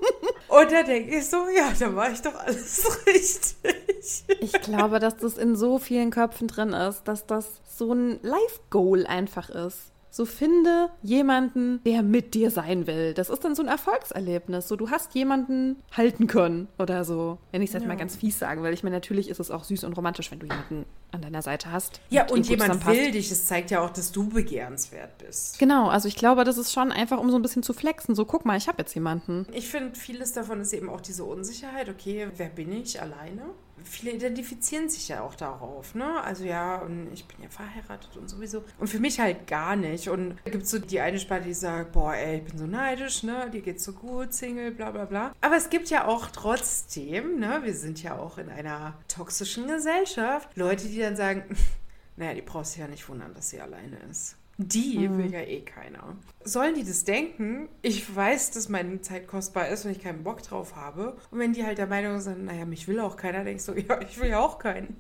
Und 0.48 0.70
da 0.70 0.82
denke 0.82 1.16
ich 1.16 1.30
so, 1.30 1.48
ja, 1.48 1.72
da 1.78 1.94
war 1.96 2.10
ich 2.10 2.20
doch 2.20 2.34
alles 2.34 2.86
richtig. 3.06 4.24
Ich 4.40 4.52
glaube, 4.52 4.98
dass 4.98 5.16
das 5.16 5.38
in 5.38 5.56
so 5.56 5.78
vielen 5.78 6.10
Köpfen 6.10 6.46
drin 6.46 6.74
ist, 6.74 7.04
dass 7.04 7.24
das 7.24 7.62
so 7.66 7.94
ein 7.94 8.20
Life-Goal 8.22 9.06
einfach 9.06 9.48
ist. 9.48 9.92
So 10.14 10.26
finde 10.26 10.90
jemanden, 11.02 11.82
der 11.84 12.02
mit 12.02 12.34
dir 12.34 12.50
sein 12.50 12.86
will. 12.86 13.14
Das 13.14 13.30
ist 13.30 13.42
dann 13.44 13.54
so 13.54 13.62
ein 13.62 13.68
Erfolgserlebnis. 13.68 14.68
So, 14.68 14.76
du 14.76 14.90
hast 14.90 15.14
jemanden 15.14 15.76
halten 15.96 16.26
können 16.26 16.68
oder 16.78 17.06
so. 17.06 17.38
Wenn 17.50 17.62
ich 17.62 17.70
es 17.70 17.72
jetzt 17.72 17.84
ja. 17.84 17.88
mal 17.88 17.96
ganz 17.96 18.16
fies 18.16 18.38
sagen 18.38 18.62
will. 18.62 18.74
Ich 18.74 18.82
meine, 18.82 18.96
natürlich 18.96 19.30
ist 19.30 19.40
es 19.40 19.50
auch 19.50 19.64
süß 19.64 19.84
und 19.84 19.94
romantisch, 19.94 20.30
wenn 20.30 20.38
du 20.38 20.44
jemanden 20.44 20.84
an 21.12 21.22
deiner 21.22 21.40
Seite 21.40 21.72
hast. 21.72 22.02
Ja, 22.10 22.24
und, 22.24 22.32
und 22.32 22.48
jemand 22.48 22.86
will 22.86 23.10
dich. 23.12 23.32
Es 23.32 23.46
zeigt 23.46 23.70
ja 23.70 23.80
auch, 23.80 23.88
dass 23.88 24.12
du 24.12 24.28
begehrenswert 24.28 25.16
bist. 25.16 25.58
Genau, 25.58 25.88
also 25.88 26.08
ich 26.08 26.16
glaube, 26.16 26.44
das 26.44 26.58
ist 26.58 26.72
schon 26.72 26.92
einfach, 26.92 27.18
um 27.18 27.30
so 27.30 27.36
ein 27.36 27.42
bisschen 27.42 27.62
zu 27.62 27.72
flexen. 27.72 28.14
So, 28.14 28.26
guck 28.26 28.44
mal, 28.44 28.58
ich 28.58 28.68
habe 28.68 28.82
jetzt 28.82 28.94
jemanden. 28.94 29.46
Ich 29.52 29.70
finde, 29.70 29.94
vieles 29.98 30.34
davon 30.34 30.60
ist 30.60 30.74
eben 30.74 30.90
auch 30.90 31.00
diese 31.00 31.24
Unsicherheit. 31.24 31.88
Okay, 31.88 32.28
wer 32.36 32.48
bin 32.50 32.70
ich 32.72 33.00
alleine? 33.00 33.44
Viele 33.84 34.12
identifizieren 34.12 34.88
sich 34.88 35.08
ja 35.08 35.22
auch 35.22 35.34
darauf, 35.34 35.94
ne? 35.94 36.20
Also 36.22 36.44
ja, 36.44 36.76
und 36.76 37.12
ich 37.12 37.26
bin 37.26 37.42
ja 37.42 37.48
verheiratet 37.48 38.16
und 38.16 38.28
sowieso. 38.28 38.64
Und 38.78 38.88
für 38.88 38.98
mich 38.98 39.20
halt 39.20 39.46
gar 39.46 39.76
nicht. 39.76 40.08
Und 40.08 40.36
da 40.44 40.50
gibt 40.50 40.64
es 40.64 40.70
so 40.70 40.78
die 40.78 41.00
eine 41.00 41.18
Sparte, 41.18 41.44
die 41.44 41.54
sagt, 41.54 41.92
boah, 41.92 42.14
ey, 42.14 42.38
ich 42.38 42.44
bin 42.44 42.58
so 42.58 42.66
neidisch, 42.66 43.22
ne? 43.22 43.50
Dir 43.50 43.62
geht's 43.62 43.84
so 43.84 43.92
gut, 43.92 44.32
Single, 44.32 44.72
bla 44.72 44.90
bla 44.90 45.04
bla. 45.04 45.32
Aber 45.40 45.56
es 45.56 45.70
gibt 45.70 45.90
ja 45.90 46.06
auch 46.06 46.28
trotzdem, 46.28 47.38
ne? 47.38 47.60
Wir 47.62 47.74
sind 47.74 48.02
ja 48.02 48.18
auch 48.18 48.38
in 48.38 48.48
einer 48.48 48.94
toxischen 49.08 49.66
Gesellschaft, 49.66 50.48
Leute, 50.56 50.88
die 50.88 50.98
dann 50.98 51.16
sagen, 51.16 51.44
naja, 52.16 52.34
die 52.34 52.42
brauchst 52.42 52.76
du 52.76 52.80
ja 52.80 52.88
nicht 52.88 53.08
wundern, 53.08 53.34
dass 53.34 53.50
sie 53.50 53.60
alleine 53.60 53.98
ist. 54.10 54.36
Die 54.68 55.08
mhm. 55.08 55.18
will 55.18 55.32
ja 55.32 55.40
eh 55.40 55.60
keiner. 55.60 56.16
Sollen 56.44 56.74
die 56.74 56.84
das 56.84 57.04
denken? 57.04 57.68
Ich 57.82 58.14
weiß, 58.14 58.50
dass 58.52 58.68
meine 58.68 59.00
Zeit 59.00 59.26
kostbar 59.26 59.68
ist 59.68 59.84
und 59.84 59.92
ich 59.92 60.02
keinen 60.02 60.24
Bock 60.24 60.42
drauf 60.42 60.76
habe. 60.76 61.16
Und 61.30 61.38
wenn 61.38 61.52
die 61.52 61.64
halt 61.64 61.78
der 61.78 61.86
Meinung 61.86 62.20
sind, 62.20 62.44
naja, 62.44 62.64
mich 62.64 62.88
will 62.88 63.00
auch 63.00 63.16
keiner, 63.16 63.44
denkst 63.44 63.66
du, 63.66 63.72
ja, 63.80 64.00
ich 64.00 64.20
will 64.20 64.28
ja 64.28 64.40
auch 64.40 64.58
keinen. 64.58 64.96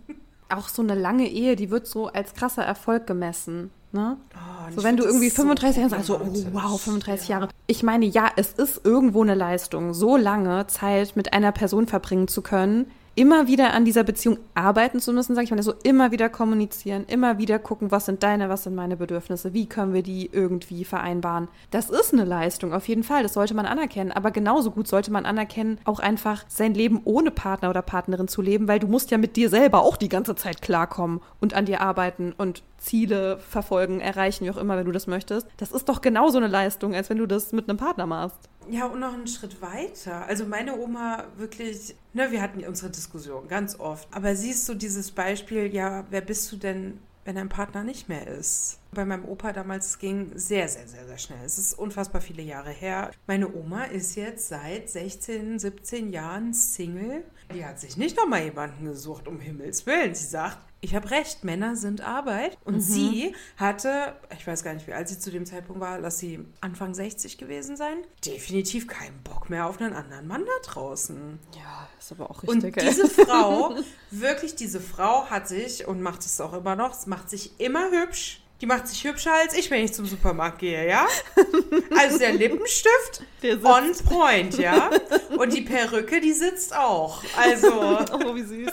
Auch 0.48 0.68
so 0.68 0.82
eine 0.82 0.94
lange 0.94 1.28
Ehe, 1.28 1.56
die 1.56 1.70
wird 1.70 1.86
so 1.86 2.08
als 2.08 2.34
krasser 2.34 2.62
Erfolg 2.62 3.06
gemessen. 3.06 3.70
Ne? 3.92 4.16
Oh, 4.34 4.70
so 4.74 4.84
wenn 4.84 4.96
du 4.96 5.04
irgendwie 5.04 5.28
35 5.28 5.76
Jahre 5.76 5.90
sagst, 5.90 6.06
so, 6.06 6.16
oh 6.16 6.46
wow, 6.52 6.80
35 6.80 7.28
ja. 7.28 7.38
Jahre. 7.38 7.50
Ich 7.66 7.82
meine, 7.82 8.06
ja, 8.06 8.30
es 8.36 8.52
ist 8.52 8.84
irgendwo 8.84 9.22
eine 9.22 9.34
Leistung, 9.34 9.92
so 9.92 10.16
lange 10.16 10.66
Zeit 10.66 11.14
mit 11.14 11.34
einer 11.34 11.52
Person 11.52 11.86
verbringen 11.86 12.26
zu 12.26 12.40
können, 12.40 12.90
immer 13.14 13.46
wieder 13.46 13.74
an 13.74 13.84
dieser 13.84 14.04
Beziehung 14.04 14.38
arbeiten 14.54 15.00
zu 15.00 15.12
müssen, 15.12 15.34
sage 15.34 15.44
ich 15.44 15.50
mal, 15.50 15.62
so 15.62 15.74
immer 15.82 16.12
wieder 16.12 16.28
kommunizieren, 16.28 17.04
immer 17.06 17.38
wieder 17.38 17.58
gucken, 17.58 17.90
was 17.90 18.06
sind 18.06 18.22
deine, 18.22 18.48
was 18.48 18.64
sind 18.64 18.74
meine 18.74 18.96
Bedürfnisse, 18.96 19.52
wie 19.52 19.66
können 19.66 19.92
wir 19.92 20.02
die 20.02 20.30
irgendwie 20.32 20.84
vereinbaren. 20.84 21.48
Das 21.70 21.90
ist 21.90 22.12
eine 22.12 22.24
Leistung, 22.24 22.72
auf 22.72 22.88
jeden 22.88 23.02
Fall, 23.02 23.22
das 23.22 23.34
sollte 23.34 23.54
man 23.54 23.66
anerkennen, 23.66 24.12
aber 24.12 24.30
genauso 24.30 24.70
gut 24.70 24.88
sollte 24.88 25.12
man 25.12 25.26
anerkennen, 25.26 25.78
auch 25.84 26.00
einfach 26.00 26.44
sein 26.48 26.74
Leben 26.74 27.00
ohne 27.04 27.30
Partner 27.30 27.70
oder 27.70 27.82
Partnerin 27.82 28.28
zu 28.28 28.42
leben, 28.42 28.68
weil 28.68 28.78
du 28.78 28.86
musst 28.86 29.10
ja 29.10 29.18
mit 29.18 29.36
dir 29.36 29.48
selber 29.48 29.82
auch 29.82 29.96
die 29.96 30.08
ganze 30.08 30.34
Zeit 30.34 30.62
klarkommen 30.62 31.20
und 31.40 31.54
an 31.54 31.66
dir 31.66 31.80
arbeiten 31.80 32.32
und 32.36 32.62
Ziele 32.82 33.38
verfolgen, 33.38 34.00
erreichen, 34.00 34.44
wie 34.44 34.50
auch 34.50 34.56
immer, 34.56 34.76
wenn 34.76 34.86
du 34.86 34.92
das 34.92 35.06
möchtest. 35.06 35.46
Das 35.56 35.72
ist 35.72 35.88
doch 35.88 36.00
genauso 36.00 36.38
eine 36.38 36.48
Leistung, 36.48 36.94
als 36.94 37.08
wenn 37.10 37.18
du 37.18 37.26
das 37.26 37.52
mit 37.52 37.68
einem 37.68 37.78
Partner 37.78 38.06
machst. 38.06 38.48
Ja, 38.68 38.86
und 38.86 39.00
noch 39.00 39.12
einen 39.12 39.26
Schritt 39.26 39.60
weiter. 39.62 40.26
Also 40.26 40.44
meine 40.44 40.78
Oma 40.78 41.24
wirklich, 41.36 41.94
ne, 42.12 42.30
wir 42.30 42.42
hatten 42.42 42.64
unsere 42.64 42.90
Diskussion 42.90 43.48
ganz 43.48 43.78
oft. 43.78 44.08
Aber 44.12 44.34
siehst 44.34 44.68
du 44.68 44.74
dieses 44.74 45.10
Beispiel, 45.10 45.72
ja, 45.74 46.04
wer 46.10 46.20
bist 46.20 46.50
du 46.52 46.56
denn, 46.56 46.98
wenn 47.24 47.36
dein 47.36 47.48
Partner 47.48 47.84
nicht 47.84 48.08
mehr 48.08 48.26
ist? 48.26 48.78
Bei 48.92 49.04
meinem 49.04 49.24
Opa 49.24 49.52
damals 49.52 49.98
ging 49.98 50.32
sehr, 50.34 50.68
sehr, 50.68 50.86
sehr, 50.86 51.06
sehr 51.06 51.18
schnell. 51.18 51.44
Es 51.44 51.58
ist 51.58 51.78
unfassbar 51.78 52.20
viele 52.20 52.42
Jahre 52.42 52.70
her. 52.70 53.10
Meine 53.26 53.52
Oma 53.52 53.84
ist 53.84 54.16
jetzt 54.16 54.48
seit 54.48 54.90
16, 54.90 55.58
17 55.58 56.12
Jahren 56.12 56.52
Single. 56.52 57.24
Die 57.54 57.64
hat 57.64 57.80
sich 57.80 57.96
nicht 57.96 58.16
nochmal 58.16 58.44
jemanden 58.44 58.84
gesucht, 58.84 59.28
um 59.28 59.40
Himmels 59.40 59.86
Willen. 59.86 60.14
Sie 60.14 60.26
sagt, 60.26 60.58
ich 60.84 60.96
habe 60.96 61.10
recht, 61.12 61.44
Männer 61.44 61.76
sind 61.76 62.00
Arbeit. 62.00 62.58
Und 62.64 62.74
mhm. 62.74 62.80
sie 62.80 63.36
hatte, 63.56 64.16
ich 64.36 64.46
weiß 64.46 64.64
gar 64.64 64.74
nicht, 64.74 64.86
wie 64.88 64.92
alt 64.92 65.08
sie 65.08 65.18
zu 65.18 65.30
dem 65.30 65.46
Zeitpunkt 65.46 65.80
war, 65.80 66.00
lass 66.00 66.18
sie 66.18 66.44
Anfang 66.60 66.92
60 66.92 67.38
gewesen 67.38 67.76
sein, 67.76 67.98
definitiv 68.26 68.88
keinen 68.88 69.22
Bock 69.22 69.48
mehr 69.48 69.66
auf 69.66 69.80
einen 69.80 69.94
anderen 69.94 70.26
Mann 70.26 70.44
da 70.44 70.70
draußen. 70.70 71.38
Ja, 71.56 71.88
ist 71.98 72.10
aber 72.10 72.30
auch 72.30 72.42
richtig. 72.42 72.76
Und 72.76 72.82
diese 72.82 73.08
Frau, 73.08 73.76
wirklich 74.10 74.56
diese 74.56 74.80
Frau 74.80 75.26
hat 75.26 75.46
sich 75.46 75.86
und 75.86 76.02
macht 76.02 76.22
es 76.22 76.40
auch 76.40 76.52
immer 76.52 76.74
noch, 76.74 77.06
macht 77.06 77.30
sich 77.30 77.60
immer 77.60 77.90
hübsch 77.92 78.41
die 78.62 78.66
macht 78.66 78.86
sich 78.86 79.02
hübscher 79.02 79.32
als 79.34 79.58
ich, 79.58 79.72
wenn 79.72 79.84
ich 79.84 79.92
zum 79.92 80.06
Supermarkt 80.06 80.60
gehe, 80.60 80.88
ja? 80.88 81.04
Also 81.98 82.18
der 82.18 82.32
Lippenstift 82.32 83.24
der 83.42 83.62
on 83.64 83.92
point, 84.08 84.56
ja? 84.56 84.88
Und 85.36 85.52
die 85.52 85.62
Perücke, 85.62 86.20
die 86.20 86.32
sitzt 86.32 86.74
auch. 86.74 87.22
Also. 87.36 87.72
Oh, 88.12 88.34
wie 88.36 88.42
süß. 88.42 88.70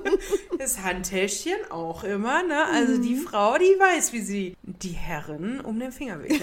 Das 0.58 0.82
Handtäschchen 0.82 1.70
auch 1.70 2.02
immer, 2.02 2.42
ne? 2.42 2.64
Also 2.64 2.94
mhm. 2.94 3.02
die 3.02 3.16
Frau, 3.16 3.58
die 3.58 3.78
weiß, 3.78 4.14
wie 4.14 4.20
sie 4.20 4.56
die 4.62 4.92
Herren 4.92 5.60
um 5.60 5.78
den 5.78 5.92
Finger 5.92 6.22
wickelt. 6.22 6.42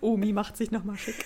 Omi 0.00 0.32
macht 0.32 0.56
sich 0.56 0.70
nochmal 0.70 0.96
schick. 0.96 1.24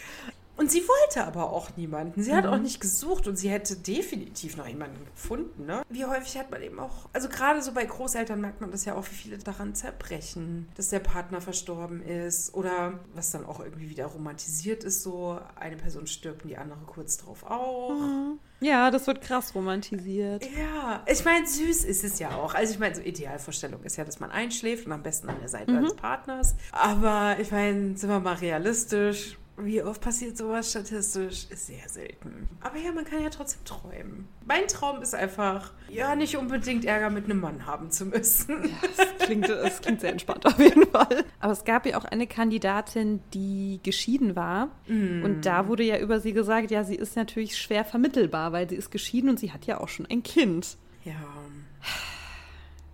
Und 0.63 0.71
sie 0.71 0.85
wollte 0.87 1.27
aber 1.27 1.53
auch 1.53 1.77
niemanden. 1.77 2.23
Sie 2.23 2.33
hat 2.33 2.47
auch 2.47 2.55
mhm. 2.55 2.63
nicht 2.63 2.81
gesucht 2.81 3.27
und 3.27 3.35
sie 3.35 3.51
hätte 3.51 3.75
definitiv 3.75 4.57
noch 4.57 4.69
jemanden 4.69 5.05
gefunden. 5.07 5.67
Ne? 5.67 5.83
Wie 5.89 6.05
häufig 6.05 6.39
hat 6.39 6.53
man 6.53 6.63
eben 6.63 6.79
auch, 6.79 7.09
also 7.13 7.29
gerade 7.29 7.61
so 7.63 7.73
bei 7.73 7.85
Großeltern 7.85 8.41
merkt 8.41 8.61
man 8.61 8.71
das 8.71 8.85
ja 8.85 8.95
auch, 8.95 9.05
wie 9.11 9.15
viele 9.15 9.39
daran 9.39 9.75
zerbrechen, 9.75 10.69
dass 10.77 10.91
der 10.91 11.01
Partner 11.01 11.41
verstorben 11.41 12.01
ist 12.01 12.55
oder 12.55 13.01
was 13.13 13.33
dann 13.33 13.45
auch 13.45 13.59
irgendwie 13.59 13.91
wieder 13.91 14.07
romantisiert 14.07 14.85
ist, 14.85 15.03
so 15.03 15.37
eine 15.57 15.75
Person 15.75 16.07
stirbt 16.07 16.45
und 16.45 16.51
die 16.51 16.57
andere 16.57 16.79
kurz 16.87 17.17
drauf 17.17 17.43
auch. 17.43 17.91
Mhm. 17.91 18.39
Ja, 18.61 18.93
das 18.93 19.09
wird 19.09 19.21
krass 19.21 19.57
romantisiert. 19.57 20.45
Ja, 20.57 21.03
ich 21.09 21.25
meine, 21.25 21.45
süß 21.45 21.83
ist 21.83 22.05
es 22.05 22.21
ja 22.21 22.37
auch. 22.37 22.55
Also 22.55 22.75
ich 22.75 22.79
meine, 22.79 22.95
so 22.95 23.03
Idealvorstellung 23.03 23.83
ist 23.83 23.97
ja, 23.97 24.05
dass 24.05 24.21
man 24.21 24.31
einschläft 24.31 24.87
und 24.87 24.93
am 24.93 25.03
besten 25.03 25.29
an 25.29 25.41
der 25.41 25.49
Seite 25.49 25.73
mhm. 25.73 25.79
eines 25.79 25.97
Partners. 25.97 26.55
Aber 26.71 27.37
ich 27.41 27.51
meine, 27.51 27.97
sind 27.97 28.09
wir 28.09 28.21
mal 28.21 28.35
realistisch 28.35 29.37
wie 29.65 29.83
oft 29.83 30.01
passiert 30.01 30.37
sowas 30.37 30.71
statistisch? 30.71 31.47
Ist 31.51 31.67
sehr 31.67 31.89
selten. 31.89 32.49
Aber 32.61 32.79
ja, 32.79 32.93
man 32.93 33.05
kann 33.05 33.23
ja 33.23 33.31
trotzdem 33.31 33.65
träumen. 33.65 34.29
Mein 34.47 34.67
Traum 34.69 35.03
ist 35.03 35.15
einfach, 35.15 35.73
ja, 35.89 36.15
nicht 36.15 36.37
unbedingt 36.37 36.85
Ärger 36.85 37.11
mit 37.11 37.25
einem 37.25 37.41
Mann 37.41 37.67
haben 37.67 37.91
zu 37.91 38.07
müssen. 38.07 38.65
Ja, 38.65 38.89
das, 38.97 39.27
klingt, 39.27 39.49
das 39.49 39.81
klingt 39.81 40.01
sehr 40.01 40.13
entspannt 40.13 40.47
auf 40.47 40.59
jeden 40.59 40.87
Fall. 40.87 41.25
Aber 41.41 41.53
es 41.53 41.65
gab 41.65 41.87
ja 41.87 41.99
auch 41.99 42.05
eine 42.05 42.27
Kandidatin, 42.27 43.21
die 43.35 43.81
geschieden 43.83 44.37
war. 44.37 44.69
Mm. 44.87 45.25
Und 45.25 45.47
da 45.47 45.69
wurde 45.69 45.83
ja 45.83 45.99
über 45.99 46.21
sie 46.21 46.33
gesagt, 46.33 46.71
ja, 46.71 46.85
sie 46.85 46.97
ist 46.97 47.17
natürlich 47.17 47.59
schwer 47.59 47.85
vermittelbar, 47.85 48.53
weil 48.53 48.69
sie 48.69 48.77
ist 48.77 48.91
geschieden 48.91 49.31
und 49.31 49.39
sie 49.39 49.53
hat 49.53 49.67
ja 49.67 49.81
auch 49.81 49.89
schon 49.89 50.07
ein 50.07 50.23
Kind. 50.23 50.77
Ja. 51.05 51.15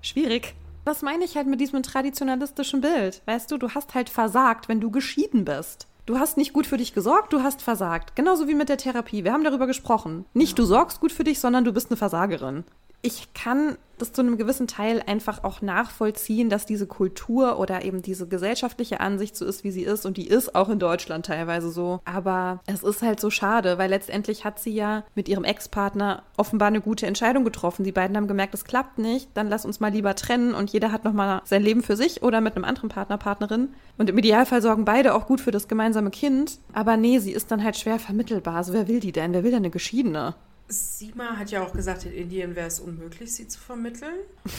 Schwierig. 0.00 0.54
Das 0.84 1.02
meine 1.02 1.24
ich 1.24 1.36
halt 1.36 1.46
mit 1.46 1.60
diesem 1.60 1.82
traditionalistischen 1.82 2.80
Bild. 2.80 3.20
Weißt 3.26 3.50
du, 3.50 3.58
du 3.58 3.70
hast 3.70 3.94
halt 3.94 4.08
versagt, 4.08 4.68
wenn 4.68 4.80
du 4.80 4.90
geschieden 4.90 5.44
bist. 5.44 5.86
Du 6.08 6.18
hast 6.18 6.38
nicht 6.38 6.54
gut 6.54 6.66
für 6.66 6.78
dich 6.78 6.94
gesorgt, 6.94 7.34
du 7.34 7.42
hast 7.42 7.60
versagt. 7.60 8.16
Genauso 8.16 8.48
wie 8.48 8.54
mit 8.54 8.70
der 8.70 8.78
Therapie. 8.78 9.24
Wir 9.24 9.32
haben 9.34 9.44
darüber 9.44 9.66
gesprochen. 9.66 10.24
Nicht 10.32 10.58
du 10.58 10.64
sorgst 10.64 11.00
gut 11.00 11.12
für 11.12 11.22
dich, 11.22 11.38
sondern 11.38 11.64
du 11.64 11.72
bist 11.74 11.90
eine 11.90 11.98
Versagerin. 11.98 12.64
Ich 13.00 13.32
kann 13.32 13.76
das 13.98 14.12
zu 14.12 14.22
einem 14.22 14.38
gewissen 14.38 14.66
Teil 14.66 15.02
einfach 15.06 15.44
auch 15.44 15.60
nachvollziehen, 15.60 16.48
dass 16.50 16.66
diese 16.66 16.86
Kultur 16.86 17.58
oder 17.58 17.84
eben 17.84 18.02
diese 18.02 18.28
gesellschaftliche 18.28 19.00
Ansicht 19.00 19.36
so 19.36 19.44
ist, 19.44 19.64
wie 19.64 19.70
sie 19.70 19.82
ist. 19.82 20.06
Und 20.06 20.16
die 20.16 20.28
ist 20.28 20.54
auch 20.54 20.68
in 20.68 20.78
Deutschland 20.78 21.26
teilweise 21.26 21.70
so. 21.70 22.00
Aber 22.04 22.60
es 22.66 22.82
ist 22.82 23.02
halt 23.02 23.20
so 23.20 23.30
schade, 23.30 23.78
weil 23.78 23.90
letztendlich 23.90 24.44
hat 24.44 24.58
sie 24.58 24.72
ja 24.72 25.04
mit 25.14 25.28
ihrem 25.28 25.44
Ex-Partner 25.44 26.22
offenbar 26.36 26.68
eine 26.68 26.80
gute 26.80 27.06
Entscheidung 27.06 27.44
getroffen. 27.44 27.84
Die 27.84 27.92
beiden 27.92 28.16
haben 28.16 28.28
gemerkt, 28.28 28.54
es 28.54 28.64
klappt 28.64 28.98
nicht. 28.98 29.30
Dann 29.34 29.48
lass 29.48 29.64
uns 29.64 29.80
mal 29.80 29.92
lieber 29.92 30.14
trennen 30.14 30.54
und 30.54 30.70
jeder 30.70 30.92
hat 30.92 31.04
nochmal 31.04 31.42
sein 31.44 31.62
Leben 31.62 31.82
für 31.82 31.96
sich 31.96 32.22
oder 32.22 32.40
mit 32.40 32.56
einem 32.56 32.64
anderen 32.64 32.88
Partner, 32.88 33.18
Partnerin. 33.18 33.70
Und 33.96 34.10
im 34.10 34.18
Idealfall 34.18 34.62
sorgen 34.62 34.84
beide 34.84 35.14
auch 35.14 35.26
gut 35.26 35.40
für 35.40 35.50
das 35.50 35.68
gemeinsame 35.68 36.10
Kind. 36.10 36.58
Aber 36.72 36.96
nee, 36.96 37.18
sie 37.18 37.32
ist 37.32 37.50
dann 37.50 37.64
halt 37.64 37.76
schwer 37.76 37.98
vermittelbar. 37.98 38.56
Also 38.56 38.72
wer 38.72 38.88
will 38.88 39.00
die 39.00 39.12
denn? 39.12 39.32
Wer 39.32 39.42
will 39.44 39.50
denn 39.50 39.58
eine 39.58 39.70
Geschiedene? 39.70 40.34
Sima 40.68 41.36
hat 41.36 41.50
ja 41.50 41.62
auch 41.62 41.72
gesagt, 41.72 42.04
in 42.04 42.12
Indien 42.12 42.54
wäre 42.54 42.66
es 42.66 42.78
unmöglich, 42.78 43.34
sie 43.34 43.48
zu 43.48 43.58
vermitteln. 43.58 44.14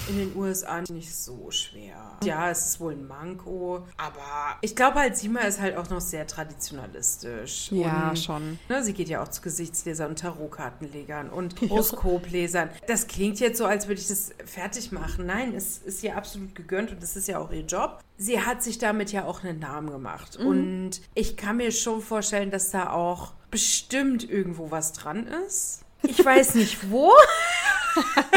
In 0.09 0.17
den 0.17 0.35
USA 0.35 0.81
nicht 0.89 1.15
so 1.15 1.51
schwer. 1.51 2.17
Ja, 2.23 2.49
es 2.49 2.65
ist 2.65 2.79
wohl 2.79 2.93
ein 2.93 3.07
Manko, 3.07 3.87
aber 3.97 4.57
ich 4.61 4.75
glaube 4.75 4.99
halt, 4.99 5.17
Sima 5.17 5.41
ist 5.41 5.59
halt 5.59 5.77
auch 5.77 5.89
noch 5.89 6.01
sehr 6.01 6.25
traditionalistisch. 6.25 7.71
Ja, 7.71 8.09
und, 8.09 8.19
schon. 8.19 8.59
Ne, 8.69 8.83
sie 8.83 8.93
geht 8.93 9.09
ja 9.09 9.21
auch 9.21 9.27
zu 9.27 9.41
Gesichtslesern 9.41 10.09
und 10.09 10.19
Tarotkartenlegern 10.19 11.29
und 11.29 11.59
Horoskoplesern. 11.61 12.69
Das 12.87 13.07
klingt 13.07 13.39
jetzt 13.39 13.57
so, 13.57 13.65
als 13.65 13.87
würde 13.87 14.01
ich 14.01 14.07
das 14.07 14.31
fertig 14.45 14.91
machen. 14.91 15.27
Nein, 15.27 15.53
es 15.53 15.77
ist 15.77 16.03
ihr 16.03 16.17
absolut 16.17 16.55
gegönnt 16.55 16.91
und 16.91 17.03
das 17.03 17.15
ist 17.15 17.27
ja 17.27 17.39
auch 17.39 17.51
ihr 17.51 17.65
Job. 17.65 18.03
Sie 18.21 18.41
hat 18.41 18.61
sich 18.61 18.77
damit 18.77 19.13
ja 19.13 19.23
auch 19.23 19.43
einen 19.43 19.59
Namen 19.59 19.89
gemacht. 19.89 20.37
Mhm. 20.39 20.45
Und 20.45 20.91
ich 21.15 21.37
kann 21.37 21.57
mir 21.57 21.71
schon 21.71 22.01
vorstellen, 22.01 22.51
dass 22.51 22.69
da 22.69 22.91
auch 22.91 23.33
bestimmt 23.49 24.29
irgendwo 24.29 24.71
was 24.71 24.91
dran 24.93 25.25
ist. 25.47 25.85
Ich 26.03 26.23
weiß 26.23 26.55
nicht 26.55 26.91
wo. 26.91 27.11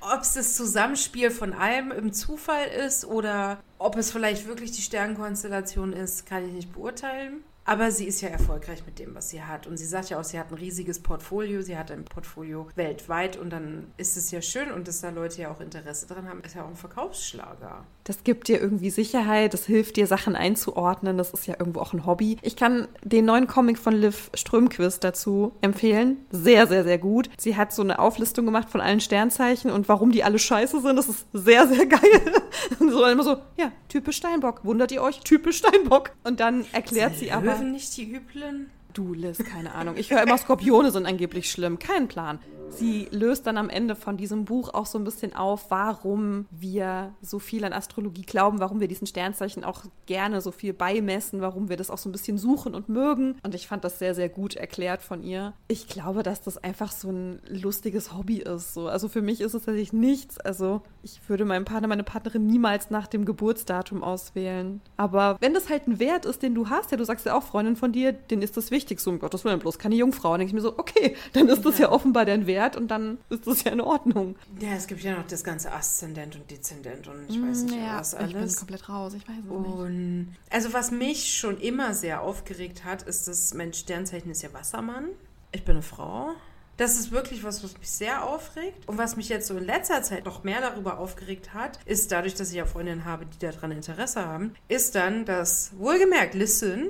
ob 0.00 0.22
es 0.22 0.34
das 0.34 0.54
Zusammenspiel 0.54 1.30
von 1.30 1.52
allem 1.52 1.90
im 1.90 2.12
Zufall 2.12 2.66
ist 2.66 3.04
oder 3.04 3.58
ob 3.78 3.96
es 3.96 4.10
vielleicht 4.10 4.46
wirklich 4.46 4.72
die 4.72 4.82
Sternenkonstellation 4.82 5.92
ist, 5.92 6.26
kann 6.26 6.46
ich 6.46 6.52
nicht 6.52 6.72
beurteilen. 6.72 7.44
Aber 7.68 7.90
sie 7.90 8.06
ist 8.06 8.22
ja 8.22 8.30
erfolgreich 8.30 8.82
mit 8.86 8.98
dem, 8.98 9.14
was 9.14 9.28
sie 9.28 9.42
hat. 9.42 9.66
Und 9.66 9.76
sie 9.76 9.84
sagt 9.84 10.08
ja 10.08 10.18
auch, 10.18 10.24
sie 10.24 10.38
hat 10.38 10.50
ein 10.50 10.54
riesiges 10.54 11.00
Portfolio. 11.00 11.60
Sie 11.60 11.76
hat 11.76 11.90
ein 11.90 12.06
Portfolio 12.06 12.66
weltweit. 12.76 13.36
Und 13.36 13.50
dann 13.50 13.92
ist 13.98 14.16
es 14.16 14.30
ja 14.30 14.40
schön 14.40 14.72
und 14.72 14.88
dass 14.88 15.02
da 15.02 15.10
Leute 15.10 15.42
ja 15.42 15.50
auch 15.50 15.60
Interesse 15.60 16.06
dran 16.06 16.26
haben, 16.26 16.40
ist 16.40 16.54
ja 16.54 16.64
auch 16.64 16.68
ein 16.68 16.76
Verkaufsschlager. 16.76 17.84
Das 18.04 18.24
gibt 18.24 18.48
dir 18.48 18.58
irgendwie 18.58 18.88
Sicherheit, 18.88 19.52
das 19.52 19.66
hilft 19.66 19.96
dir, 19.96 20.06
Sachen 20.06 20.34
einzuordnen. 20.34 21.18
Das 21.18 21.34
ist 21.34 21.46
ja 21.46 21.56
irgendwo 21.58 21.80
auch 21.80 21.92
ein 21.92 22.06
Hobby. 22.06 22.38
Ich 22.40 22.56
kann 22.56 22.88
den 23.04 23.26
neuen 23.26 23.46
Comic 23.46 23.76
von 23.76 23.92
Liv 23.92 24.30
Strömquist 24.32 25.04
dazu 25.04 25.52
empfehlen. 25.60 26.16
Sehr, 26.30 26.66
sehr, 26.68 26.84
sehr 26.84 26.96
gut. 26.96 27.28
Sie 27.36 27.54
hat 27.54 27.74
so 27.74 27.82
eine 27.82 27.98
Auflistung 27.98 28.46
gemacht 28.46 28.70
von 28.70 28.80
allen 28.80 29.00
Sternzeichen 29.00 29.70
und 29.70 29.90
warum 29.90 30.10
die 30.10 30.24
alle 30.24 30.38
scheiße 30.38 30.80
sind. 30.80 30.96
Das 30.96 31.10
ist 31.10 31.26
sehr, 31.34 31.68
sehr 31.68 31.84
geil. 31.86 32.32
so 32.78 33.04
immer 33.04 33.24
so, 33.24 33.36
ja, 33.58 33.72
typisch 33.90 34.16
Steinbock. 34.16 34.64
Wundert 34.64 34.90
ihr 34.90 35.02
euch? 35.02 35.20
Typisch 35.20 35.58
Steinbock. 35.58 36.12
Und 36.24 36.40
dann 36.40 36.64
erklärt 36.72 37.16
sie 37.16 37.30
aber. 37.30 37.57
Löwen 37.58 37.72
nicht 37.72 37.96
die 37.96 38.12
Üblen? 38.12 38.70
Du, 38.92 39.14
Liz, 39.14 39.38
keine 39.38 39.74
Ahnung. 39.74 39.96
Ich 39.96 40.10
höre 40.10 40.22
immer, 40.22 40.38
Skorpione 40.38 40.90
sind 40.90 41.06
angeblich 41.06 41.50
schlimm. 41.50 41.78
Kein 41.78 42.08
Plan. 42.08 42.38
Sie 42.70 43.08
löst 43.10 43.46
dann 43.46 43.56
am 43.56 43.70
Ende 43.70 43.96
von 43.96 44.16
diesem 44.16 44.44
Buch 44.44 44.74
auch 44.74 44.86
so 44.86 44.98
ein 44.98 45.04
bisschen 45.04 45.34
auf, 45.34 45.70
warum 45.70 46.46
wir 46.50 47.14
so 47.22 47.38
viel 47.38 47.64
an 47.64 47.72
Astrologie 47.72 48.22
glauben, 48.22 48.60
warum 48.60 48.80
wir 48.80 48.88
diesen 48.88 49.06
Sternzeichen 49.06 49.64
auch 49.64 49.84
gerne 50.06 50.40
so 50.40 50.50
viel 50.50 50.72
beimessen, 50.72 51.40
warum 51.40 51.68
wir 51.68 51.76
das 51.76 51.90
auch 51.90 51.98
so 51.98 52.08
ein 52.08 52.12
bisschen 52.12 52.38
suchen 52.38 52.74
und 52.74 52.88
mögen. 52.88 53.36
Und 53.42 53.54
ich 53.54 53.66
fand 53.66 53.84
das 53.84 53.98
sehr, 53.98 54.14
sehr 54.14 54.28
gut 54.28 54.54
erklärt 54.54 55.02
von 55.02 55.22
ihr. 55.22 55.54
Ich 55.68 55.88
glaube, 55.88 56.22
dass 56.22 56.42
das 56.42 56.58
einfach 56.58 56.92
so 56.92 57.10
ein 57.10 57.40
lustiges 57.48 58.14
Hobby 58.14 58.38
ist. 58.38 58.74
So. 58.74 58.88
Also 58.88 59.08
für 59.08 59.22
mich 59.22 59.40
ist 59.40 59.54
es 59.54 59.64
tatsächlich 59.64 59.92
nichts. 59.92 60.38
Also 60.38 60.82
ich 61.02 61.20
würde 61.28 61.44
meinen 61.44 61.64
Partner, 61.64 61.88
meine 61.88 62.04
Partnerin 62.04 62.46
niemals 62.46 62.90
nach 62.90 63.06
dem 63.06 63.24
Geburtsdatum 63.24 64.02
auswählen. 64.02 64.80
Aber 64.96 65.36
wenn 65.40 65.54
das 65.54 65.68
halt 65.68 65.86
ein 65.88 65.98
Wert 65.98 66.26
ist, 66.26 66.42
den 66.42 66.54
du 66.54 66.68
hast, 66.68 66.90
ja, 66.90 66.96
du 66.96 67.04
sagst 67.04 67.26
ja 67.26 67.36
auch 67.36 67.42
Freundin 67.42 67.76
von 67.76 67.92
dir, 67.92 68.12
den 68.12 68.42
ist 68.42 68.56
das 68.56 68.70
wichtig. 68.70 68.77
So, 68.98 69.10
um 69.10 69.18
Gottes 69.18 69.44
Willen, 69.44 69.58
bloß 69.58 69.78
keine 69.78 69.94
Jungfrau. 69.94 70.30
Dann 70.30 70.40
denke 70.40 70.50
ich 70.50 70.54
mir 70.54 70.60
so, 70.60 70.78
okay, 70.78 71.16
dann 71.32 71.48
ist 71.48 71.64
das 71.64 71.78
ja, 71.78 71.86
ja 71.86 71.92
offenbar 71.92 72.24
dein 72.24 72.46
Wert 72.46 72.76
und 72.76 72.88
dann 72.88 73.18
ist 73.30 73.46
das 73.46 73.64
ja 73.64 73.72
in 73.72 73.80
Ordnung. 73.80 74.36
Ja, 74.60 74.72
es 74.74 74.86
gibt 74.86 75.02
ja 75.02 75.16
noch 75.16 75.26
das 75.26 75.44
ganze 75.44 75.72
Aszendent 75.72 76.36
und 76.36 76.50
Dezendent 76.50 77.08
und 77.08 77.28
ich 77.28 77.40
weiß 77.40 77.62
nicht, 77.64 77.76
ja, 77.76 77.98
was 77.98 78.14
alles. 78.14 78.30
Ich 78.30 78.36
bin 78.36 78.56
komplett 78.56 78.88
raus, 78.88 79.14
ich 79.14 79.28
weiß 79.28 79.36
es 79.44 79.50
und, 79.50 80.18
nicht. 80.18 80.38
Also 80.50 80.72
was 80.72 80.90
mich 80.90 81.34
schon 81.34 81.58
immer 81.60 81.94
sehr 81.94 82.22
aufgeregt 82.22 82.84
hat, 82.84 83.02
ist 83.02 83.28
das, 83.28 83.54
mein 83.54 83.72
Sternzeichen 83.72 84.30
ist 84.30 84.42
ja 84.42 84.52
Wassermann. 84.52 85.06
Ich 85.52 85.64
bin 85.64 85.76
eine 85.76 85.82
Frau. 85.82 86.34
Das 86.78 86.96
ist 86.96 87.10
wirklich 87.10 87.42
was, 87.42 87.64
was 87.64 87.76
mich 87.76 87.90
sehr 87.90 88.24
aufregt. 88.24 88.88
Und 88.88 88.98
was 88.98 89.16
mich 89.16 89.28
jetzt 89.28 89.48
so 89.48 89.56
in 89.56 89.64
letzter 89.64 90.00
Zeit 90.02 90.24
noch 90.24 90.44
mehr 90.44 90.60
darüber 90.60 90.98
aufgeregt 90.98 91.52
hat, 91.52 91.80
ist 91.86 92.12
dadurch, 92.12 92.34
dass 92.34 92.50
ich 92.50 92.56
ja 92.56 92.66
Freundinnen 92.66 93.04
habe, 93.04 93.26
die 93.26 93.38
daran 93.38 93.72
Interesse 93.72 94.24
haben, 94.24 94.54
ist 94.68 94.94
dann, 94.94 95.24
dass, 95.24 95.72
wohlgemerkt, 95.76 96.34
listen, 96.34 96.86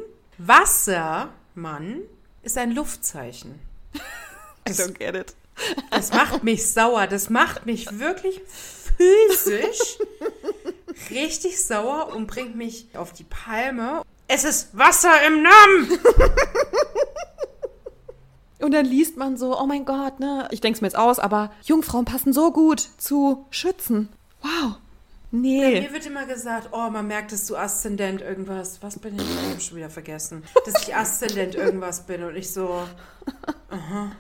Wassermann 1.59 2.03
ist 2.43 2.57
ein 2.57 2.73
Luftzeichen. 2.73 3.59
I 4.69 4.73
don't 4.73 4.95
get 4.95 5.15
it. 5.15 5.35
Das 5.91 6.13
macht 6.13 6.45
mich 6.45 6.71
sauer. 6.71 7.07
Das 7.07 7.31
macht 7.31 7.67
mich 7.67 7.99
wirklich 7.99 8.41
physisch 8.97 9.99
richtig 11.11 11.65
sauer 11.65 12.13
und 12.15 12.27
bringt 12.27 12.57
mich 12.57 12.87
auf 12.95 13.13
die 13.13 13.25
Palme. 13.25 14.03
Es 14.29 14.45
ist 14.45 14.77
Wasser 14.77 15.27
im 15.27 15.43
Namen! 15.43 15.99
Und 18.61 18.73
dann 18.73 18.87
liest 18.87 19.17
man 19.17 19.37
so, 19.37 19.57
oh 19.59 19.67
mein 19.67 19.85
Gott, 19.85 20.19
ne? 20.19 20.49
Ich 20.51 20.61
denke 20.61 20.77
es 20.77 20.81
mir 20.81 20.89
jetzt 20.89 20.99
aus, 20.99 21.21
aber 21.21 21.53
Jungfrauen 21.63 22.05
passen 22.05 22.33
so 22.33 22.51
gut 22.51 22.81
zu 22.99 23.47
Schützen. 23.51 24.09
Wow. 24.43 24.75
Nee. 25.31 25.75
Ja, 25.75 25.81
mir 25.83 25.93
wird 25.93 26.07
immer 26.07 26.25
gesagt, 26.25 26.71
oh, 26.73 26.89
man 26.91 27.07
merkt, 27.07 27.33
dass 27.33 27.47
du 27.47 27.57
Aszendent 27.57 28.23
irgendwas. 28.23 28.83
Was 28.83 28.99
bin 28.99 29.17
ich? 29.17 29.23
Ich 29.23 29.51
habe 29.51 29.61
schon 29.61 29.77
wieder 29.77 29.91
vergessen. 29.91 30.43
Dass 30.65 30.83
ich 30.83 30.95
Aszendent 30.95 31.55
irgendwas 31.55 32.07
bin 32.07 32.23
und 32.23 32.35
ich 32.37 32.51
so. 32.51 32.87
Aha. 33.69 34.13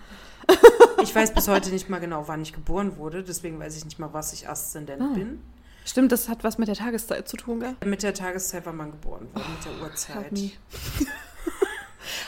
Ich 1.03 1.15
weiß 1.15 1.33
bis 1.35 1.49
heute 1.49 1.71
nicht 1.71 1.89
mal 1.89 2.01
genau, 2.01 2.27
wann 2.27 2.43
ich 2.43 2.53
geboren 2.53 2.97
wurde, 2.97 3.23
deswegen 3.23 3.59
weiß 3.59 3.77
ich 3.77 3.85
nicht 3.85 3.99
mal, 3.99 4.13
was 4.13 4.33
ich 4.33 4.49
Aszendent 4.49 5.03
ah. 5.03 5.13
bin. 5.15 5.43
Stimmt, 5.85 6.13
das 6.13 6.29
hat 6.29 6.45
was 6.45 6.59
mit 6.59 6.69
der 6.69 6.75
Tageszeit 6.75 7.29
zu 7.29 7.37
tun, 7.37 7.61
gell? 7.61 7.77
Mit 7.85 8.03
der 8.03 8.13
Tageszeit, 8.13 8.67
wann 8.67 8.77
man 8.77 8.91
geboren 8.91 9.29
wurde, 9.33 9.45
oh, 9.47 9.51
mit 9.51 9.65
der 9.65 9.83
Uhrzeit. 9.83 10.33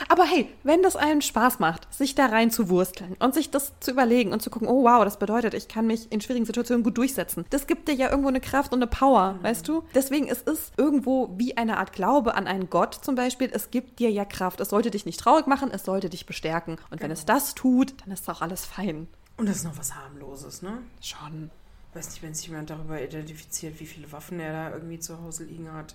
Aber 0.09 0.23
hey, 0.23 0.47
wenn 0.63 0.81
das 0.83 0.95
einem 0.95 1.21
Spaß 1.21 1.59
macht, 1.59 1.93
sich 1.93 2.15
da 2.15 2.27
rein 2.27 2.51
zu 2.51 2.69
wursteln 2.69 3.15
und 3.19 3.33
sich 3.33 3.51
das 3.51 3.73
zu 3.79 3.91
überlegen 3.91 4.31
und 4.33 4.41
zu 4.41 4.49
gucken, 4.49 4.67
oh 4.67 4.83
wow, 4.83 5.03
das 5.03 5.17
bedeutet, 5.17 5.53
ich 5.53 5.67
kann 5.67 5.87
mich 5.87 6.11
in 6.11 6.21
schwierigen 6.21 6.45
Situationen 6.45 6.83
gut 6.83 6.97
durchsetzen. 6.97 7.45
Das 7.49 7.67
gibt 7.67 7.87
dir 7.87 7.95
ja 7.95 8.09
irgendwo 8.09 8.29
eine 8.29 8.41
Kraft 8.41 8.73
und 8.73 8.79
eine 8.79 8.87
Power, 8.87 9.33
mhm. 9.33 9.43
weißt 9.43 9.67
du? 9.67 9.83
Deswegen 9.93 10.27
es 10.27 10.41
ist 10.41 10.73
irgendwo 10.77 11.33
wie 11.37 11.57
eine 11.57 11.77
Art 11.77 11.93
Glaube 11.93 12.35
an 12.35 12.47
einen 12.47 12.69
Gott 12.69 12.95
zum 12.95 13.15
Beispiel. 13.15 13.49
Es 13.51 13.71
gibt 13.71 13.99
dir 13.99 14.11
ja 14.11 14.25
Kraft. 14.25 14.59
Es 14.59 14.69
sollte 14.69 14.91
dich 14.91 15.05
nicht 15.05 15.19
traurig 15.19 15.47
machen, 15.47 15.71
es 15.71 15.83
sollte 15.83 16.09
dich 16.09 16.25
bestärken. 16.25 16.73
Und 16.73 16.91
genau. 16.91 17.03
wenn 17.03 17.11
es 17.11 17.25
das 17.25 17.55
tut, 17.55 17.93
dann 18.01 18.11
ist 18.11 18.29
auch 18.29 18.41
alles 18.41 18.65
fein. 18.65 19.07
Und 19.37 19.49
das 19.49 19.57
ist 19.57 19.63
noch 19.63 19.77
was 19.77 19.95
harmloses, 19.95 20.61
ne? 20.61 20.79
Schon 21.01 21.49
weiß 21.93 22.09
nicht, 22.11 22.23
wenn 22.23 22.33
sich 22.33 22.47
jemand 22.47 22.69
darüber 22.69 23.01
identifiziert, 23.01 23.79
wie 23.79 23.85
viele 23.85 24.11
Waffen 24.11 24.39
er 24.39 24.53
da 24.53 24.73
irgendwie 24.73 24.99
zu 24.99 25.21
Hause 25.21 25.43
liegen 25.43 25.71
hat, 25.71 25.93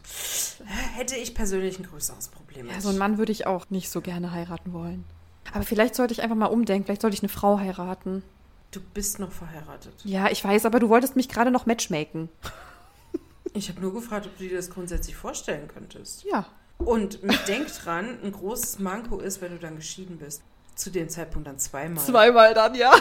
hätte 0.94 1.16
ich 1.16 1.34
persönlich 1.34 1.78
ein 1.78 1.86
größeres 1.86 2.28
Problem. 2.28 2.68
Ja, 2.68 2.80
so 2.80 2.90
einen 2.90 2.98
Mann 2.98 3.18
würde 3.18 3.32
ich 3.32 3.46
auch 3.46 3.68
nicht 3.70 3.90
so 3.90 4.00
gerne 4.00 4.32
heiraten 4.32 4.72
wollen. 4.72 5.04
Aber 5.52 5.64
vielleicht 5.64 5.94
sollte 5.94 6.12
ich 6.12 6.22
einfach 6.22 6.36
mal 6.36 6.46
umdenken. 6.46 6.86
Vielleicht 6.86 7.02
sollte 7.02 7.14
ich 7.14 7.22
eine 7.22 7.28
Frau 7.28 7.58
heiraten. 7.58 8.22
Du 8.72 8.80
bist 8.94 9.20
noch 9.20 9.32
verheiratet. 9.32 9.94
Ja, 10.04 10.28
ich 10.30 10.44
weiß, 10.44 10.66
aber 10.66 10.80
du 10.80 10.88
wolltest 10.88 11.16
mich 11.16 11.28
gerade 11.28 11.50
noch 11.50 11.66
matchmaken. 11.66 12.28
Ich 13.54 13.68
habe 13.70 13.80
nur 13.80 13.94
gefragt, 13.94 14.26
ob 14.26 14.36
du 14.36 14.44
dir 14.44 14.56
das 14.56 14.68
grundsätzlich 14.68 15.16
vorstellen 15.16 15.68
könntest. 15.68 16.24
Ja. 16.24 16.46
Und 16.78 17.20
denk 17.48 17.68
dran, 17.68 18.18
ein 18.22 18.32
großes 18.32 18.80
Manko 18.80 19.18
ist, 19.18 19.40
wenn 19.40 19.52
du 19.52 19.58
dann 19.58 19.76
geschieden 19.76 20.18
bist. 20.18 20.42
Zu 20.74 20.90
dem 20.90 21.08
Zeitpunkt 21.08 21.48
dann 21.48 21.58
zweimal. 21.58 22.04
Zweimal 22.04 22.52
dann, 22.52 22.74
ja. 22.74 22.92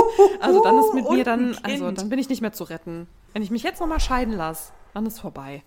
also 0.40 0.62
dann 0.62 0.78
ist 0.78 0.94
mit 0.94 1.08
mir 1.08 1.24
dann, 1.24 1.56
also 1.62 1.90
dann 1.90 2.08
bin 2.08 2.18
ich 2.18 2.28
nicht 2.28 2.40
mehr 2.40 2.52
zu 2.52 2.64
retten. 2.64 3.06
Wenn 3.32 3.42
ich 3.42 3.50
mich 3.50 3.62
jetzt 3.62 3.80
nochmal 3.80 4.00
scheiden 4.00 4.34
lasse, 4.34 4.72
dann 4.94 5.06
ist 5.06 5.20
vorbei. 5.20 5.62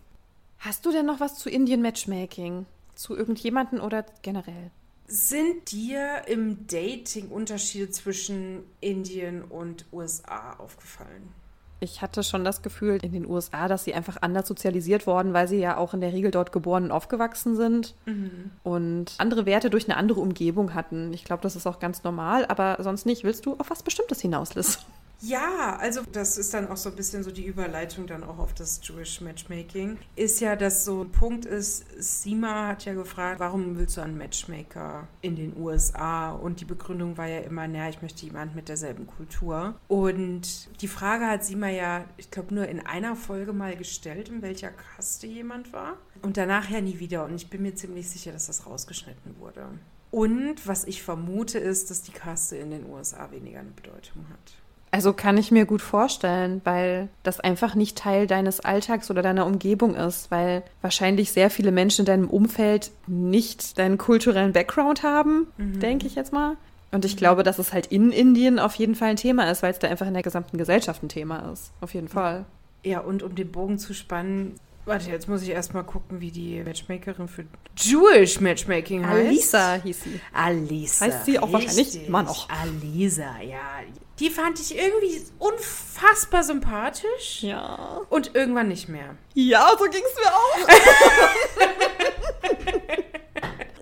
Hast 0.60 0.86
du 0.86 0.92
denn 0.92 1.06
noch 1.06 1.20
was 1.20 1.36
zu 1.36 1.50
Indian 1.50 1.82
Matchmaking? 1.82 2.66
Zu 2.96 3.16
irgendjemanden 3.16 3.82
oder 3.82 4.06
generell? 4.22 4.72
Sind 5.08 5.72
dir 5.72 6.24
im 6.28 6.66
Dating 6.66 7.30
Unterschiede 7.30 7.90
zwischen 7.90 8.64
Indien 8.80 9.44
und 9.44 9.86
USA 9.92 10.54
aufgefallen? 10.54 11.34
Ich 11.80 12.02
hatte 12.02 12.24
schon 12.24 12.44
das 12.44 12.62
Gefühl 12.62 13.00
in 13.02 13.12
den 13.12 13.28
USA, 13.28 13.68
dass 13.68 13.84
sie 13.84 13.94
einfach 13.94 14.18
anders 14.22 14.48
sozialisiert 14.48 15.08
worden, 15.08 15.34
weil 15.34 15.48
sie 15.48 15.60
ja 15.60 15.78
auch 15.78 15.94
in 15.94 16.02
der 16.02 16.14
Regel 16.14 16.32
dort 16.32 16.52
geboren 16.52 16.86
und 16.86 16.92
aufgewachsen 16.92 17.56
sind 17.56 17.96
mhm. 18.06 18.52
und 18.64 19.14
andere 19.18 19.46
Werte 19.46 19.70
durch 19.70 19.86
eine 19.86 19.98
andere 19.98 20.22
Umgebung 20.22 20.74
hatten. 20.74 21.12
Ich 21.14 21.26
glaube, 21.26 21.44
das 21.44 21.56
ist 21.56 21.68
auch 21.68 21.80
ganz 21.80 22.04
normal, 22.04 22.46
aber 22.46 22.78
sonst 22.80 23.06
nicht. 23.06 23.24
Willst 23.24 23.46
du 23.46 23.56
auf 23.58 23.70
was 23.70 23.84
Bestimmtes 23.84 24.22
hinaus, 24.22 24.56
Liz? 24.56 24.80
Ja, 25.28 25.76
also 25.78 26.02
das 26.12 26.38
ist 26.38 26.54
dann 26.54 26.68
auch 26.68 26.78
so 26.78 26.90
ein 26.90 26.96
bisschen 26.96 27.24
so 27.24 27.32
die 27.32 27.46
Überleitung 27.46 28.06
dann 28.06 28.24
auch 28.24 28.38
auf 28.38 28.54
das 28.54 28.80
Jewish 28.84 29.22
Matchmaking. 29.22 29.98
Ist 30.16 30.40
ja, 30.40 30.56
dass 30.56 30.86
so 30.86 31.02
ein 31.02 31.12
Punkt 31.12 31.46
ist, 31.46 31.84
Sima 31.98 32.68
hat 32.68 32.86
ja 32.86 32.94
gefragt, 32.94 33.40
warum 33.40 33.76
willst 33.76 33.98
du 33.98 34.02
einen 34.02 34.18
Matchmaker 34.18 35.08
in 35.22 35.36
den 35.36 35.58
USA? 35.58 36.32
Und 36.32 36.62
die 36.62 36.66
Begründung 36.66 37.18
war 37.18 37.26
ja 37.26 37.40
immer, 37.40 37.68
naja, 37.68 37.90
ich 37.90 38.04
möchte 38.04 38.24
jemanden 38.24 38.56
mit 38.56 38.70
derselben 38.70 39.08
Kultur. 39.08 39.74
Und 39.88 40.70
die 40.82 40.88
Frage 40.88 41.26
hat 41.26 41.44
Sima 41.44 41.70
ja, 41.70 42.06
ich 42.18 42.30
glaube, 42.30 42.54
nur 42.54 42.68
in 42.68 42.86
einer 42.86 43.16
Folge 43.16 43.52
mal 43.52 43.76
gestellt, 43.76 44.30
in 44.30 44.44
welcher 44.44 44.70
Kaste 44.70 45.26
jemand 45.26 45.74
war. 45.74 45.98
Und 46.22 46.38
danach 46.38 46.70
ja 46.70 46.82
nie 46.82 47.00
wieder. 47.00 47.26
Und 47.26 47.34
ich 47.34 47.50
bin 47.50 47.64
mir 47.64 47.74
ziemlich 47.74 48.08
sicher, 48.12 48.32
dass 48.32 48.46
das 48.46 48.68
rausgeschnitten 48.68 49.40
wurde. 49.40 49.70
Und 50.12 50.68
was 50.68 50.86
ich 50.86 51.02
vermute, 51.02 51.58
ist, 51.58 51.90
dass 51.90 52.04
die 52.04 52.12
Kaste 52.12 52.58
in 52.58 52.70
den 52.70 52.86
USA 52.86 53.32
weniger 53.32 53.62
eine 53.62 53.72
Bedeutung 53.72 54.28
hat. 54.30 54.65
Also 54.96 55.12
kann 55.12 55.38
ich 55.38 55.52
mir 55.52 55.66
gut 55.66 55.82
vorstellen, 55.82 56.62
weil 56.64 57.10
das 57.22 57.42
einfach 57.42 57.76
nicht 57.76 57.98
Teil 57.98 58.28
deines 58.28 58.62
Alltags 58.62 59.12
oder 59.12 59.22
deiner 59.22 59.46
Umgebung 59.46 59.94
ist, 59.94 60.32
weil 60.32 60.64
wahrscheinlich 60.82 61.34
sehr 61.34 61.50
viele 61.50 61.74
Menschen 61.74 62.04
in 62.04 62.06
deinem 62.06 62.30
Umfeld 62.30 62.92
nicht 63.06 63.78
deinen 63.78 63.98
kulturellen 63.98 64.54
Background 64.54 65.04
haben, 65.04 65.48
mhm. 65.58 65.82
denke 65.82 66.08
ich 66.08 66.16
jetzt 66.16 66.32
mal. 66.32 66.56
Und 66.94 67.04
ich 67.04 67.16
mhm. 67.16 67.20
glaube, 67.20 67.44
dass 67.44 67.60
es 67.60 67.74
halt 67.74 67.88
in 67.88 68.14
Indien 68.14 68.58
auf 68.58 68.76
jeden 68.76 68.96
Fall 68.96 69.10
ein 69.10 69.18
Thema 69.18 69.52
ist, 69.52 69.64
weil 69.64 69.72
es 69.72 69.80
da 69.80 69.90
einfach 69.90 70.08
in 70.08 70.14
der 70.14 70.24
gesamten 70.24 70.58
Gesellschaft 70.58 71.04
ein 71.04 71.10
Thema 71.10 71.52
ist. 71.52 71.74
Auf 71.82 71.94
jeden 71.94 72.08
Fall. 72.08 72.46
Ja, 72.86 73.02
und 73.02 73.22
um 73.22 73.36
den 73.36 73.52
Bogen 73.52 73.78
zu 73.78 73.94
spannen, 73.94 74.56
Warte, 74.86 75.10
jetzt 75.10 75.28
muss 75.28 75.42
ich 75.42 75.50
erstmal 75.50 75.84
gucken, 75.84 76.22
wie 76.22 76.30
die 76.30 76.64
Matchmakerin 76.64 77.28
für 77.28 77.44
Jewish 77.76 78.40
Matchmaking 78.40 79.06
heißt. 79.06 79.28
Alisa 79.28 79.74
hieß 79.84 80.04
sie. 80.04 80.22
Alisa. 80.32 81.06
Heißt 81.06 81.26
sie 81.26 81.40
auch 81.40 81.52
richtig. 81.52 81.68
wahrscheinlich 81.68 82.08
immer 82.08 82.22
noch. 82.22 82.48
Alisa, 82.50 83.42
ja. 83.42 83.82
Die 84.20 84.30
fand 84.30 84.60
ich 84.60 84.78
irgendwie 84.78 85.26
unfassbar 85.40 86.44
sympathisch. 86.44 87.44
Ja. 87.44 88.02
Und 88.10 88.34
irgendwann 88.34 88.70
nicht 88.70 88.88
mehr. 88.88 89.18
Ja, 89.34 89.72
so 89.78 89.86
ging 89.86 90.04
es 90.06 90.16
mir 90.24 90.34
auch. 90.34 90.70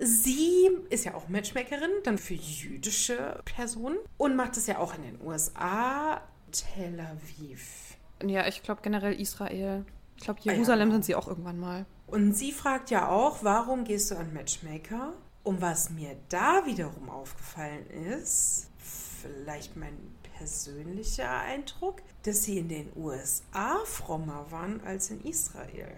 sie 0.00 0.70
ist 0.90 1.04
ja 1.04 1.14
auch 1.14 1.28
Matchmakerin, 1.28 1.90
dann 2.02 2.18
für 2.18 2.34
jüdische 2.34 3.40
Personen 3.44 3.98
und 4.16 4.34
macht 4.34 4.56
es 4.56 4.66
ja 4.66 4.78
auch 4.78 4.94
in 4.96 5.02
den 5.02 5.20
USA, 5.24 6.20
Tel 6.50 6.98
Aviv. 7.00 7.96
Ja, 8.22 8.46
ich 8.46 8.62
glaube 8.62 8.80
generell 8.82 9.20
Israel. 9.20 9.84
Ich 10.16 10.24
glaube, 10.24 10.40
Jerusalem 10.42 10.88
ah, 10.88 10.90
ja. 10.90 10.92
sind 10.92 11.04
sie 11.04 11.14
auch 11.14 11.28
irgendwann 11.28 11.58
mal. 11.58 11.86
Und 12.06 12.34
sie 12.34 12.52
fragt 12.52 12.90
ja 12.90 13.08
auch, 13.08 13.42
warum 13.42 13.84
gehst 13.84 14.10
du 14.10 14.16
an 14.16 14.32
Matchmaker? 14.32 15.12
Und 15.42 15.60
was 15.60 15.90
mir 15.90 16.16
da 16.28 16.64
wiederum 16.66 17.10
aufgefallen 17.10 17.86
ist, 17.90 18.70
vielleicht 18.78 19.76
mein 19.76 19.96
persönlicher 20.38 21.30
Eindruck, 21.40 22.02
dass 22.24 22.44
sie 22.44 22.58
in 22.58 22.68
den 22.68 22.88
USA 22.96 23.76
frommer 23.84 24.46
waren 24.50 24.80
als 24.84 25.10
in 25.10 25.22
Israel. 25.24 25.88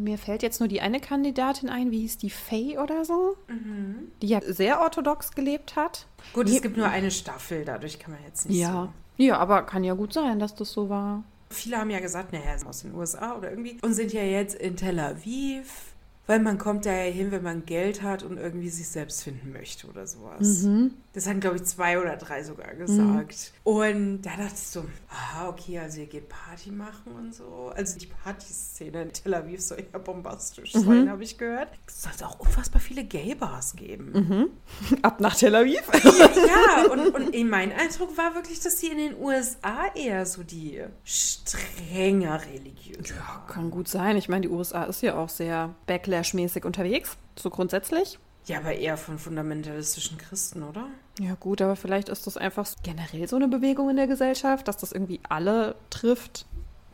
Mir 0.00 0.18
fällt 0.18 0.42
jetzt 0.42 0.58
nur 0.58 0.68
die 0.68 0.80
eine 0.80 1.00
Kandidatin 1.00 1.68
ein, 1.68 1.90
wie 1.90 2.00
hieß 2.00 2.18
die 2.18 2.30
Faye 2.30 2.78
oder 2.78 3.04
so, 3.04 3.36
mhm. 3.48 4.10
die 4.20 4.28
ja 4.28 4.40
sehr 4.40 4.80
orthodox 4.80 5.32
gelebt 5.32 5.76
hat. 5.76 6.06
Gut, 6.32 6.48
es 6.48 6.62
gibt 6.62 6.76
nur 6.76 6.88
eine 6.88 7.10
Staffel, 7.10 7.64
dadurch 7.64 7.98
kann 7.98 8.12
man 8.12 8.22
jetzt 8.24 8.48
nicht 8.48 8.58
ja. 8.58 8.90
so. 9.18 9.22
Ja, 9.22 9.38
aber 9.38 9.62
kann 9.62 9.84
ja 9.84 9.94
gut 9.94 10.12
sein, 10.12 10.38
dass 10.38 10.54
das 10.54 10.72
so 10.72 10.88
war. 10.88 11.22
Viele 11.50 11.76
haben 11.76 11.90
ja 11.90 12.00
gesagt, 12.00 12.32
naja, 12.32 12.56
aus 12.66 12.82
den 12.82 12.94
USA 12.94 13.36
oder 13.36 13.50
irgendwie 13.50 13.78
und 13.82 13.92
sind 13.92 14.12
ja 14.12 14.22
jetzt 14.22 14.54
in 14.54 14.76
Tel 14.76 14.98
Aviv 14.98 15.92
weil 16.26 16.40
man 16.40 16.58
kommt 16.58 16.86
da 16.86 16.92
ja 16.92 17.10
hin, 17.10 17.30
wenn 17.30 17.42
man 17.42 17.66
Geld 17.66 18.02
hat 18.02 18.22
und 18.22 18.38
irgendwie 18.38 18.68
sich 18.68 18.88
selbst 18.88 19.22
finden 19.24 19.52
möchte 19.52 19.86
oder 19.86 20.06
sowas. 20.06 20.62
Mhm. 20.62 20.92
Das 21.14 21.26
haben, 21.26 21.40
glaube 21.40 21.56
ich, 21.56 21.64
zwei 21.64 22.00
oder 22.00 22.16
drei 22.16 22.42
sogar 22.42 22.74
gesagt. 22.74 23.52
Mhm. 23.64 23.70
Und 23.70 24.22
da 24.22 24.30
dachte 24.30 24.54
ich 24.54 24.66
so, 24.66 24.84
aha, 25.10 25.48
okay, 25.48 25.78
also 25.78 26.00
ihr 26.00 26.06
geht 26.06 26.28
Party 26.30 26.70
machen 26.70 27.12
und 27.12 27.34
so. 27.34 27.70
Also 27.74 27.98
die 27.98 28.06
Partyszene 28.06 29.02
in 29.02 29.12
Tel 29.12 29.34
Aviv 29.34 29.60
soll 29.60 29.84
ja 29.92 29.98
bombastisch 29.98 30.74
mhm. 30.74 30.80
sein, 30.80 31.10
habe 31.10 31.22
ich 31.22 31.36
gehört. 31.36 31.68
Es 31.86 32.02
soll 32.02 32.12
auch 32.26 32.40
unfassbar 32.40 32.80
viele 32.80 33.04
Gay-Bars 33.04 33.76
geben. 33.76 34.12
Mhm. 34.12 34.98
Ab 35.02 35.20
nach 35.20 35.36
Tel 35.36 35.54
Aviv? 35.54 35.82
ja, 36.02 36.90
und, 36.90 37.14
und 37.14 37.48
mein 37.50 37.72
Eindruck 37.72 38.16
war 38.16 38.34
wirklich, 38.34 38.60
dass 38.60 38.80
sie 38.80 38.88
in 38.88 38.98
den 38.98 39.20
USA 39.20 39.88
eher 39.94 40.24
so 40.24 40.42
die 40.42 40.82
strenger 41.04 42.40
religiöse 42.54 43.14
Ja, 43.14 43.44
kann 43.48 43.70
gut 43.70 43.88
sein. 43.88 44.16
Ich 44.16 44.30
meine, 44.30 44.42
die 44.42 44.48
USA 44.48 44.84
ist 44.84 45.02
ja 45.02 45.16
auch 45.16 45.28
sehr 45.28 45.74
backlash-mäßig 45.86 46.64
unterwegs, 46.64 47.18
so 47.36 47.50
grundsätzlich. 47.50 48.18
Ja, 48.46 48.58
aber 48.58 48.72
eher 48.72 48.96
von 48.96 49.18
fundamentalistischen 49.18 50.18
Christen, 50.18 50.62
oder? 50.62 50.88
Ja, 51.18 51.34
gut, 51.34 51.60
aber 51.60 51.76
vielleicht 51.76 52.08
ist 52.08 52.26
das 52.26 52.36
einfach 52.36 52.68
generell 52.82 53.28
so 53.28 53.36
eine 53.36 53.48
Bewegung 53.48 53.90
in 53.90 53.96
der 53.96 54.06
Gesellschaft, 54.06 54.66
dass 54.66 54.78
das 54.78 54.92
irgendwie 54.92 55.20
alle 55.28 55.74
trifft. 55.90 56.46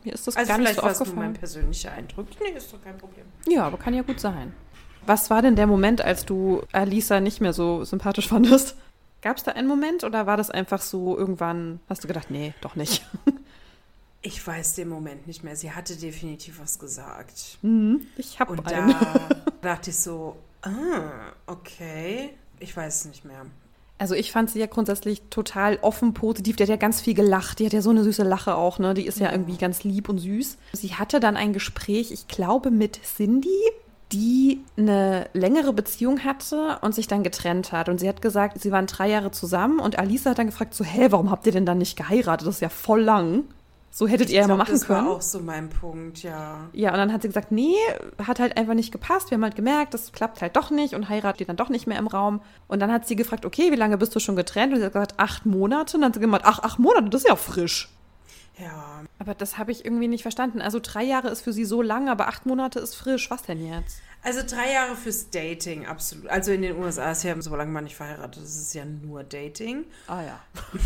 Mir 0.03 0.13
ist 0.13 0.27
das 0.27 0.35
also 0.35 0.47
gar 0.49 0.57
nicht 0.57 0.75
so 0.75 0.81
aufgefallen. 0.81 1.15
Nur 1.15 1.23
mein 1.25 1.33
persönlicher 1.33 1.91
Eindruck. 1.91 2.27
Nee, 2.41 2.57
ist 2.57 2.71
doch 2.73 2.83
kein 2.83 2.97
Problem. 2.97 3.25
Ja, 3.47 3.63
aber 3.65 3.77
kann 3.77 3.93
ja 3.93 4.01
gut 4.01 4.19
sein. 4.19 4.53
Was 5.05 5.29
war 5.29 5.41
denn 5.41 5.55
der 5.55 5.67
Moment, 5.67 6.01
als 6.01 6.25
du 6.25 6.61
Alisa 6.71 7.19
nicht 7.19 7.41
mehr 7.41 7.53
so 7.53 7.83
sympathisch 7.85 8.27
fandest? 8.27 8.75
Gab 9.21 9.37
es 9.37 9.43
da 9.43 9.51
einen 9.51 9.67
Moment 9.67 10.03
oder 10.03 10.25
war 10.27 10.37
das 10.37 10.49
einfach 10.49 10.81
so 10.81 11.17
irgendwann, 11.17 11.79
hast 11.89 12.03
du 12.03 12.07
gedacht, 12.07 12.29
nee, 12.31 12.53
doch 12.61 12.75
nicht? 12.75 13.05
Ich 14.21 14.45
weiß 14.45 14.75
den 14.75 14.89
Moment 14.89 15.27
nicht 15.27 15.45
mehr. 15.45 15.55
Sie 15.55 15.71
hatte 15.71 15.95
definitiv 15.95 16.59
was 16.59 16.77
gesagt. 16.77 17.57
Mhm, 17.61 18.01
ich 18.17 18.37
habe 18.39 18.51
Und 18.51 18.67
einen. 18.67 18.89
da 18.89 19.29
dachte 19.61 19.91
ich 19.91 19.97
so, 19.97 20.35
ah, 20.61 21.31
okay. 21.47 22.31
Ich 22.59 22.75
weiß 22.75 22.95
es 22.99 23.05
nicht 23.05 23.23
mehr. 23.23 23.45
Also 23.99 24.15
ich 24.15 24.31
fand 24.31 24.49
sie 24.49 24.59
ja 24.59 24.65
grundsätzlich 24.65 25.21
total 25.29 25.77
offen, 25.81 26.13
positiv. 26.13 26.55
Die 26.55 26.63
hat 26.63 26.69
ja 26.69 26.77
ganz 26.77 27.01
viel 27.01 27.13
gelacht. 27.13 27.59
Die 27.59 27.65
hat 27.65 27.73
ja 27.73 27.81
so 27.81 27.89
eine 27.89 28.03
süße 28.03 28.23
Lache 28.23 28.55
auch, 28.55 28.79
ne? 28.79 28.93
Die 28.93 29.05
ist 29.05 29.19
ja, 29.19 29.31
irgendwie 29.31 29.57
ganz 29.57 29.83
lieb 29.83 30.09
und 30.09 30.19
süß. 30.19 30.57
Sie 30.71 30.95
hatte 30.95 31.19
dann 31.19 31.35
ein 31.35 31.53
Gespräch, 31.53 32.11
ich 32.11 32.27
glaube, 32.27 32.71
mit 32.71 32.99
Cindy 33.03 33.49
die 34.11 34.61
eine 34.75 35.27
längere 35.33 35.71
Beziehung 35.71 36.23
hatte 36.23 36.79
und 36.81 36.95
sich 36.95 37.07
dann 37.07 37.23
getrennt 37.23 37.71
hat. 37.71 37.89
Und 37.89 37.99
sie 37.99 38.09
hat 38.09 38.21
gesagt, 38.21 38.59
sie 38.59 38.71
waren 38.71 38.87
drei 38.87 39.09
Jahre 39.09 39.31
zusammen 39.31 39.79
und 39.79 39.99
Alisa 39.99 40.31
hat 40.31 40.39
dann 40.39 40.47
gefragt, 40.47 40.73
so, 40.73 40.83
hä, 40.83 41.07
warum 41.09 41.29
habt 41.29 41.45
ihr 41.45 41.51
denn 41.51 41.65
dann 41.65 41.77
nicht 41.77 41.95
geheiratet? 41.95 42.47
Das 42.47 42.55
ist 42.55 42.61
ja 42.61 42.69
voll 42.69 43.01
lang. 43.01 43.43
So 43.91 44.07
hättet 44.07 44.29
ich 44.29 44.35
ihr 44.35 44.41
ja 44.41 44.47
mal 44.47 44.57
machen 44.57 44.71
das 44.71 44.85
können. 44.85 44.99
Das 44.99 45.07
war 45.07 45.15
auch 45.15 45.21
so 45.21 45.39
mein 45.39 45.69
Punkt, 45.69 46.21
ja. 46.23 46.69
Ja, 46.73 46.91
und 46.91 46.97
dann 46.97 47.11
hat 47.11 47.23
sie 47.23 47.27
gesagt, 47.27 47.51
nee, 47.51 47.75
hat 48.23 48.39
halt 48.39 48.55
einfach 48.57 48.75
nicht 48.75 48.91
gepasst. 48.91 49.31
Wir 49.31 49.35
haben 49.35 49.43
halt 49.43 49.55
gemerkt, 49.55 49.93
das 49.93 50.11
klappt 50.11 50.41
halt 50.41 50.55
doch 50.55 50.69
nicht 50.69 50.93
und 50.93 51.09
heiratet 51.09 51.49
dann 51.49 51.57
doch 51.57 51.69
nicht 51.69 51.87
mehr 51.87 51.97
im 51.97 52.07
Raum. 52.07 52.41
Und 52.67 52.79
dann 52.79 52.91
hat 52.91 53.07
sie 53.07 53.15
gefragt, 53.15 53.45
okay, 53.45 53.71
wie 53.71 53.75
lange 53.75 53.97
bist 53.97 54.15
du 54.15 54.19
schon 54.19 54.35
getrennt? 54.35 54.73
Und 54.73 54.79
sie 54.79 54.85
hat 54.85 54.93
gesagt, 54.93 55.15
acht 55.17 55.45
Monate. 55.45 55.97
Und 55.97 56.01
dann 56.01 56.09
hat 56.09 56.15
sie 56.15 56.21
gemeint, 56.21 56.43
ach, 56.45 56.59
acht 56.59 56.79
Monate, 56.79 57.09
das 57.09 57.23
ist 57.23 57.29
ja 57.29 57.35
frisch. 57.35 57.89
Ja. 58.59 59.03
Aber 59.19 59.33
das 59.33 59.57
habe 59.57 59.71
ich 59.71 59.85
irgendwie 59.85 60.07
nicht 60.07 60.21
verstanden. 60.21 60.61
Also 60.61 60.79
drei 60.81 61.03
Jahre 61.03 61.29
ist 61.29 61.41
für 61.41 61.53
sie 61.53 61.65
so 61.65 61.81
lang, 61.81 62.09
aber 62.09 62.27
acht 62.27 62.45
Monate 62.45 62.79
ist 62.79 62.95
frisch. 62.95 63.31
Was 63.31 63.43
denn 63.43 63.65
jetzt? 63.65 64.01
Also 64.21 64.41
drei 64.45 64.73
Jahre 64.73 64.95
fürs 64.95 65.29
Dating, 65.29 65.85
absolut. 65.85 66.27
Also 66.27 66.51
in 66.51 66.61
den 66.61 66.77
USA 66.77 67.11
ist 67.11 67.23
ja, 67.23 67.41
solange 67.41 67.71
man 67.71 67.85
nicht 67.85 67.95
verheiratet 67.95 68.43
ist, 68.43 68.57
ist 68.57 68.73
ja 68.73 68.83
nur 68.83 69.23
Dating. 69.23 69.85
Ah 70.07 70.21
ja. 70.21 70.39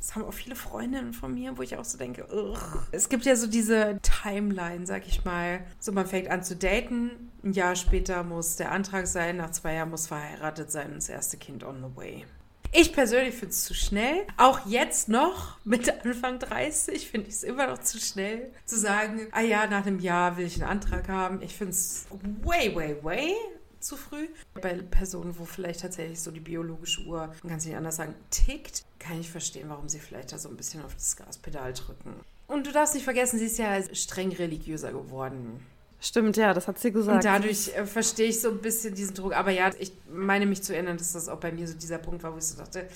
Das 0.00 0.16
haben 0.16 0.24
auch 0.24 0.32
viele 0.32 0.56
Freundinnen 0.56 1.12
von 1.12 1.34
mir, 1.34 1.58
wo 1.58 1.62
ich 1.62 1.76
auch 1.76 1.84
so 1.84 1.98
denke, 1.98 2.26
ugh. 2.32 2.58
es 2.90 3.10
gibt 3.10 3.26
ja 3.26 3.36
so 3.36 3.46
diese 3.46 4.00
Timeline, 4.02 4.86
sag 4.86 5.06
ich 5.06 5.26
mal. 5.26 5.60
So, 5.78 5.92
man 5.92 6.06
fängt 6.06 6.28
an 6.28 6.42
zu 6.42 6.56
daten, 6.56 7.30
ein 7.44 7.52
Jahr 7.52 7.76
später 7.76 8.24
muss 8.24 8.56
der 8.56 8.72
Antrag 8.72 9.06
sein, 9.06 9.36
nach 9.36 9.50
zwei 9.50 9.74
Jahren 9.74 9.90
muss 9.90 10.06
verheiratet 10.06 10.72
sein 10.72 10.88
und 10.88 10.96
das 10.96 11.10
erste 11.10 11.36
Kind 11.36 11.64
on 11.64 11.84
the 11.86 11.96
way. 11.96 12.24
Ich 12.72 12.92
persönlich 12.92 13.34
finde 13.34 13.50
es 13.50 13.64
zu 13.64 13.74
schnell. 13.74 14.22
Auch 14.36 14.64
jetzt 14.64 15.08
noch 15.08 15.58
mit 15.64 16.04
Anfang 16.04 16.38
30 16.38 17.10
finde 17.10 17.28
ich 17.28 17.34
es 17.34 17.42
immer 17.42 17.66
noch 17.66 17.78
zu 17.78 17.98
schnell 17.98 18.52
zu 18.64 18.78
sagen, 18.78 19.26
ah 19.32 19.40
ja, 19.40 19.66
nach 19.66 19.84
einem 19.84 19.98
Jahr 19.98 20.36
will 20.36 20.46
ich 20.46 20.62
einen 20.62 20.70
Antrag 20.70 21.08
haben. 21.08 21.42
Ich 21.42 21.56
finde 21.56 21.72
es 21.72 22.06
way, 22.42 22.74
way, 22.74 22.96
way 23.02 23.34
zu 23.80 23.96
früh. 23.96 24.28
Bei 24.54 24.74
Personen, 24.74 25.38
wo 25.38 25.44
vielleicht 25.44 25.80
tatsächlich 25.80 26.20
so 26.20 26.30
die 26.30 26.40
biologische 26.40 27.02
Uhr, 27.02 27.28
man 27.42 27.48
kann 27.48 27.58
es 27.58 27.64
nicht 27.64 27.76
anders 27.76 27.96
sagen, 27.96 28.14
tickt, 28.30 28.84
kann 28.98 29.20
ich 29.20 29.30
verstehen, 29.30 29.68
warum 29.68 29.88
sie 29.88 29.98
vielleicht 29.98 30.32
da 30.32 30.38
so 30.38 30.48
ein 30.48 30.56
bisschen 30.56 30.84
auf 30.84 30.94
das 30.94 31.16
Gaspedal 31.16 31.72
drücken. 31.72 32.14
Und 32.46 32.66
du 32.66 32.72
darfst 32.72 32.94
nicht 32.94 33.04
vergessen, 33.04 33.38
sie 33.38 33.46
ist 33.46 33.58
ja 33.58 33.82
streng 33.94 34.32
religiöser 34.32 34.92
geworden. 34.92 35.64
Stimmt, 36.00 36.36
ja, 36.36 36.54
das 36.54 36.66
hat 36.66 36.78
sie 36.78 36.92
gesagt. 36.92 37.16
Und 37.16 37.24
dadurch 37.24 37.68
äh, 37.76 37.84
verstehe 37.84 38.28
ich 38.28 38.40
so 38.40 38.50
ein 38.50 38.58
bisschen 38.58 38.94
diesen 38.94 39.14
Druck. 39.14 39.34
Aber 39.34 39.50
ja, 39.50 39.70
ich 39.78 39.92
meine 40.10 40.46
mich 40.46 40.62
zu 40.62 40.74
erinnern, 40.74 40.96
dass 40.96 41.12
das 41.12 41.28
auch 41.28 41.38
bei 41.38 41.52
mir 41.52 41.68
so 41.68 41.74
dieser 41.74 41.98
Punkt 41.98 42.22
war, 42.22 42.32
wo 42.32 42.38
ich 42.38 42.44
so 42.44 42.56
dachte, 42.56 42.88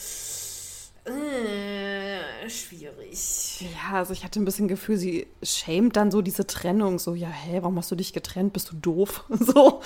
äh, 1.04 2.48
schwierig. 2.48 3.60
Ja, 3.60 3.98
also 3.98 4.14
ich 4.14 4.24
hatte 4.24 4.40
ein 4.40 4.46
bisschen 4.46 4.68
Gefühl, 4.68 4.96
sie 4.96 5.26
schämt 5.42 5.96
dann 5.96 6.10
so 6.10 6.22
diese 6.22 6.46
Trennung. 6.46 6.98
So, 6.98 7.14
ja, 7.14 7.28
hä, 7.28 7.58
warum 7.60 7.76
hast 7.76 7.90
du 7.90 7.94
dich 7.94 8.14
getrennt? 8.14 8.54
Bist 8.54 8.72
du 8.72 8.76
doof? 8.76 9.24
So, 9.38 9.82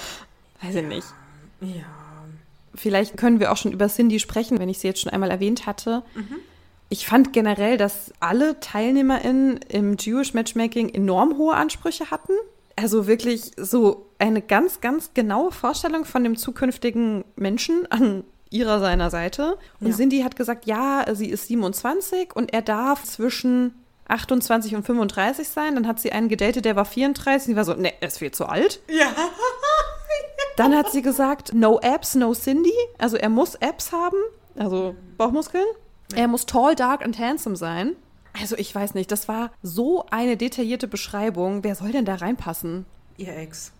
weiß 0.62 0.74
ich 0.74 0.86
nicht. 0.86 1.06
Ja. 1.60 1.84
Vielleicht 2.74 3.16
können 3.16 3.40
wir 3.40 3.52
auch 3.52 3.56
schon 3.56 3.72
über 3.72 3.88
Cindy 3.88 4.20
sprechen, 4.20 4.58
wenn 4.58 4.68
ich 4.68 4.78
sie 4.78 4.88
jetzt 4.88 5.00
schon 5.00 5.12
einmal 5.12 5.30
erwähnt 5.30 5.66
hatte. 5.66 6.02
Mhm. 6.14 6.36
Ich 6.90 7.06
fand 7.06 7.32
generell, 7.32 7.76
dass 7.76 8.12
alle 8.20 8.60
TeilnehmerInnen 8.60 9.58
im 9.68 9.96
Jewish 9.98 10.32
Matchmaking 10.32 10.88
enorm 10.88 11.36
hohe 11.36 11.54
Ansprüche 11.54 12.10
hatten 12.10 12.32
also 12.78 13.06
wirklich 13.06 13.50
so 13.56 14.06
eine 14.18 14.40
ganz, 14.40 14.80
ganz 14.80 15.12
genaue 15.14 15.52
Vorstellung 15.52 16.04
von 16.04 16.22
dem 16.22 16.36
zukünftigen 16.36 17.24
Menschen 17.36 17.90
an 17.90 18.24
ihrer 18.50 18.80
seiner 18.80 19.10
Seite. 19.10 19.58
Und 19.80 19.88
ja. 19.88 19.96
Cindy 19.96 20.20
hat 20.20 20.36
gesagt, 20.36 20.66
ja, 20.66 21.04
sie 21.12 21.28
ist 21.28 21.48
27 21.48 22.34
und 22.34 22.52
er 22.52 22.62
darf 22.62 23.04
zwischen 23.04 23.74
28 24.06 24.76
und 24.76 24.86
35 24.86 25.48
sein. 25.48 25.74
Dann 25.74 25.86
hat 25.86 26.00
sie 26.00 26.12
einen 26.12 26.28
gedatet, 26.28 26.64
der 26.64 26.76
war 26.76 26.84
34. 26.84 27.48
Sie 27.48 27.56
war 27.56 27.64
so, 27.64 27.74
ne, 27.74 27.92
er 28.00 28.08
ist 28.08 28.18
viel 28.18 28.30
zu 28.30 28.46
alt. 28.46 28.80
Ja. 28.88 29.08
Dann 30.58 30.74
hat 30.74 30.90
sie 30.90 31.02
gesagt, 31.02 31.54
no 31.54 31.78
abs, 31.78 32.16
no 32.16 32.34
Cindy. 32.34 32.72
Also 32.98 33.16
er 33.16 33.28
muss 33.28 33.54
Abs 33.62 33.92
haben, 33.92 34.16
also 34.56 34.96
Bauchmuskeln. 35.16 35.64
Er 36.14 36.26
muss 36.26 36.46
tall, 36.46 36.74
dark 36.74 37.04
and 37.04 37.16
handsome 37.18 37.54
sein. 37.54 37.94
Also 38.40 38.56
ich 38.56 38.74
weiß 38.74 38.94
nicht, 38.94 39.12
das 39.12 39.28
war 39.28 39.52
so 39.62 40.06
eine 40.10 40.36
detaillierte 40.36 40.88
Beschreibung. 40.88 41.62
Wer 41.62 41.74
soll 41.76 41.92
denn 41.92 42.04
da 42.04 42.16
reinpassen? 42.16 42.86
Ihr 43.16 43.36
Ex. 43.36 43.72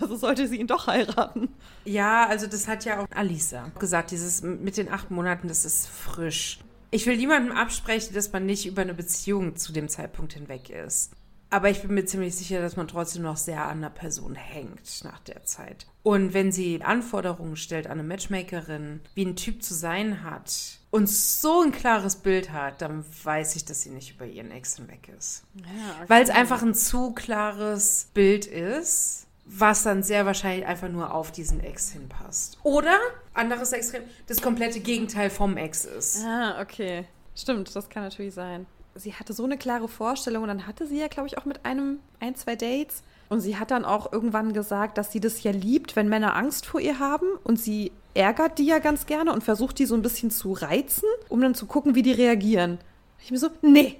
Also 0.00 0.16
sollte 0.16 0.46
sie 0.48 0.56
ihn 0.56 0.66
doch 0.66 0.86
heiraten. 0.86 1.48
Ja, 1.86 2.26
also 2.26 2.46
das 2.46 2.68
hat 2.68 2.84
ja 2.84 3.00
auch 3.00 3.06
Alisa 3.14 3.70
gesagt, 3.78 4.10
dieses 4.10 4.42
mit 4.42 4.76
den 4.76 4.92
acht 4.92 5.10
Monaten, 5.10 5.48
das 5.48 5.64
ist 5.64 5.88
frisch. 5.88 6.58
Ich 6.90 7.06
will 7.06 7.16
niemandem 7.16 7.56
absprechen, 7.56 8.12
dass 8.12 8.30
man 8.32 8.44
nicht 8.44 8.66
über 8.66 8.82
eine 8.82 8.92
Beziehung 8.92 9.56
zu 9.56 9.72
dem 9.72 9.88
Zeitpunkt 9.88 10.34
hinweg 10.34 10.68
ist. 10.68 11.12
Aber 11.52 11.68
ich 11.68 11.82
bin 11.82 11.92
mir 11.92 12.06
ziemlich 12.06 12.34
sicher, 12.34 12.62
dass 12.62 12.76
man 12.76 12.88
trotzdem 12.88 13.24
noch 13.24 13.36
sehr 13.36 13.66
an 13.66 13.82
der 13.82 13.90
Person 13.90 14.34
hängt 14.34 15.04
nach 15.04 15.18
der 15.18 15.44
Zeit. 15.44 15.86
Und 16.02 16.32
wenn 16.32 16.50
sie 16.50 16.80
Anforderungen 16.82 17.56
stellt 17.56 17.86
an 17.86 17.92
eine 17.92 18.04
Matchmakerin, 18.04 19.00
wie 19.14 19.26
ein 19.26 19.36
Typ 19.36 19.62
zu 19.62 19.74
sein 19.74 20.24
hat 20.24 20.78
und 20.90 21.10
so 21.10 21.60
ein 21.60 21.70
klares 21.70 22.16
Bild 22.16 22.52
hat, 22.52 22.80
dann 22.80 23.04
weiß 23.24 23.54
ich, 23.56 23.66
dass 23.66 23.82
sie 23.82 23.90
nicht 23.90 24.14
über 24.14 24.24
ihren 24.24 24.50
Ex 24.50 24.76
hinweg 24.76 25.12
ist. 25.18 25.44
Ja, 25.56 25.64
okay. 25.98 26.04
Weil 26.08 26.22
es 26.22 26.30
einfach 26.30 26.62
ein 26.62 26.74
zu 26.74 27.12
klares 27.12 28.08
Bild 28.14 28.46
ist, 28.46 29.26
was 29.44 29.82
dann 29.82 30.02
sehr 30.02 30.24
wahrscheinlich 30.24 30.64
einfach 30.64 30.88
nur 30.88 31.12
auf 31.12 31.32
diesen 31.32 31.60
Ex 31.60 31.90
hinpasst. 31.90 32.56
Oder, 32.62 32.98
anderes 33.34 33.72
Extrem, 33.72 34.04
das 34.26 34.40
komplette 34.40 34.80
Gegenteil 34.80 35.28
vom 35.28 35.58
Ex 35.58 35.84
ist. 35.84 36.24
Ah, 36.24 36.62
okay. 36.62 37.04
Stimmt, 37.34 37.76
das 37.76 37.90
kann 37.90 38.04
natürlich 38.04 38.32
sein 38.32 38.66
sie 38.94 39.14
hatte 39.14 39.32
so 39.32 39.44
eine 39.44 39.58
klare 39.58 39.88
Vorstellung 39.88 40.42
und 40.42 40.48
dann 40.48 40.66
hatte 40.66 40.86
sie 40.86 40.98
ja, 40.98 41.08
glaube 41.08 41.28
ich, 41.28 41.38
auch 41.38 41.44
mit 41.44 41.64
einem 41.64 41.98
ein, 42.20 42.34
zwei 42.34 42.56
Dates. 42.56 43.02
Und 43.28 43.40
sie 43.40 43.56
hat 43.56 43.70
dann 43.70 43.84
auch 43.84 44.12
irgendwann 44.12 44.52
gesagt, 44.52 44.98
dass 44.98 45.10
sie 45.10 45.20
das 45.20 45.42
ja 45.42 45.52
liebt, 45.52 45.96
wenn 45.96 46.08
Männer 46.08 46.36
Angst 46.36 46.66
vor 46.66 46.80
ihr 46.80 46.98
haben. 46.98 47.26
Und 47.44 47.58
sie 47.58 47.92
ärgert 48.14 48.58
die 48.58 48.66
ja 48.66 48.78
ganz 48.78 49.06
gerne 49.06 49.32
und 49.32 49.42
versucht 49.42 49.78
die 49.78 49.86
so 49.86 49.94
ein 49.94 50.02
bisschen 50.02 50.30
zu 50.30 50.52
reizen, 50.52 51.08
um 51.28 51.40
dann 51.40 51.54
zu 51.54 51.66
gucken, 51.66 51.94
wie 51.94 52.02
die 52.02 52.12
reagieren. 52.12 52.78
Ich 53.24 53.30
mir 53.30 53.38
so, 53.38 53.48
nee, 53.62 53.96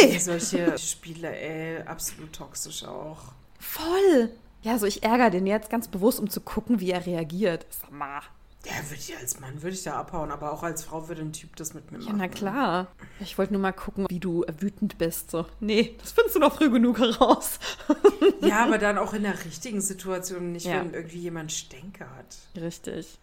nee. 0.00 0.18
Solche 0.18 0.78
Spiele, 0.78 1.34
ey, 1.36 1.82
absolut 1.82 2.32
toxisch 2.32 2.84
auch. 2.84 3.32
Voll. 3.58 4.30
Ja, 4.62 4.78
so 4.78 4.86
ich 4.86 5.02
ärgere 5.02 5.30
den 5.30 5.46
jetzt 5.46 5.70
ganz 5.70 5.88
bewusst, 5.88 6.20
um 6.20 6.30
zu 6.30 6.40
gucken, 6.40 6.78
wie 6.78 6.90
er 6.90 7.06
reagiert. 7.06 7.66
Sag 7.70 7.90
mal. 7.90 8.20
Ja, 8.66 8.72
würde 8.90 8.94
ich 8.98 9.16
als 9.16 9.38
Mann 9.38 9.62
würde 9.62 9.76
ich 9.76 9.84
da 9.84 9.94
abhauen, 9.94 10.30
aber 10.32 10.52
auch 10.52 10.62
als 10.64 10.82
Frau 10.82 11.08
würde 11.08 11.22
ein 11.22 11.32
Typ 11.32 11.54
das 11.56 11.72
mit 11.72 11.92
mir 11.92 11.98
Ja, 11.98 12.06
machen. 12.06 12.16
na 12.18 12.28
klar. 12.28 12.86
Ich 13.20 13.38
wollte 13.38 13.52
nur 13.52 13.62
mal 13.62 13.72
gucken, 13.72 14.06
wie 14.08 14.18
du 14.18 14.44
wütend 14.58 14.98
bist. 14.98 15.30
So, 15.30 15.46
nee, 15.60 15.94
das 16.02 16.12
findest 16.12 16.34
du 16.36 16.40
noch 16.40 16.56
früh 16.56 16.68
genug 16.70 16.98
heraus. 16.98 17.58
Ja, 18.40 18.62
aber 18.64 18.78
dann 18.78 18.98
auch 18.98 19.12
in 19.14 19.22
der 19.22 19.44
richtigen 19.44 19.80
Situation, 19.80 20.52
nicht 20.52 20.66
Ja. 20.66 20.80
wenn 20.80 20.94
irgendwie 20.94 21.18
jemand 21.18 21.52
Stänke 21.52 22.04
hat. 22.16 22.36
Richtig. 22.60 23.18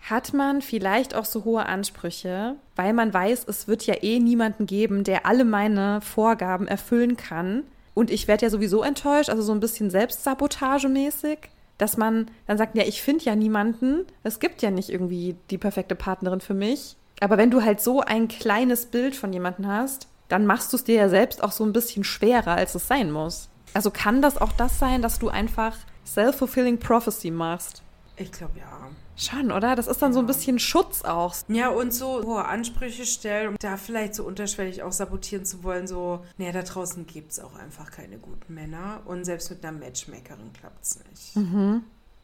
Hat 0.00 0.32
man 0.32 0.62
vielleicht 0.62 1.14
auch 1.14 1.24
so 1.24 1.44
hohe 1.44 1.66
Ansprüche, 1.66 2.54
weil 2.76 2.92
man 2.92 3.12
weiß, 3.12 3.44
es 3.48 3.66
wird 3.68 3.84
ja 3.86 4.02
eh 4.02 4.18
niemanden 4.20 4.64
geben, 4.66 5.02
der 5.04 5.26
alle 5.26 5.44
meine 5.44 6.00
Vorgaben 6.00 6.66
erfüllen 6.68 7.16
kann. 7.16 7.64
Und 7.92 8.10
ich 8.10 8.28
werde 8.28 8.46
ja 8.46 8.50
sowieso 8.50 8.82
enttäuscht, 8.82 9.30
also 9.30 9.42
so 9.42 9.52
ein 9.52 9.60
bisschen 9.60 9.90
Selbstsabotagemäßig, 9.90 11.38
dass 11.78 11.96
man 11.96 12.30
dann 12.46 12.58
sagt, 12.58 12.76
ja, 12.76 12.84
ich 12.84 13.02
finde 13.02 13.24
ja 13.24 13.36
niemanden, 13.36 14.06
es 14.22 14.40
gibt 14.40 14.62
ja 14.62 14.70
nicht 14.70 14.90
irgendwie 14.90 15.36
die 15.50 15.58
perfekte 15.58 15.94
Partnerin 15.94 16.40
für 16.40 16.54
mich. 16.54 16.96
Aber 17.20 17.38
wenn 17.38 17.50
du 17.50 17.62
halt 17.62 17.80
so 17.80 18.00
ein 18.00 18.28
kleines 18.28 18.86
Bild 18.86 19.14
von 19.14 19.32
jemandem 19.32 19.66
hast, 19.66 20.08
dann 20.28 20.46
machst 20.46 20.72
du 20.72 20.76
es 20.76 20.84
dir 20.84 20.96
ja 20.96 21.08
selbst 21.08 21.42
auch 21.42 21.52
so 21.52 21.64
ein 21.64 21.72
bisschen 21.72 22.04
schwerer, 22.04 22.52
als 22.52 22.74
es 22.74 22.88
sein 22.88 23.10
muss. 23.10 23.48
Also 23.74 23.90
kann 23.90 24.22
das 24.22 24.38
auch 24.38 24.52
das 24.52 24.78
sein, 24.78 25.02
dass 25.02 25.18
du 25.18 25.28
einfach 25.28 25.76
self-fulfilling 26.06 26.78
prophecy 26.78 27.30
machst? 27.30 27.82
Ich 28.16 28.32
glaube 28.32 28.58
ja. 28.58 28.90
Schon, 29.16 29.50
oder? 29.50 29.74
Das 29.74 29.86
ist 29.86 30.02
dann 30.02 30.12
so 30.12 30.20
ein 30.20 30.26
bisschen 30.26 30.58
Schutz 30.58 31.02
auch. 31.02 31.34
Ja, 31.48 31.70
und 31.70 31.92
so 31.92 32.22
hohe 32.22 32.44
Ansprüche 32.44 33.06
stellen, 33.06 33.48
um 33.48 33.56
da 33.58 33.78
vielleicht 33.78 34.14
so 34.14 34.24
unterschwellig 34.24 34.82
auch 34.82 34.92
sabotieren 34.92 35.46
zu 35.46 35.64
wollen, 35.64 35.86
so, 35.86 36.22
naja, 36.36 36.52
da 36.52 36.62
draußen 36.62 37.06
gibt 37.06 37.32
es 37.32 37.40
auch 37.40 37.56
einfach 37.56 37.90
keine 37.90 38.18
guten 38.18 38.52
Männer. 38.52 39.00
Und 39.06 39.24
selbst 39.24 39.48
mit 39.50 39.64
einer 39.64 39.76
Matchmakerin 39.76 40.52
klappt 40.52 40.84
es 40.84 40.98
nicht. 41.10 41.46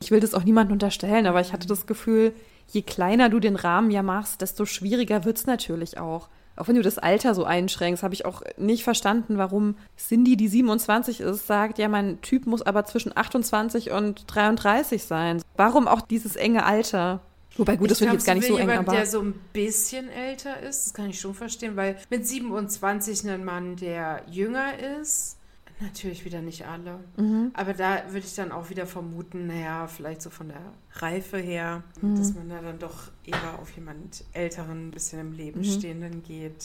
Ich 0.01 0.11
will 0.11 0.21
das 0.21 0.35
auch 0.35 0.45
niemandem 0.45 0.75
unterstellen, 0.75 1.27
aber 1.27 1.41
ich 1.41 1.53
hatte 1.53 1.67
das 1.67 1.87
Gefühl, 1.87 2.35
je 2.69 2.83
kleiner 2.83 3.29
du 3.31 3.41
den 3.41 3.57
Rahmen 3.57 3.91
ja 3.91 4.03
machst, 4.03 4.43
desto 4.43 4.67
schwieriger 4.67 5.25
wird 5.25 5.39
es 5.39 5.47
natürlich 5.47 5.99
auch. 5.99 6.29
Auch 6.57 6.69
wenn 6.69 6.75
du 6.75 6.83
das 6.83 6.99
Alter 6.99 7.35
so 7.35 7.45
einschränkst, 7.45 8.03
habe 8.03 8.15
ich 8.15 8.25
auch 8.25 8.43
nicht 8.57 8.85
verstanden, 8.85 9.39
warum 9.39 9.77
Cindy, 9.97 10.37
die 10.37 10.49
27 10.49 11.21
ist, 11.21 11.47
sagt, 11.47 11.79
ja, 11.79 11.89
mein 11.89 12.21
Typ 12.21 12.47
muss 12.47 12.63
aber 12.63 12.85
zwischen 12.85 13.17
28 13.17 13.91
und 13.91 14.25
33 14.27 15.05
sein. 15.05 15.43
Warum 15.57 15.89
auch 15.89 16.03
dieses 16.03 16.37
enge 16.37 16.65
Alter? 16.65 17.21
Wobei, 17.57 17.77
gut, 17.77 17.91
das 17.91 17.99
finde 17.99 18.15
ich 18.15 18.21
jetzt 18.21 18.27
gar 18.27 18.35
nicht 18.35 18.47
so 18.47 18.55
will 18.55 18.61
eng, 18.61 18.69
jemand, 18.69 18.89
aber. 18.89 18.97
der 18.97 19.07
so 19.07 19.21
ein 19.21 19.35
bisschen 19.53 20.09
älter 20.09 20.61
ist, 20.61 20.87
das 20.87 20.95
kann 20.95 21.11
ich 21.11 21.21
schon 21.21 21.35
verstehen, 21.35 21.77
weil 21.77 21.99
mit 22.09 22.27
27 22.27 23.29
ein 23.29 23.45
Mann, 23.45 23.77
der 23.77 24.23
jünger 24.31 24.79
ist, 25.01 25.37
natürlich 25.83 26.25
wieder 26.25 26.41
nicht 26.41 26.67
alle. 26.67 26.99
Mhm. 27.17 27.51
Aber 27.55 27.75
da 27.75 27.99
würde 28.09 28.27
ich 28.27 28.35
dann 28.35 28.53
auch 28.53 28.71
wieder 28.71 28.87
vermuten, 28.87 29.47
naja, 29.47 29.87
vielleicht 29.87 30.23
so 30.23 30.31
von 30.31 30.49
der 30.49 30.63
Reife 30.95 31.39
her, 31.39 31.83
Mhm. 32.01 32.17
dass 32.17 32.35
man 32.35 32.49
da 32.49 32.61
dann 32.63 32.79
doch 32.79 33.11
eher 33.25 33.59
auf 33.61 33.71
jemand 33.73 34.25
Älteren, 34.33 34.89
ein 34.89 34.91
bisschen 34.91 35.21
im 35.21 35.33
Leben 35.33 35.61
Mhm. 35.61 35.65
stehenden 35.65 36.23
geht, 36.23 36.65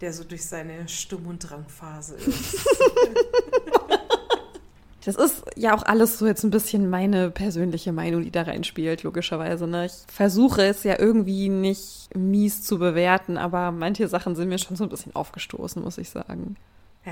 der 0.00 0.12
so 0.12 0.24
durch 0.24 0.44
seine 0.44 0.88
Stumm- 0.88 1.26
und 1.26 1.38
Drangphase 1.38 2.16
ist. 2.16 2.56
Das 5.04 5.16
ist 5.16 5.42
ja 5.54 5.76
auch 5.76 5.82
alles 5.82 6.18
so 6.18 6.26
jetzt 6.26 6.44
ein 6.44 6.50
bisschen 6.50 6.88
meine 6.88 7.30
persönliche 7.30 7.92
Meinung, 7.92 8.22
die 8.22 8.30
da 8.30 8.40
reinspielt, 8.40 9.02
logischerweise. 9.02 9.66
Ne? 9.66 9.84
Ich 9.84 9.92
versuche 10.10 10.62
es 10.64 10.82
ja 10.82 10.98
irgendwie 10.98 11.50
nicht 11.50 12.08
mies 12.16 12.62
zu 12.62 12.78
bewerten, 12.78 13.36
aber 13.36 13.70
manche 13.70 14.08
Sachen 14.08 14.34
sind 14.34 14.48
mir 14.48 14.56
schon 14.56 14.76
so 14.78 14.84
ein 14.84 14.88
bisschen 14.88 15.14
aufgestoßen, 15.14 15.82
muss 15.82 15.98
ich 15.98 16.08
sagen. 16.08 16.56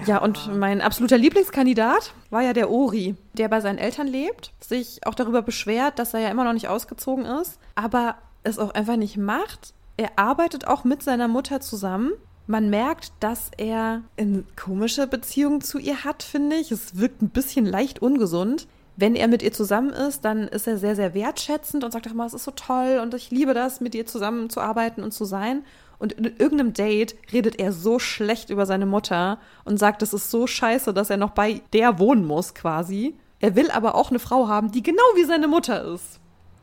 Ja, 0.07 0.19
und 0.19 0.55
mein 0.57 0.81
absoluter 0.81 1.19
Lieblingskandidat 1.19 2.15
war 2.31 2.43
ja 2.43 2.53
der 2.53 2.71
Ori, 2.71 3.15
der 3.35 3.49
bei 3.49 3.61
seinen 3.61 3.79
Eltern 3.79 4.07
lebt, 4.07 4.53
sich 4.61 5.07
auch 5.07 5.15
darüber 5.15 5.43
beschwert, 5.43 5.99
dass 5.99 6.15
er 6.15 6.21
ja 6.21 6.31
immer 6.31 6.45
noch 6.45 6.55
nicht 6.55 6.69
ausgezogen 6.69 7.27
ist, 7.27 7.59
aber 7.75 8.17
es 8.43 8.59
auch 8.59 8.73
einfach 8.73 8.97
nicht 8.97 9.17
macht. 9.17 9.75
Er 9.97 10.11
arbeitet 10.17 10.67
auch 10.67 10.85
mit 10.85 11.03
seiner 11.03 11.29
Mutter 11.29 11.61
zusammen. 11.61 12.13
Man 12.47 12.71
merkt, 12.71 13.13
dass 13.21 13.51
er 13.57 14.03
eine 14.17 14.45
komische 14.57 15.07
Beziehung 15.07 15.61
zu 15.61 15.79
ihr 15.79 16.05
hat, 16.05 16.23
finde 16.23 16.57
ich. 16.57 16.73
Es 16.73 16.99
wirkt 16.99 17.23
ein 17.23 17.29
bisschen 17.29 17.67
leicht 17.67 18.01
ungesund. 18.01 18.67
Wenn 18.97 19.15
er 19.15 19.29
mit 19.29 19.43
ihr 19.43 19.53
zusammen 19.53 19.91
ist, 19.91 20.25
dann 20.25 20.49
ist 20.49 20.67
er 20.67 20.77
sehr, 20.77 20.97
sehr 20.97 21.15
wertschätzend 21.15 21.85
und 21.85 21.93
sagt 21.93 22.07
auch 22.07 22.13
immer, 22.13 22.27
es 22.27 22.35
ist 22.35 22.45
so 22.45 22.51
toll 22.51 22.99
und 23.01 23.15
ich 23.15 23.31
liebe 23.31 23.55
das, 23.55 23.81
mit 23.81 23.95
ihr 23.95 24.07
zusammen 24.07 24.51
zu 24.51 24.61
arbeiten 24.61 25.03
und 25.03 25.13
zu 25.13 25.25
sein. 25.25 25.65
Und 26.03 26.15
in 26.15 26.25
irgendeinem 26.25 26.73
Date 26.73 27.15
redet 27.33 27.61
er 27.61 27.71
so 27.71 28.01
schlecht 28.01 28.51
über 28.51 28.67
seine 28.67 28.87
Mutter 28.87 29.39
und 29.65 29.79
sagt, 29.79 30.03
es 30.03 30.13
ist 30.13 30.33
so 30.33 30.49
scheiße, 30.49 30.93
dass 30.93 31.11
er 31.11 31.17
noch 31.17 31.31
bei 31.31 31.63
der 31.73 32.01
wohnen 32.01 32.27
muss, 32.27 32.55
quasi. 32.55 33.15
Er 33.39 33.55
will 33.55 33.71
aber 33.71 33.95
auch 33.95 34.11
eine 34.11 34.19
Frau 34.19 34.49
haben, 34.49 34.73
die 34.73 34.83
genau 34.83 35.05
wie 35.15 35.23
seine 35.23 35.47
Mutter 35.47 35.95
ist. 35.95 36.19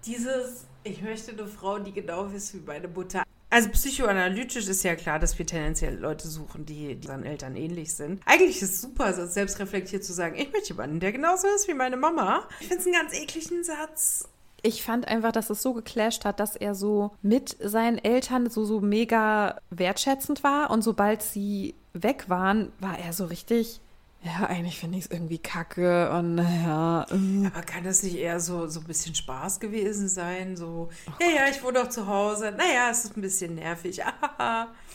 Dieses, 0.06 0.66
ich 0.84 1.02
möchte 1.02 1.32
eine 1.32 1.48
Frau, 1.48 1.80
die 1.80 1.94
genau 1.94 2.26
ist 2.26 2.54
wie 2.54 2.60
meine 2.60 2.90
Mutter. 2.90 3.24
Also 3.50 3.70
psychoanalytisch 3.70 4.68
ist 4.68 4.84
ja 4.84 4.96
klar, 4.96 5.20
dass 5.20 5.40
wir 5.40 5.46
tendenziell 5.46 5.98
Leute 5.98 6.28
suchen, 6.28 6.66
die, 6.66 6.96
die 6.96 7.08
unseren 7.08 7.24
Eltern 7.24 7.56
ähnlich 7.56 7.94
sind. 7.94 8.22
Eigentlich 8.26 8.62
ist 8.62 8.74
es 8.74 8.82
super, 8.82 9.14
selbstreflektiert 9.26 10.04
zu 10.04 10.12
sagen, 10.12 10.36
ich 10.36 10.52
möchte 10.52 10.74
jemanden, 10.74 11.00
der 11.00 11.14
genauso 11.14 11.48
ist 11.48 11.70
wie 11.70 11.74
meine 11.74 11.96
Mama. 11.96 12.48
Ich 12.60 12.68
finde 12.68 12.82
es 12.82 12.86
einen 12.86 12.96
ganz 12.96 13.14
ekligen 13.14 13.64
Satz. 13.64 14.29
Ich 14.62 14.84
fand 14.84 15.08
einfach, 15.08 15.32
dass 15.32 15.50
es 15.50 15.62
so 15.62 15.74
geclasht 15.74 16.26
hat, 16.26 16.40
dass 16.40 16.56
er 16.56 16.76
so 16.76 17.12
mit 17.22 17.56
seinen 17.62 17.98
Eltern 17.98 18.50
so, 18.50 18.66
so 18.66 18.82
mega 18.82 19.60
wertschätzend 19.70 20.44
war. 20.44 20.70
Und 20.72 20.84
sobald 20.84 21.22
sie 21.22 21.76
weg 21.94 22.26
waren, 22.28 22.72
war 22.80 22.98
er 23.00 23.14
so 23.14 23.26
richtig, 23.26 23.82
ja, 24.22 24.48
eigentlich 24.48 24.78
finde 24.78 24.98
ich 24.98 25.06
es 25.06 25.12
irgendwie 25.12 25.38
kacke 25.38 26.12
und 26.12 26.36
naja. 26.36 27.06
äh. 27.10 27.48
Aber 27.48 27.62
kann 27.62 27.86
das 27.86 28.04
nicht 28.04 28.18
eher 28.18 28.42
so, 28.42 28.68
so 28.68 28.82
ein 28.82 28.86
bisschen 28.86 29.16
Spaß 29.16 29.62
gewesen 29.62 30.10
sein? 30.10 30.58
So, 30.58 30.90
ja, 31.22 31.28
ja, 31.28 31.42
ich 31.50 31.64
wohne 31.64 31.80
doch 31.80 31.90
zu 31.90 32.06
Hause. 32.06 32.52
Naja, 32.52 32.90
es 32.92 33.06
ist 33.06 33.18
ein 33.18 33.22
bisschen 33.22 33.56
nervig. 33.56 34.02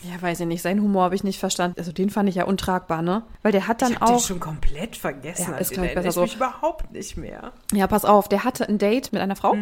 Ja, 0.03 0.21
weiß 0.21 0.41
ich 0.41 0.45
nicht, 0.45 0.61
seinen 0.61 0.81
Humor 0.81 1.05
habe 1.05 1.15
ich 1.15 1.23
nicht 1.23 1.39
verstanden. 1.39 1.79
Also 1.79 1.91
den 1.91 2.09
fand 2.11 2.29
ich 2.29 2.35
ja 2.35 2.43
untragbar, 2.43 3.01
ne? 3.01 3.23
Weil 3.41 3.53
der 3.53 3.67
hat 3.67 3.81
dann 3.81 3.93
ich 3.93 3.97
den 3.97 4.07
auch. 4.07 4.19
schon 4.23 4.39
komplett 4.39 4.97
vergessen. 4.97 5.45
Ja, 5.47 5.55
an 5.55 5.61
ist, 5.61 5.71
den 5.71 5.75
glaub 5.75 5.87
ich, 5.87 5.93
besser 5.95 6.09
ich 6.09 6.17
mich 6.17 6.35
überhaupt 6.35 6.91
nicht 6.91 7.17
mehr. 7.17 7.53
Ja, 7.71 7.87
pass 7.87 8.05
auf, 8.05 8.27
der 8.27 8.43
hatte 8.43 8.67
ein 8.67 8.77
Date 8.77 9.13
mit 9.13 9.21
einer 9.21 9.37
Frau. 9.37 9.55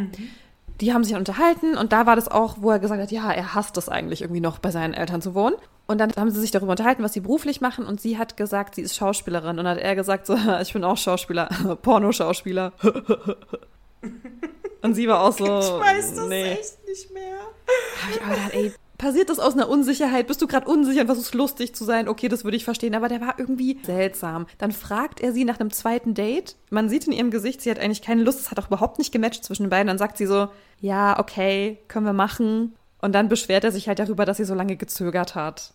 Die 0.81 0.93
haben 0.93 1.03
sich 1.03 1.13
dann 1.13 1.21
unterhalten 1.21 1.77
und 1.77 1.93
da 1.93 2.05
war 2.05 2.15
das 2.15 2.29
auch, 2.29 2.57
wo 2.59 2.71
er 2.71 2.79
gesagt 2.79 3.01
hat, 3.01 3.11
ja, 3.11 3.31
er 3.31 3.53
hasst 3.53 3.77
es 3.77 3.89
eigentlich 3.89 4.21
irgendwie 4.21 4.41
noch 4.41 4.59
bei 4.59 4.71
seinen 4.71 4.93
Eltern 4.93 5.21
zu 5.21 5.35
wohnen. 5.35 5.55
Und 5.85 5.99
dann 5.99 6.11
haben 6.15 6.31
sie 6.31 6.39
sich 6.39 6.51
darüber 6.51 6.71
unterhalten, 6.71 7.03
was 7.03 7.13
sie 7.13 7.19
beruflich 7.19 7.59
machen 7.59 7.85
und 7.85 7.99
sie 7.99 8.17
hat 8.17 8.37
gesagt, 8.37 8.75
sie 8.75 8.81
ist 8.81 8.95
Schauspielerin 8.95 9.59
und 9.59 9.67
hat 9.67 9.77
er 9.77 9.95
gesagt, 9.95 10.25
so, 10.25 10.37
ich 10.61 10.73
bin 10.73 10.83
auch 10.83 10.97
Schauspieler, 10.97 11.49
Pornoschauspieler. 11.81 12.71
und 14.81 14.95
sie 14.95 15.07
war 15.07 15.21
auch 15.21 15.33
so, 15.33 15.45
ich 15.45 15.49
weiß 15.49 16.15
das 16.15 16.27
nee. 16.27 16.53
echt 16.53 16.87
nicht 16.87 17.13
mehr. 17.13 17.37
Hab 18.01 18.15
ich 18.15 18.21
aber 18.21 18.35
gedacht, 18.35 18.53
ey, 18.53 18.73
passiert 19.03 19.29
das 19.29 19.39
aus 19.39 19.53
einer 19.53 19.67
Unsicherheit? 19.67 20.27
Bist 20.27 20.41
du 20.41 20.47
gerade 20.47 20.67
unsicher 20.67 21.01
und 21.01 21.07
versuchst 21.07 21.35
lustig 21.35 21.75
zu 21.75 21.83
sein? 21.83 22.07
Okay, 22.07 22.29
das 22.29 22.45
würde 22.45 22.55
ich 22.55 22.63
verstehen, 22.63 22.95
aber 22.95 23.09
der 23.09 23.19
war 23.19 23.37
irgendwie 23.37 23.77
seltsam. 23.85 24.47
Dann 24.57 24.71
fragt 24.71 25.19
er 25.19 25.33
sie 25.33 25.43
nach 25.43 25.59
einem 25.59 25.71
zweiten 25.71 26.13
Date. 26.13 26.55
Man 26.69 26.87
sieht 26.87 27.05
in 27.05 27.11
ihrem 27.11 27.29
Gesicht, 27.29 27.61
sie 27.61 27.69
hat 27.69 27.79
eigentlich 27.79 28.01
keine 28.01 28.23
Lust. 28.23 28.39
Es 28.39 28.49
hat 28.49 28.59
auch 28.59 28.67
überhaupt 28.67 28.99
nicht 28.99 29.11
gematcht 29.11 29.43
zwischen 29.43 29.63
den 29.63 29.69
beiden. 29.69 29.87
Dann 29.87 29.97
sagt 29.97 30.17
sie 30.17 30.25
so, 30.25 30.47
ja, 30.79 31.19
okay, 31.19 31.79
können 31.89 32.05
wir 32.05 32.13
machen. 32.13 32.75
Und 33.01 33.13
dann 33.13 33.27
beschwert 33.27 33.65
er 33.65 33.73
sich 33.73 33.89
halt 33.89 33.99
darüber, 33.99 34.23
dass 34.23 34.37
sie 34.37 34.45
so 34.45 34.55
lange 34.55 34.77
gezögert 34.77 35.35
hat. 35.35 35.73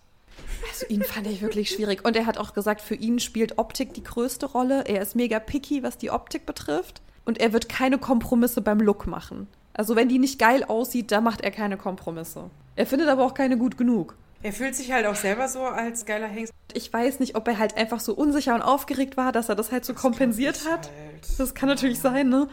Also 0.70 0.86
ihn 0.86 1.02
fand 1.02 1.26
ich 1.26 1.42
wirklich 1.42 1.68
schwierig. 1.68 2.06
Und 2.06 2.16
er 2.16 2.24
hat 2.24 2.38
auch 2.38 2.54
gesagt, 2.54 2.80
für 2.80 2.94
ihn 2.94 3.18
spielt 3.18 3.58
Optik 3.58 3.92
die 3.92 4.04
größte 4.04 4.46
Rolle. 4.46 4.84
Er 4.86 5.02
ist 5.02 5.16
mega 5.16 5.38
picky, 5.38 5.82
was 5.82 5.98
die 5.98 6.10
Optik 6.10 6.46
betrifft. 6.46 7.02
Und 7.26 7.38
er 7.38 7.52
wird 7.52 7.68
keine 7.68 7.98
Kompromisse 7.98 8.62
beim 8.62 8.80
Look 8.80 9.06
machen. 9.06 9.48
Also 9.78 9.94
wenn 9.94 10.08
die 10.08 10.18
nicht 10.18 10.40
geil 10.40 10.64
aussieht, 10.64 11.12
da 11.12 11.20
macht 11.20 11.42
er 11.42 11.52
keine 11.52 11.76
Kompromisse. 11.76 12.50
Er 12.74 12.84
findet 12.84 13.08
aber 13.08 13.24
auch 13.24 13.32
keine 13.32 13.56
gut 13.56 13.78
genug. 13.78 14.16
Er 14.42 14.52
fühlt 14.52 14.74
sich 14.74 14.90
halt 14.90 15.06
auch 15.06 15.14
selber 15.14 15.46
so 15.46 15.60
als 15.60 16.04
geiler 16.04 16.26
Hengst. 16.26 16.52
Ich 16.72 16.92
weiß 16.92 17.20
nicht, 17.20 17.36
ob 17.36 17.46
er 17.46 17.58
halt 17.58 17.76
einfach 17.76 18.00
so 18.00 18.12
unsicher 18.12 18.56
und 18.56 18.62
aufgeregt 18.62 19.16
war, 19.16 19.30
dass 19.30 19.48
er 19.48 19.54
das 19.54 19.70
halt 19.70 19.84
so 19.84 19.94
kompensiert 19.94 20.60
glaub 20.60 20.66
ich 20.66 20.72
hat. 20.72 20.90
halt. 20.90 21.38
Das 21.38 21.54
kann 21.54 21.68
natürlich 21.68 22.00
sein, 22.00 22.28
ne? 22.28 22.48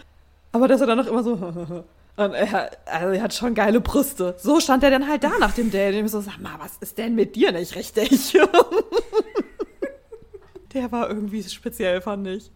Aber 0.51 0.67
dass 0.67 0.81
er 0.81 0.87
dann 0.87 0.99
noch 0.99 1.07
immer 1.07 1.23
so. 1.23 1.33
Und 2.17 2.33
er, 2.33 2.69
also 2.85 3.09
er 3.09 3.23
hat 3.23 3.33
schon 3.33 3.55
geile 3.55 3.81
Brüste. 3.81 4.35
So 4.37 4.59
stand 4.59 4.83
er 4.83 4.91
dann 4.91 5.09
halt 5.09 5.23
da 5.23 5.31
nach 5.39 5.53
dem 5.53 5.71
Date. 5.71 5.95
Und 5.95 6.05
ich 6.05 6.11
so, 6.11 6.21
sag 6.21 6.39
mal, 6.39 6.53
was 6.59 6.77
ist 6.77 6.99
denn 6.99 7.15
mit 7.15 7.35
dir 7.35 7.51
nicht 7.51 7.75
richtig? 7.75 8.33
Der 10.73 10.91
war 10.91 11.09
irgendwie 11.09 11.41
speziell, 11.43 12.01
fand 12.01 12.27
ich. 12.27 12.51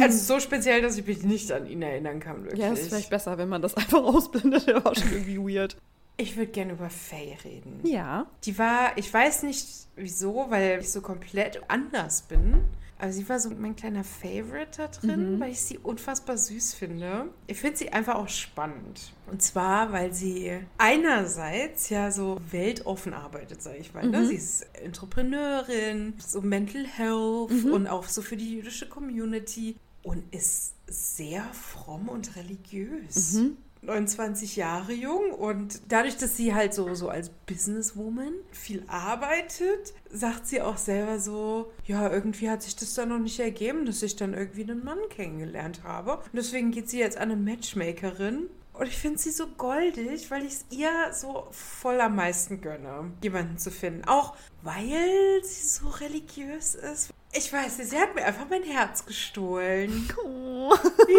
Also 0.00 0.34
so 0.34 0.40
speziell, 0.40 0.82
dass 0.82 0.96
ich 0.96 1.06
mich 1.06 1.22
nicht 1.22 1.52
an 1.52 1.66
ihn 1.66 1.82
erinnern 1.82 2.20
kann, 2.20 2.44
wirklich. 2.44 2.60
Ja, 2.60 2.72
ist 2.72 2.88
vielleicht 2.88 3.10
besser, 3.10 3.38
wenn 3.38 3.48
man 3.48 3.62
das 3.62 3.74
einfach 3.76 4.02
ausblendet. 4.02 4.66
Der 4.66 4.84
war 4.84 4.94
schon 4.94 5.12
irgendwie 5.12 5.38
weird. 5.38 5.76
Ich 6.16 6.36
würde 6.36 6.52
gerne 6.52 6.72
über 6.72 6.90
Faye 6.90 7.36
reden. 7.44 7.80
Ja. 7.82 8.26
Die 8.44 8.58
war, 8.58 8.96
ich 8.96 9.12
weiß 9.12 9.42
nicht 9.44 9.66
wieso, 9.96 10.46
weil 10.50 10.80
ich 10.80 10.92
so 10.92 11.00
komplett 11.00 11.62
anders 11.68 12.22
bin. 12.22 12.64
Aber 13.00 13.12
sie 13.12 13.26
war 13.30 13.40
so 13.40 13.48
mein 13.50 13.74
kleiner 13.76 14.04
Favorite 14.04 14.72
da 14.76 14.88
drin, 14.88 15.36
Mhm. 15.36 15.40
weil 15.40 15.52
ich 15.52 15.62
sie 15.62 15.78
unfassbar 15.78 16.36
süß 16.36 16.74
finde. 16.74 17.30
Ich 17.46 17.58
finde 17.58 17.78
sie 17.78 17.90
einfach 17.92 18.16
auch 18.16 18.28
spannend. 18.28 19.14
Und 19.30 19.40
zwar, 19.40 19.90
weil 19.92 20.12
sie 20.12 20.52
einerseits 20.76 21.88
ja 21.88 22.10
so 22.10 22.38
weltoffen 22.50 23.14
arbeitet, 23.14 23.62
sage 23.62 23.78
ich 23.78 23.94
mal. 23.94 24.06
Ne? 24.06 24.18
Mhm. 24.20 24.26
Sie 24.26 24.34
ist 24.34 24.66
Entrepreneurin, 24.74 26.14
so 26.18 26.40
Mental 26.42 26.86
Health 26.86 27.50
Mhm. 27.64 27.72
und 27.72 27.86
auch 27.86 28.04
so 28.04 28.22
für 28.22 28.36
die 28.36 28.56
jüdische 28.56 28.88
Community. 28.88 29.76
und 30.02 30.24
ist 30.34 30.72
sehr 30.86 31.44
fromm 31.52 32.08
und 32.08 32.34
religiös. 32.34 33.34
Mhm. 33.34 33.58
29 33.82 34.56
Jahre 34.56 34.92
jung 34.92 35.32
und 35.32 35.80
dadurch, 35.88 36.16
dass 36.16 36.36
sie 36.36 36.54
halt 36.54 36.74
so, 36.74 36.94
so 36.94 37.08
als 37.08 37.30
Businesswoman 37.46 38.34
viel 38.52 38.82
arbeitet, 38.86 39.94
sagt 40.10 40.46
sie 40.46 40.60
auch 40.60 40.76
selber 40.76 41.18
so, 41.18 41.72
ja, 41.84 42.10
irgendwie 42.10 42.50
hat 42.50 42.62
sich 42.62 42.76
das 42.76 42.94
dann 42.94 43.08
noch 43.08 43.18
nicht 43.18 43.40
ergeben, 43.40 43.86
dass 43.86 44.02
ich 44.02 44.16
dann 44.16 44.34
irgendwie 44.34 44.62
einen 44.62 44.84
Mann 44.84 44.98
kennengelernt 45.08 45.82
habe. 45.82 46.16
Und 46.16 46.34
deswegen 46.34 46.70
geht 46.70 46.90
sie 46.90 46.98
jetzt 46.98 47.16
an 47.16 47.30
eine 47.30 47.36
Matchmakerin 47.36 48.50
und 48.80 48.86
ich 48.86 48.96
finde 48.96 49.18
sie 49.18 49.30
so 49.30 49.46
goldig, 49.46 50.30
weil 50.30 50.46
ich 50.46 50.54
es 50.54 50.64
ihr 50.70 51.12
so 51.12 51.48
voll 51.50 52.00
am 52.00 52.16
meisten 52.16 52.62
gönne, 52.62 53.12
jemanden 53.22 53.58
zu 53.58 53.70
finden. 53.70 54.06
Auch 54.06 54.34
weil 54.62 55.42
sie 55.42 55.66
so 55.66 55.88
religiös 55.88 56.74
ist. 56.74 57.12
Ich 57.32 57.52
weiß 57.52 57.78
nicht, 57.78 57.90
sie 57.90 57.98
hat 57.98 58.14
mir 58.14 58.24
einfach 58.24 58.46
mein 58.48 58.64
Herz 58.64 59.04
gestohlen. 59.06 60.08
Oh. 60.24 60.74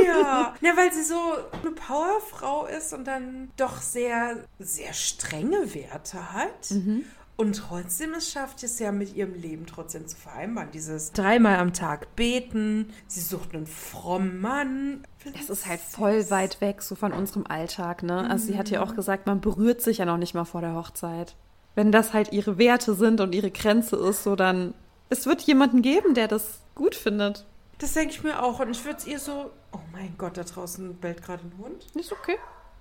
Ja. 0.05 0.55
ja, 0.62 0.78
weil 0.78 0.93
sie 0.93 1.03
so 1.03 1.16
eine 1.62 1.72
Powerfrau 1.72 2.68
ist 2.68 2.93
und 2.93 3.05
dann 3.05 3.49
doch 3.57 3.82
sehr, 3.82 4.38
sehr 4.59 4.93
strenge 4.93 5.74
Werte 5.74 6.32
hat. 6.32 6.72
Mhm. 6.72 7.03
Und 7.36 7.53
trotzdem 7.55 8.14
es 8.14 8.32
schafft 8.32 8.64
es 8.64 8.78
ja 8.80 8.91
mit 8.91 9.16
ihrem 9.16 9.34
Leben 9.34 9.66
trotzdem 9.66 10.07
zu 10.07 10.16
vereinbaren. 10.16 10.70
Dieses 10.72 11.12
dreimal 11.12 11.57
am 11.57 11.74
Tag 11.74 12.16
beten, 12.16 12.93
sie 13.07 13.20
sucht 13.20 13.55
einen 13.55 13.66
frommen 13.66 14.39
Mann. 14.39 15.03
Das 15.34 15.49
ist 15.49 15.66
halt 15.66 15.82
voll 15.82 16.30
weit 16.30 16.62
weg 16.62 16.82
so 16.84 16.95
von 16.95 17.14
unserem 17.14 17.47
Alltag, 17.47 18.03
ne? 18.03 18.30
Also 18.30 18.45
sie 18.45 18.57
hat 18.57 18.70
ja 18.70 18.84
auch 18.84 18.95
gesagt, 18.95 19.26
man 19.26 19.41
berührt 19.41 19.82
sich 19.82 19.97
ja 19.97 20.05
noch 20.05 20.18
nicht 20.18 20.36
mal 20.36 20.45
vor 20.45 20.62
der 20.62 20.76
Hochzeit. 20.76 21.36
Wenn 21.74 21.91
das 21.91 22.14
halt 22.14 22.32
ihre 22.32 22.57
Werte 22.57 22.93
sind 22.93 23.20
und 23.22 23.34
ihre 23.34 23.51
Grenze 23.51 23.95
ist, 23.95 24.24
so 24.24 24.36
dann 24.36 24.76
es 25.12 25.26
wird 25.26 25.41
jemanden 25.41 25.82
geben, 25.82 26.14
der 26.14 26.28
das 26.28 26.62
gut 26.74 26.95
findet. 26.95 27.45
Das 27.78 27.93
denke 27.93 28.14
ich 28.14 28.24
mir 28.24 28.41
auch. 28.41 28.59
Und 28.59 28.72
ich 28.72 28.84
würde 28.86 28.97
es 28.97 29.05
ihr 29.05 29.20
so. 29.20 29.51
Oh 29.74 29.80
mein 29.91 30.16
Gott, 30.18 30.38
da 30.38 30.43
draußen 30.43 30.95
bellt 30.95 31.22
gerade 31.22 31.43
ein 31.43 31.53
Hund. 31.57 31.86
Ist 31.95 32.12
okay. 32.12 32.38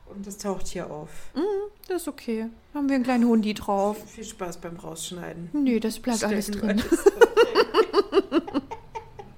Und 0.07 0.26
das 0.26 0.39
taucht 0.39 0.68
hier 0.68 0.91
auf. 0.91 1.09
Mm, 1.35 1.41
das 1.89 2.03
ist 2.03 2.09
okay. 2.09 2.47
Haben 2.72 2.89
wir 2.89 2.97
einen 2.97 3.05
kleinen 3.05 3.26
Hundi 3.26 3.55
drauf. 3.55 3.97
Viel 4.09 4.24
Spaß 4.24 4.59
beim 4.59 4.76
Rausschneiden. 4.76 5.51
Nee, 5.53 5.81
das 5.81 5.99
bleibt 5.99 6.18
Stellen 6.18 6.35
alles 6.35 6.51
drin. 6.51 6.83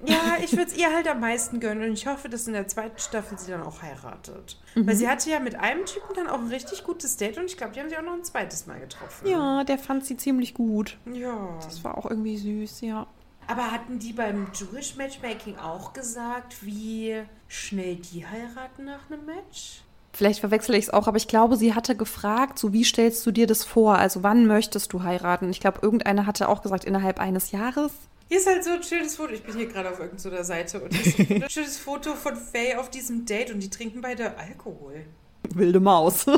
ja, 0.05 0.37
ich 0.43 0.51
würde 0.51 0.71
es 0.71 0.77
ihr 0.77 0.93
halt 0.93 1.07
am 1.07 1.19
meisten 1.19 1.59
gönnen. 1.59 1.89
Und 1.89 1.93
ich 1.93 2.07
hoffe, 2.07 2.29
dass 2.29 2.47
in 2.47 2.53
der 2.53 2.67
zweiten 2.67 2.99
Staffel 2.99 3.37
sie 3.37 3.51
dann 3.51 3.63
auch 3.63 3.81
heiratet. 3.81 4.57
Mhm. 4.75 4.87
Weil 4.87 4.95
sie 4.95 5.07
hatte 5.07 5.29
ja 5.29 5.39
mit 5.39 5.55
einem 5.55 5.85
Typen 5.85 6.15
dann 6.15 6.27
auch 6.27 6.39
ein 6.39 6.47
richtig 6.47 6.83
gutes 6.83 7.17
Date. 7.17 7.37
Und 7.37 7.45
ich 7.45 7.57
glaube, 7.57 7.73
die 7.73 7.79
haben 7.79 7.89
sie 7.89 7.97
auch 7.97 8.03
noch 8.03 8.13
ein 8.13 8.23
zweites 8.23 8.67
Mal 8.67 8.79
getroffen. 8.79 9.27
Ja, 9.27 9.63
der 9.63 9.77
fand 9.77 10.05
sie 10.05 10.17
ziemlich 10.17 10.53
gut. 10.53 10.97
Ja. 11.11 11.57
Das 11.63 11.83
war 11.83 11.97
auch 11.97 12.09
irgendwie 12.09 12.37
süß, 12.37 12.81
ja. 12.81 13.07
Aber 13.47 13.71
hatten 13.71 13.99
die 13.99 14.13
beim 14.13 14.47
Jewish 14.53 14.95
Matchmaking 14.95 15.57
auch 15.57 15.93
gesagt, 15.93 16.65
wie 16.65 17.23
schnell 17.47 17.95
die 17.95 18.25
heiraten 18.25 18.85
nach 18.85 19.09
einem 19.09 19.25
Match? 19.25 19.81
Vielleicht 20.13 20.41
verwechsle 20.41 20.77
ich 20.77 20.85
es 20.85 20.89
auch, 20.93 21.07
aber 21.07 21.17
ich 21.17 21.27
glaube, 21.27 21.57
sie 21.57 21.73
hatte 21.73 21.95
gefragt, 21.95 22.59
so 22.59 22.71
wie 22.71 22.83
stellst 22.83 23.25
du 23.25 23.31
dir 23.31 23.47
das 23.47 23.63
vor? 23.63 23.97
Also 23.97 24.21
wann 24.21 24.45
möchtest 24.45 24.93
du 24.93 25.01
heiraten? 25.01 25.49
Ich 25.49 25.59
glaube, 25.59 25.79
irgendeine 25.81 26.27
hatte 26.27 26.49
auch 26.49 26.61
gesagt, 26.61 26.85
innerhalb 26.85 27.19
eines 27.19 27.51
Jahres. 27.51 27.91
Hier 28.33 28.39
ist 28.39 28.47
halt 28.47 28.63
so 28.63 28.71
ein 28.71 28.81
schönes 28.81 29.15
Foto. 29.15 29.31
Ich 29.31 29.43
bin 29.43 29.55
hier 29.55 29.67
gerade 29.67 29.91
auf 29.91 29.99
irgendeiner 29.99 30.43
Seite 30.43 30.81
und 30.81 30.91
hier 30.91 31.05
ist 31.05 31.43
ein 31.43 31.49
schönes 31.51 31.77
Foto 31.77 32.15
von 32.15 32.35
Faye 32.35 32.79
auf 32.79 32.89
diesem 32.89 33.27
Date 33.27 33.51
und 33.51 33.59
die 33.59 33.69
trinken 33.69 34.01
beide 34.01 34.35
Alkohol. 34.39 35.05
Wilde 35.53 35.79
Maus. 35.79 36.25
uh. 36.27 36.33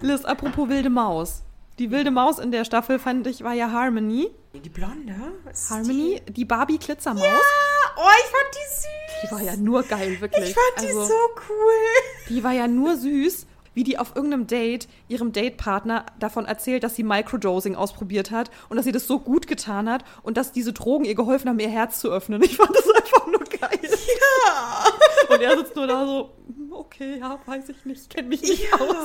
Liz, 0.00 0.24
apropos 0.24 0.68
wilde 0.68 0.90
Maus. 0.90 1.44
Die 1.78 1.92
wilde 1.92 2.10
Maus 2.10 2.40
in 2.40 2.50
der 2.50 2.64
Staffel 2.64 2.98
fand 2.98 3.28
ich 3.28 3.44
war 3.44 3.52
ja 3.52 3.70
Harmony. 3.70 4.32
Die 4.52 4.68
Blonde? 4.68 5.14
Harmony, 5.70 6.22
die, 6.26 6.32
die 6.32 6.44
Barbie 6.44 6.78
Glitzermaus. 6.78 7.22
Ja, 7.22 7.38
oh, 7.98 8.10
ich 8.18 8.30
fand 8.32 8.54
die 8.54 8.74
süß. 8.80 9.22
Die 9.22 9.30
war 9.30 9.42
ja 9.42 9.56
nur 9.56 9.84
geil, 9.84 10.20
wirklich. 10.20 10.48
Ich 10.48 10.54
fand 10.54 10.88
also, 10.88 11.02
die 11.02 11.06
so 11.06 11.14
cool. 11.50 12.30
Die 12.30 12.42
war 12.42 12.52
ja 12.52 12.66
nur 12.66 12.96
süß, 12.96 13.46
wie 13.78 13.84
die 13.84 13.96
auf 13.96 14.16
irgendeinem 14.16 14.48
Date 14.48 14.88
ihrem 15.06 15.30
Datepartner 15.30 16.04
davon 16.18 16.46
erzählt, 16.46 16.82
dass 16.82 16.96
sie 16.96 17.04
Microdosing 17.04 17.76
ausprobiert 17.76 18.32
hat 18.32 18.50
und 18.68 18.76
dass 18.76 18.84
sie 18.84 18.90
das 18.90 19.06
so 19.06 19.20
gut 19.20 19.46
getan 19.46 19.88
hat 19.88 20.02
und 20.24 20.36
dass 20.36 20.50
diese 20.50 20.72
Drogen 20.72 21.04
ihr 21.04 21.14
geholfen 21.14 21.48
haben, 21.48 21.60
ihr 21.60 21.68
Herz 21.68 22.00
zu 22.00 22.10
öffnen. 22.10 22.42
Ich 22.42 22.56
fand 22.56 22.70
das 22.74 22.90
einfach 22.92 23.26
nur 23.28 23.38
geil. 23.38 23.78
Ja. 23.82 24.84
Und 25.32 25.40
er 25.40 25.56
sitzt 25.58 25.76
nur 25.76 25.86
da 25.86 26.04
so, 26.04 26.30
hm, 26.48 26.72
okay, 26.72 27.18
ja, 27.20 27.38
weiß 27.46 27.68
ich 27.68 27.84
nicht, 27.84 28.10
kenne 28.10 28.26
mich 28.26 28.42
nicht 28.42 28.64
ja. 28.68 28.80
aus. 28.80 28.96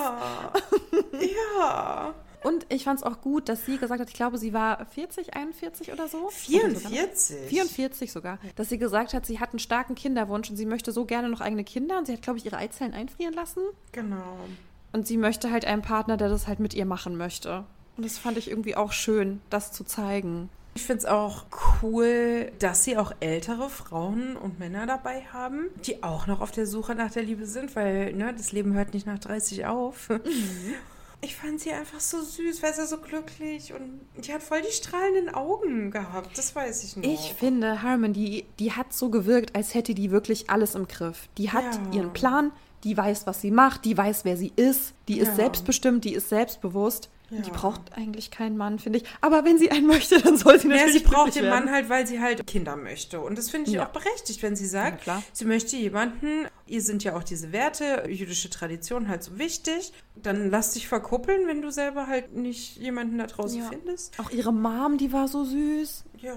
ja. 1.22 2.16
Und 2.44 2.66
ich 2.70 2.84
fand 2.84 3.00
es 3.00 3.04
auch 3.04 3.22
gut, 3.22 3.50
dass 3.50 3.66
sie 3.66 3.78
gesagt 3.78 4.02
hat, 4.02 4.10
ich 4.10 4.16
glaube, 4.16 4.38
sie 4.38 4.54
war 4.54 4.86
40, 4.86 5.36
41 5.36 5.92
oder 5.92 6.08
so. 6.08 6.30
44? 6.30 7.38
Oder 7.38 7.48
44 7.48 8.12
sogar. 8.12 8.40
Dass 8.56 8.70
sie 8.70 8.78
gesagt 8.78 9.14
hat, 9.14 9.26
sie 9.26 9.40
hat 9.40 9.52
einen 9.52 9.60
starken 9.60 9.96
Kinderwunsch 9.96 10.50
und 10.50 10.58
sie 10.58 10.66
möchte 10.66 10.92
so 10.92 11.06
gerne 11.06 11.30
noch 11.30 11.42
eigene 11.42 11.64
Kinder. 11.64 11.98
Und 11.98 12.08
sie 12.08 12.14
hat, 12.14 12.22
glaube 12.22 12.40
ich, 12.40 12.46
ihre 12.46 12.58
Eizellen 12.58 12.94
einfrieren 12.94 13.34
lassen. 13.34 13.62
Genau. 13.92 14.38
Und 14.92 15.08
sie 15.08 15.18
möchte 15.18 15.52
halt 15.52 15.66
einen 15.66 15.82
Partner, 15.82 16.18
der 16.18 16.30
das 16.30 16.48
halt 16.48 16.60
mit 16.60 16.74
ihr 16.74 16.86
machen 16.86 17.18
möchte. 17.18 17.66
Und 17.98 18.06
das 18.06 18.18
fand 18.18 18.38
ich 18.38 18.50
irgendwie 18.50 18.76
auch 18.76 18.92
schön, 18.92 19.42
das 19.50 19.72
zu 19.72 19.84
zeigen. 19.84 20.50
Ich 20.76 20.84
finde 20.84 21.00
es 21.00 21.06
auch 21.06 21.46
cool, 21.82 22.52
dass 22.58 22.84
sie 22.84 22.98
auch 22.98 23.14
ältere 23.20 23.70
Frauen 23.70 24.36
und 24.36 24.60
Männer 24.60 24.88
dabei 24.88 25.22
haben, 25.32 25.70
die 25.86 26.02
auch 26.02 26.26
noch 26.26 26.42
auf 26.42 26.50
der 26.50 26.66
Suche 26.66 26.96
nach 26.96 27.12
der 27.12 27.24
Liebe 27.24 27.46
sind, 27.46 27.76
weil 27.76 28.14
ne, 28.14 28.34
das 28.36 28.52
Leben 28.52 28.74
hört 28.74 28.94
nicht 28.96 29.06
nach 29.06 29.20
30 29.20 29.68
auf. 29.68 30.10
Mhm. 30.10 30.20
Ich 31.24 31.38
fand 31.38 31.62
sie 31.62 31.72
einfach 31.72 32.02
so 32.02 32.22
süß, 32.22 32.62
weil 32.62 32.74
sie 32.74 32.86
so 32.86 32.98
glücklich 32.98 33.74
und 33.74 34.02
die 34.18 34.34
hat 34.34 34.44
voll 34.44 34.62
die 34.62 34.74
strahlenden 34.74 35.34
Augen 35.34 35.90
gehabt. 35.90 36.38
Das 36.38 36.54
weiß 36.54 36.84
ich 36.84 36.98
noch. 36.98 37.04
Ich 37.06 37.34
finde, 37.34 37.82
Harmon, 37.82 38.12
die, 38.12 38.44
die 38.60 38.74
hat 38.74 38.92
so 38.92 39.10
gewirkt, 39.10 39.56
als 39.56 39.74
hätte 39.74 39.96
die 39.96 40.12
wirklich 40.12 40.50
alles 40.50 40.76
im 40.76 40.86
Griff. 40.86 41.30
Die 41.38 41.52
hat 41.52 41.64
ja. 41.64 42.00
ihren 42.00 42.12
Plan, 42.12 42.52
die 42.84 42.98
weiß, 42.98 43.26
was 43.26 43.40
sie 43.40 43.52
macht, 43.52 43.86
die 43.86 43.98
weiß, 43.98 44.26
wer 44.26 44.36
sie 44.36 44.52
ist, 44.58 44.94
die 45.08 45.20
ist 45.20 45.30
ja. 45.30 45.36
selbstbestimmt, 45.36 46.04
die 46.04 46.14
ist 46.14 46.28
selbstbewusst. 46.28 47.10
Ja. 47.30 47.42
Die 47.42 47.52
braucht 47.52 47.94
eigentlich 47.94 48.32
keinen 48.32 48.58
Mann, 48.58 48.80
finde 48.80 49.00
ich. 49.00 49.06
Aber 49.22 49.44
wenn 49.44 49.58
sie 49.58 49.72
einen 49.72 49.88
möchte, 49.88 50.22
dann 50.22 50.38
soll 50.38 50.60
sie 50.60 50.68
natürlich. 50.68 50.94
Ja, 50.94 51.00
sie 51.00 51.06
braucht 51.06 51.36
den 51.36 51.50
Mann 51.50 51.72
halt, 51.72 51.90
weil 51.90 52.06
sie 52.06 52.20
halt 52.22 52.46
Kinder 52.46 52.76
möchte. 52.76 53.22
Und 53.22 53.38
das 53.38 53.50
finde 53.50 53.70
ich 53.70 53.76
ja. 53.76 53.86
auch 53.86 53.90
berechtigt, 53.90 54.44
wenn 54.44 54.56
sie 54.56 54.68
sagt, 54.68 55.06
ja, 55.06 55.24
sie 55.32 55.46
möchte 55.46 55.76
jemanden, 55.76 56.48
ihr 56.68 56.82
sind 56.82 57.04
ja 57.04 57.16
auch 57.16 57.24
diese 57.24 57.52
Werte, 57.52 58.08
jüdische 58.08 58.50
Tradition 58.50 59.08
halt 59.08 59.24
so 59.24 59.40
wichtig. 59.40 59.94
Dann 60.16 60.52
lass 60.52 60.74
dich 60.74 60.88
verkuppeln, 60.88 61.48
wenn 61.48 61.62
du 61.62 61.72
selber 61.72 62.08
halt 62.08 62.36
nicht 62.36 62.78
jemanden 62.78 63.18
da 63.18 63.26
draußen 63.26 63.64
findest. 63.64 64.20
Auch 64.20 64.30
ihre 64.30 64.54
Mom, 64.54 64.98
die 64.98 65.12
war 65.12 65.28
so 65.28 65.44
süß. 65.44 66.04
Ja. 66.22 66.36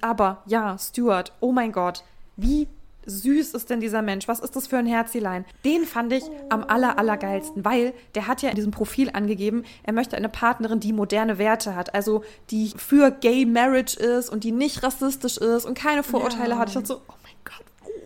Aber 0.00 0.42
ja, 0.46 0.78
Stuart, 0.78 1.32
oh 1.40 1.50
mein 1.50 1.72
Gott, 1.72 2.04
wie 2.36 2.68
süß 3.08 3.54
ist 3.54 3.70
denn 3.70 3.80
dieser 3.80 4.02
Mensch? 4.02 4.28
Was 4.28 4.40
ist 4.40 4.54
das 4.54 4.66
für 4.66 4.78
ein 4.78 4.86
Herzilein? 4.86 5.44
Den 5.64 5.84
fand 5.84 6.12
ich 6.12 6.24
am 6.50 6.62
aller, 6.64 6.98
allergeilsten, 6.98 7.64
weil 7.64 7.94
der 8.14 8.26
hat 8.26 8.42
ja 8.42 8.50
in 8.50 8.56
diesem 8.56 8.70
Profil 8.70 9.10
angegeben, 9.12 9.64
er 9.82 9.92
möchte 9.92 10.16
eine 10.16 10.28
Partnerin, 10.28 10.80
die 10.80 10.92
moderne 10.92 11.38
Werte 11.38 11.74
hat, 11.74 11.94
also 11.94 12.22
die 12.50 12.72
für 12.76 13.10
Gay 13.10 13.46
Marriage 13.46 13.98
ist 13.98 14.28
und 14.28 14.44
die 14.44 14.52
nicht 14.52 14.82
rassistisch 14.82 15.38
ist 15.38 15.64
und 15.64 15.76
keine 15.76 16.02
Vorurteile 16.02 16.50
ja. 16.50 16.58
hat. 16.58 16.68
Ich 16.68 16.74
dachte 16.74 16.86
so, 16.86 17.02
oh 17.08 17.14
mein 17.22 17.32
Gott, 17.44 17.64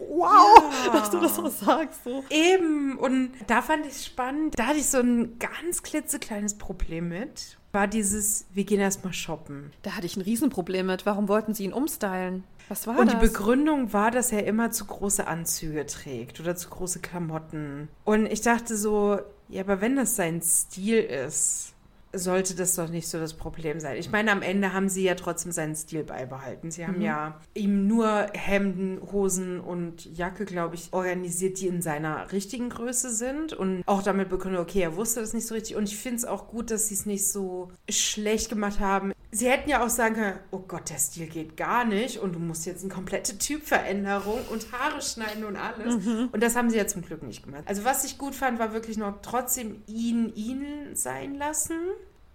wow, 0.09 0.73
ja. 0.87 0.93
dass 0.93 1.11
du 1.11 1.21
das 1.21 1.37
so 1.37 1.49
sagst. 1.49 2.05
So. 2.05 2.25
Eben, 2.31 2.97
und 2.99 3.33
da 3.47 3.63
fand 3.63 3.87
ich 3.87 3.93
es 3.93 4.07
spannend. 4.07 4.59
Da 4.59 4.67
hatte 4.67 4.79
ich 4.79 4.87
so 4.87 4.99
ein 4.99 5.39
ganz 5.39 5.83
klitzekleines 5.83 6.59
Problem 6.59 7.09
mit. 7.09 7.59
War 7.73 7.89
dieses, 7.89 8.45
wir 8.53 8.65
gehen 8.65 8.81
erstmal 8.81 9.15
shoppen. 9.15 9.73
Da 9.83 9.93
hatte 9.97 10.07
ich 10.07 10.17
ein 10.17 10.21
Riesenproblem 10.21 10.87
mit. 10.87 11.07
Warum 11.07 11.29
wollten 11.29 11.55
sie 11.55 11.65
ihn 11.65 11.73
umstylen? 11.73 12.45
Was 12.73 12.87
war 12.87 12.99
und 12.99 13.13
das? 13.13 13.21
die 13.21 13.27
Begründung 13.27 13.93
war, 13.93 14.11
dass 14.11 14.33
er 14.33 14.47
immer 14.47 14.71
zu 14.71 14.87
große 14.87 15.27
Anzüge 15.27 15.85
trägt 15.85 16.41
oder 16.41 16.57
zu 16.57 16.71
große 16.71 17.01
Klamotten. 17.01 17.89
Und 18.05 18.25
ich 18.25 18.41
dachte 18.41 18.79
so, 18.79 19.19
ja, 19.51 19.61
aber 19.61 19.83
wenn 19.83 19.97
das 19.97 20.17
sein 20.17 20.41
Stil 20.41 21.01
ist, 21.01 21.72
sollte 22.13 22.55
das 22.55 22.75
doch 22.75 22.89
nicht 22.89 23.09
so 23.09 23.19
das 23.19 23.35
Problem 23.35 23.81
sein. 23.81 23.97
Ich 23.97 24.11
meine, 24.11 24.33
am 24.33 24.43
Ende 24.43 24.73
haben 24.73 24.89
sie 24.89 25.05
ja 25.05 25.15
trotzdem 25.15 25.53
seinen 25.53 25.75
Stil 25.75 26.05
beibehalten. 26.05 26.71
Sie 26.71 26.87
haben 26.87 26.99
mhm. 26.99 27.03
ja 27.03 27.41
ihm 27.55 27.87
nur 27.87 28.27
Hemden, 28.35 29.01
Hosen 29.13 29.61
und 29.61 30.05
Jacke, 30.17 30.45
glaube 30.45 30.75
ich, 30.75 30.93
organisiert, 30.93 31.61
die 31.61 31.69
in 31.69 31.83
seiner 31.83 32.33
richtigen 32.33 32.69
Größe 32.69 33.11
sind 33.11 33.53
und 33.53 33.83
auch 33.87 34.03
damit 34.03 34.29
begründet, 34.29 34.61
okay, 34.61 34.81
er 34.81 34.97
wusste 34.97 35.21
das 35.21 35.33
nicht 35.33 35.47
so 35.47 35.55
richtig. 35.55 35.77
Und 35.77 35.85
ich 35.85 35.97
finde 35.97 36.19
es 36.19 36.25
auch 36.25 36.49
gut, 36.49 36.71
dass 36.71 36.89
sie 36.89 36.95
es 36.95 37.07
nicht 37.07 37.27
so 37.27 37.71
schlecht 37.89 38.49
gemacht 38.49 38.81
haben. 38.81 39.13
Sie 39.35 39.49
hätten 39.49 39.71
ja 39.71 39.83
auch 39.83 39.89
sagen 39.89 40.15
können, 40.15 40.39
oh 40.51 40.59
Gott, 40.59 40.91
der 40.91 40.99
Stil 40.99 41.27
geht 41.27 41.57
gar 41.57 41.87
nicht 41.87 42.19
und 42.19 42.35
du 42.35 42.39
musst 42.39 42.67
jetzt 42.67 42.85
eine 42.85 42.93
komplette 42.93 43.39
Typveränderung 43.39 44.41
und 44.51 44.71
Haare 44.73 45.01
schneiden 45.01 45.45
und 45.45 45.57
alles. 45.57 46.05
Mhm. 46.05 46.29
Und 46.31 46.43
das 46.43 46.55
haben 46.55 46.69
sie 46.69 46.77
ja 46.77 46.87
zum 46.87 47.01
Glück 47.01 47.23
nicht 47.23 47.43
gemacht. 47.43 47.63
Also 47.65 47.85
was 47.85 48.05
ich 48.05 48.19
gut 48.19 48.35
fand, 48.35 48.59
war 48.59 48.75
wirklich 48.75 48.99
noch 48.99 49.23
trotzdem 49.23 49.83
ihn, 49.87 50.31
ihn 50.35 50.95
sein 50.95 51.35
lassen. 51.37 51.79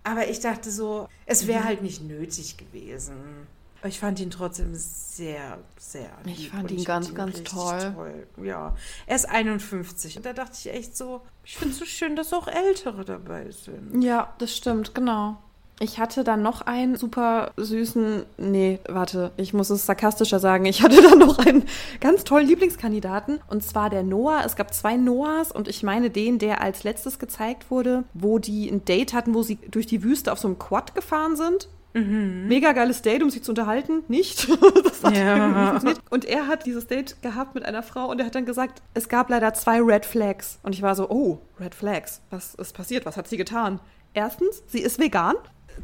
Aber 0.08 0.30
ich 0.30 0.40
dachte 0.40 0.72
so, 0.72 1.10
es 1.26 1.48
wäre 1.48 1.62
mhm. 1.62 1.66
halt 1.66 1.82
nicht 1.82 2.02
nötig 2.02 2.56
gewesen. 2.56 3.48
Aber 3.80 3.90
ich 3.90 4.00
fand 4.00 4.20
ihn 4.20 4.32
trotzdem 4.32 4.74
sehr, 4.74 5.60
sehr. 5.78 6.10
Ich 6.26 6.50
fand 6.50 6.72
ihn 6.72 6.84
ganz, 6.84 7.14
ganz 7.14 7.44
toll. 7.44 7.94
toll. 7.94 8.28
Ja, 8.44 8.76
er 9.06 9.16
ist 9.16 9.30
51 9.30 10.18
und 10.18 10.26
da 10.26 10.34
dachte 10.34 10.54
ich 10.58 10.74
echt 10.74 10.98
so, 10.98 11.22
ich 11.44 11.58
finde 11.58 11.74
es 11.74 11.80
so 11.80 11.86
schön, 11.86 12.16
dass 12.16 12.34
auch 12.34 12.48
Ältere 12.48 13.04
dabei 13.06 13.52
sind. 13.52 14.02
Ja, 14.02 14.34
das 14.40 14.56
stimmt, 14.56 14.96
genau. 14.96 15.38
Ich 15.80 16.00
hatte 16.00 16.24
dann 16.24 16.42
noch 16.42 16.62
einen 16.62 16.96
super 16.96 17.52
süßen, 17.56 18.26
nee, 18.38 18.80
warte, 18.90 19.32
ich 19.38 19.54
muss 19.54 19.70
es 19.70 19.86
sarkastischer 19.86 20.40
sagen. 20.40 20.66
Ich 20.66 20.82
hatte 20.82 21.02
dann 21.10 21.20
noch 21.20 21.38
einen 21.38 21.64
ganz 22.00 22.24
tollen 22.24 22.48
Lieblingskandidaten 22.48 23.40
und 23.48 23.64
zwar 23.64 23.90
der 23.90 24.04
Noah. 24.04 24.42
Es 24.46 24.56
gab 24.56 24.74
zwei 24.74 24.98
Noahs 24.98 25.52
und 25.52 25.68
ich 25.68 25.84
meine 25.84 26.10
den, 26.10 26.40
der 26.40 26.62
als 26.62 26.84
letztes 26.84 27.20
gezeigt 27.20 27.70
wurde, 27.70 28.06
wo 28.14 28.40
die 28.40 28.70
ein 28.70 28.86
Date 28.86 29.14
hatten, 29.14 29.36
wo 29.36 29.44
sie 29.44 29.58
durch 29.70 29.86
die 29.86 30.04
Wüste 30.04 30.32
auf 30.32 30.40
so 30.40 30.48
einem 30.48 30.58
Quad 30.58 30.96
gefahren 30.96 31.36
sind. 31.36 31.70
Mhm. 31.94 32.48
Mega 32.48 32.74
geiles 32.74 33.02
Date, 33.04 33.22
um 33.22 33.30
sich 33.30 33.44
zu 33.44 33.52
unterhalten. 33.52 34.04
Nicht. 34.08 34.48
das 34.84 35.04
hat 35.04 35.16
ja. 35.16 35.80
nicht 35.84 36.02
Und 36.10 36.26
er 36.26 36.48
hat 36.48 36.66
dieses 36.66 36.88
Date 36.88 37.22
gehabt 37.22 37.56
mit 37.56 37.66
einer 37.66 37.84
Frau 37.84 38.10
und 38.10 38.20
er 38.20 38.26
hat 38.26 38.36
dann 38.36 38.46
gesagt, 38.46 38.82
es 38.96 39.10
gab 39.10 39.30
leider 39.30 39.54
zwei 39.54 39.80
Red 39.82 40.06
Flags. 40.06 40.60
Und 40.64 40.74
ich 40.74 40.82
war 40.82 40.96
so, 40.96 41.10
oh, 41.10 41.40
Red 41.60 41.76
Flags. 41.76 42.22
Was 42.32 42.56
ist 42.56 42.74
passiert? 42.74 43.06
Was 43.06 43.18
hat 43.18 43.28
sie 43.28 43.38
getan? 43.38 43.80
Erstens, 44.14 44.64
sie 44.68 44.80
ist 44.80 45.00
vegan. 45.00 45.36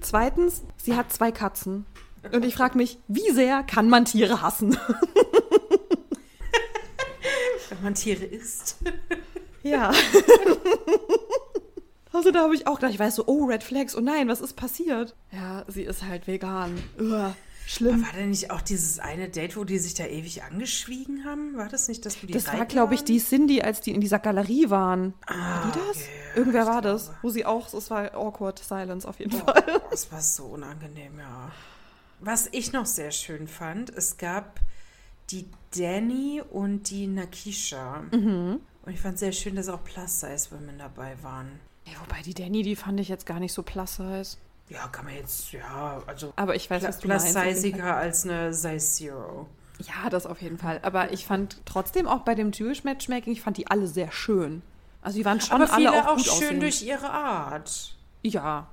Zweitens, 0.01 0.63
sie 0.77 0.95
hat 0.95 1.11
zwei 1.11 1.31
Katzen. 1.31 1.85
Und 2.31 2.45
ich 2.45 2.55
frage 2.55 2.77
mich, 2.77 2.99
wie 3.07 3.31
sehr 3.31 3.63
kann 3.63 3.89
man 3.89 4.05
Tiere 4.05 4.41
hassen? 4.41 4.77
Wenn 7.69 7.83
man 7.83 7.95
Tiere 7.95 8.23
isst. 8.23 8.77
Ja. 9.61 9.91
Also 12.13 12.31
da 12.31 12.41
habe 12.41 12.55
ich 12.55 12.67
auch 12.67 12.75
gedacht, 12.75 12.93
ich 12.93 12.99
weiß 12.99 13.15
so, 13.15 13.23
oh, 13.25 13.45
Red 13.45 13.63
Flags, 13.63 13.95
oh 13.97 13.99
nein, 13.99 14.27
was 14.27 14.39
ist 14.39 14.53
passiert? 14.53 15.15
Ja, 15.31 15.65
sie 15.67 15.81
ist 15.81 16.03
halt 16.03 16.27
vegan. 16.27 16.81
Ugh, 16.99 17.33
schlimm. 17.67 17.95
Aber 17.95 18.03
war 18.03 18.13
denn 18.13 18.29
nicht 18.29 18.51
auch 18.51 18.61
dieses 18.61 18.99
eine 18.99 19.29
Date, 19.29 19.55
wo 19.55 19.63
die 19.63 19.79
sich 19.79 19.93
da 19.93 20.05
ewig 20.05 20.43
angeschwiegen 20.43 21.25
haben? 21.25 21.57
War 21.57 21.69
das 21.69 21.87
nicht 21.87 22.05
das, 22.05 22.21
wo 22.21 22.27
die 22.27 22.33
Das 22.33 22.47
war, 22.47 22.65
glaube 22.65 22.95
ich, 22.95 23.03
die 23.03 23.19
Cindy, 23.19 23.61
als 23.61 23.81
die 23.81 23.91
in 23.91 24.01
dieser 24.01 24.19
Galerie 24.19 24.69
waren. 24.69 25.13
Ah, 25.25 25.33
war 25.33 25.71
die 25.71 25.79
das? 25.79 25.97
Okay. 25.97 26.09
Irgendwer 26.35 26.65
war 26.65 26.81
das, 26.81 27.11
wo 27.21 27.29
sie 27.29 27.45
auch, 27.45 27.73
es 27.73 27.89
war 27.89 28.13
awkward 28.13 28.59
silence 28.59 29.07
auf 29.07 29.19
jeden 29.19 29.35
oh, 29.35 29.45
Fall. 29.45 29.81
Das 29.91 30.11
war 30.11 30.21
so 30.21 30.45
unangenehm, 30.45 31.19
ja. 31.19 31.51
Was 32.19 32.47
ich 32.51 32.71
noch 32.71 32.85
sehr 32.85 33.11
schön 33.11 33.47
fand, 33.47 33.89
es 33.89 34.17
gab 34.17 34.59
die 35.29 35.45
Danny 35.75 36.41
und 36.51 36.89
die 36.89 37.07
Nakisha. 37.07 38.03
Mhm. 38.11 38.59
Und 38.85 38.93
ich 38.93 38.99
fand 38.99 39.17
sehr 39.17 39.31
schön, 39.31 39.55
dass 39.55 39.69
auch 39.69 39.83
Plus-Size-Women 39.83 40.77
dabei 40.77 41.15
waren. 41.21 41.59
Ja, 41.85 41.93
wobei 42.01 42.21
die 42.21 42.33
Danny, 42.33 42.63
die 42.63 42.75
fand 42.75 42.99
ich 42.99 43.09
jetzt 43.09 43.25
gar 43.25 43.39
nicht 43.39 43.53
so 43.53 43.63
plus-size. 43.63 44.37
Ja, 44.69 44.87
kann 44.87 45.05
man 45.05 45.15
jetzt, 45.15 45.51
ja, 45.51 46.01
also. 46.07 46.33
Aber 46.35 46.55
ich 46.55 46.69
weiß, 46.69 46.83
was 46.83 46.99
du 46.99 47.07
meinst. 47.07 47.35
Als 47.35 48.23
eine 48.25 48.53
Size 48.53 48.79
Zero. 48.79 49.47
Ja, 49.79 50.09
das 50.09 50.25
auf 50.25 50.41
jeden 50.41 50.57
Fall. 50.57 50.79
Aber 50.83 51.11
ich 51.11 51.25
fand 51.25 51.61
trotzdem 51.65 52.07
auch 52.07 52.21
bei 52.21 52.35
dem 52.35 52.51
Jewish 52.51 52.83
Matchmaking, 52.83 53.33
ich 53.33 53.41
fand 53.41 53.57
die 53.57 53.67
alle 53.67 53.87
sehr 53.87 54.11
schön. 54.11 54.61
Also 55.01 55.17
die 55.17 55.25
waren 55.25 55.41
schon 55.41 55.61
Aber 55.61 55.73
alle 55.73 55.91
auch, 55.91 56.07
auch 56.15 56.19
schön 56.19 56.31
aussehen. 56.33 56.59
durch 56.59 56.81
ihre 56.83 57.09
Art. 57.09 57.95
Ja. 58.21 58.69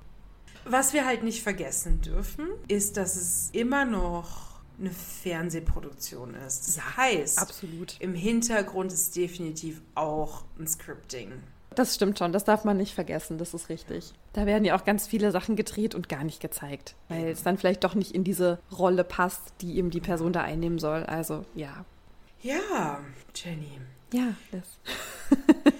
Was 0.65 0.93
wir 0.93 1.05
halt 1.07 1.25
nicht 1.25 1.43
vergessen 1.43 2.01
dürfen, 2.03 2.47
ist, 2.69 2.97
dass 2.97 3.17
es 3.17 3.51
immer 3.53 3.85
noch 3.85 4.61
eine 4.79 4.91
Fernsehproduktion 4.91 6.35
ist. 6.35 6.69
Das 6.69 6.97
heißt, 6.97 7.39
absolut. 7.39 7.97
im 7.99 8.15
Hintergrund 8.15 8.93
ist 8.93 9.17
definitiv 9.17 9.81
auch 9.95 10.45
ein 10.59 10.67
Scripting. 10.67 11.33
Das 11.75 11.95
stimmt 11.95 12.19
schon, 12.19 12.33
das 12.33 12.45
darf 12.45 12.65
man 12.65 12.77
nicht 12.77 12.95
vergessen, 12.95 13.39
das 13.39 13.55
ist 13.55 13.69
richtig. 13.69 14.13
Da 14.33 14.45
werden 14.45 14.65
ja 14.65 14.77
auch 14.77 14.85
ganz 14.85 15.07
viele 15.07 15.31
Sachen 15.31 15.55
gedreht 15.55 15.95
und 15.95 16.09
gar 16.09 16.25
nicht 16.25 16.41
gezeigt, 16.41 16.97
weil 17.09 17.29
es 17.29 17.43
dann 17.43 17.59
vielleicht 17.59 17.85
doch 17.85 17.95
nicht 17.95 18.13
in 18.13 18.25
diese 18.25 18.59
Rolle 18.77 19.05
passt, 19.05 19.55
die 19.61 19.77
eben 19.77 19.91
die 19.91 20.01
Person 20.01 20.33
da 20.33 20.43
einnehmen 20.43 20.79
soll. 20.79 21.05
Also 21.05 21.45
ja. 21.55 21.85
Ja, 22.43 23.01
Jenny. 23.35 23.79
Ja, 24.13 24.35
das. 24.51 24.79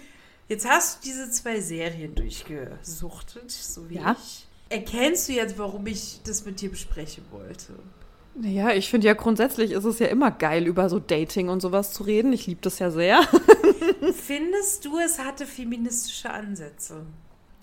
Jetzt 0.49 0.69
hast 0.69 1.05
du 1.05 1.09
diese 1.09 1.31
zwei 1.31 1.61
Serien 1.61 2.15
durchgesuchtet, 2.15 3.51
so 3.51 3.89
wie 3.89 3.97
ja. 3.97 4.17
ich. 4.19 4.47
Erkennst 4.69 5.29
du 5.29 5.33
jetzt, 5.33 5.59
warum 5.59 5.87
ich 5.87 6.21
das 6.25 6.45
mit 6.45 6.61
dir 6.61 6.71
besprechen 6.71 7.25
wollte? 7.31 7.75
Naja, 8.35 8.73
ich 8.73 8.89
finde 8.89 9.09
ja 9.09 9.15
grundsätzlich 9.15 9.73
ist 9.73 9.85
es 9.85 9.99
ja 9.99 10.07
immer 10.07 10.31
geil, 10.31 10.67
über 10.67 10.89
so 10.89 11.01
Dating 11.01 11.49
und 11.49 11.61
sowas 11.61 11.93
zu 11.93 12.05
reden. 12.05 12.33
Ich 12.33 12.47
liebe 12.47 12.61
das 12.63 12.79
ja 12.79 12.91
sehr. 12.91 13.21
Findest 14.15 14.85
du, 14.85 14.99
es 14.99 15.19
hatte 15.19 15.47
feministische 15.47 16.31
Ansätze? 16.31 17.07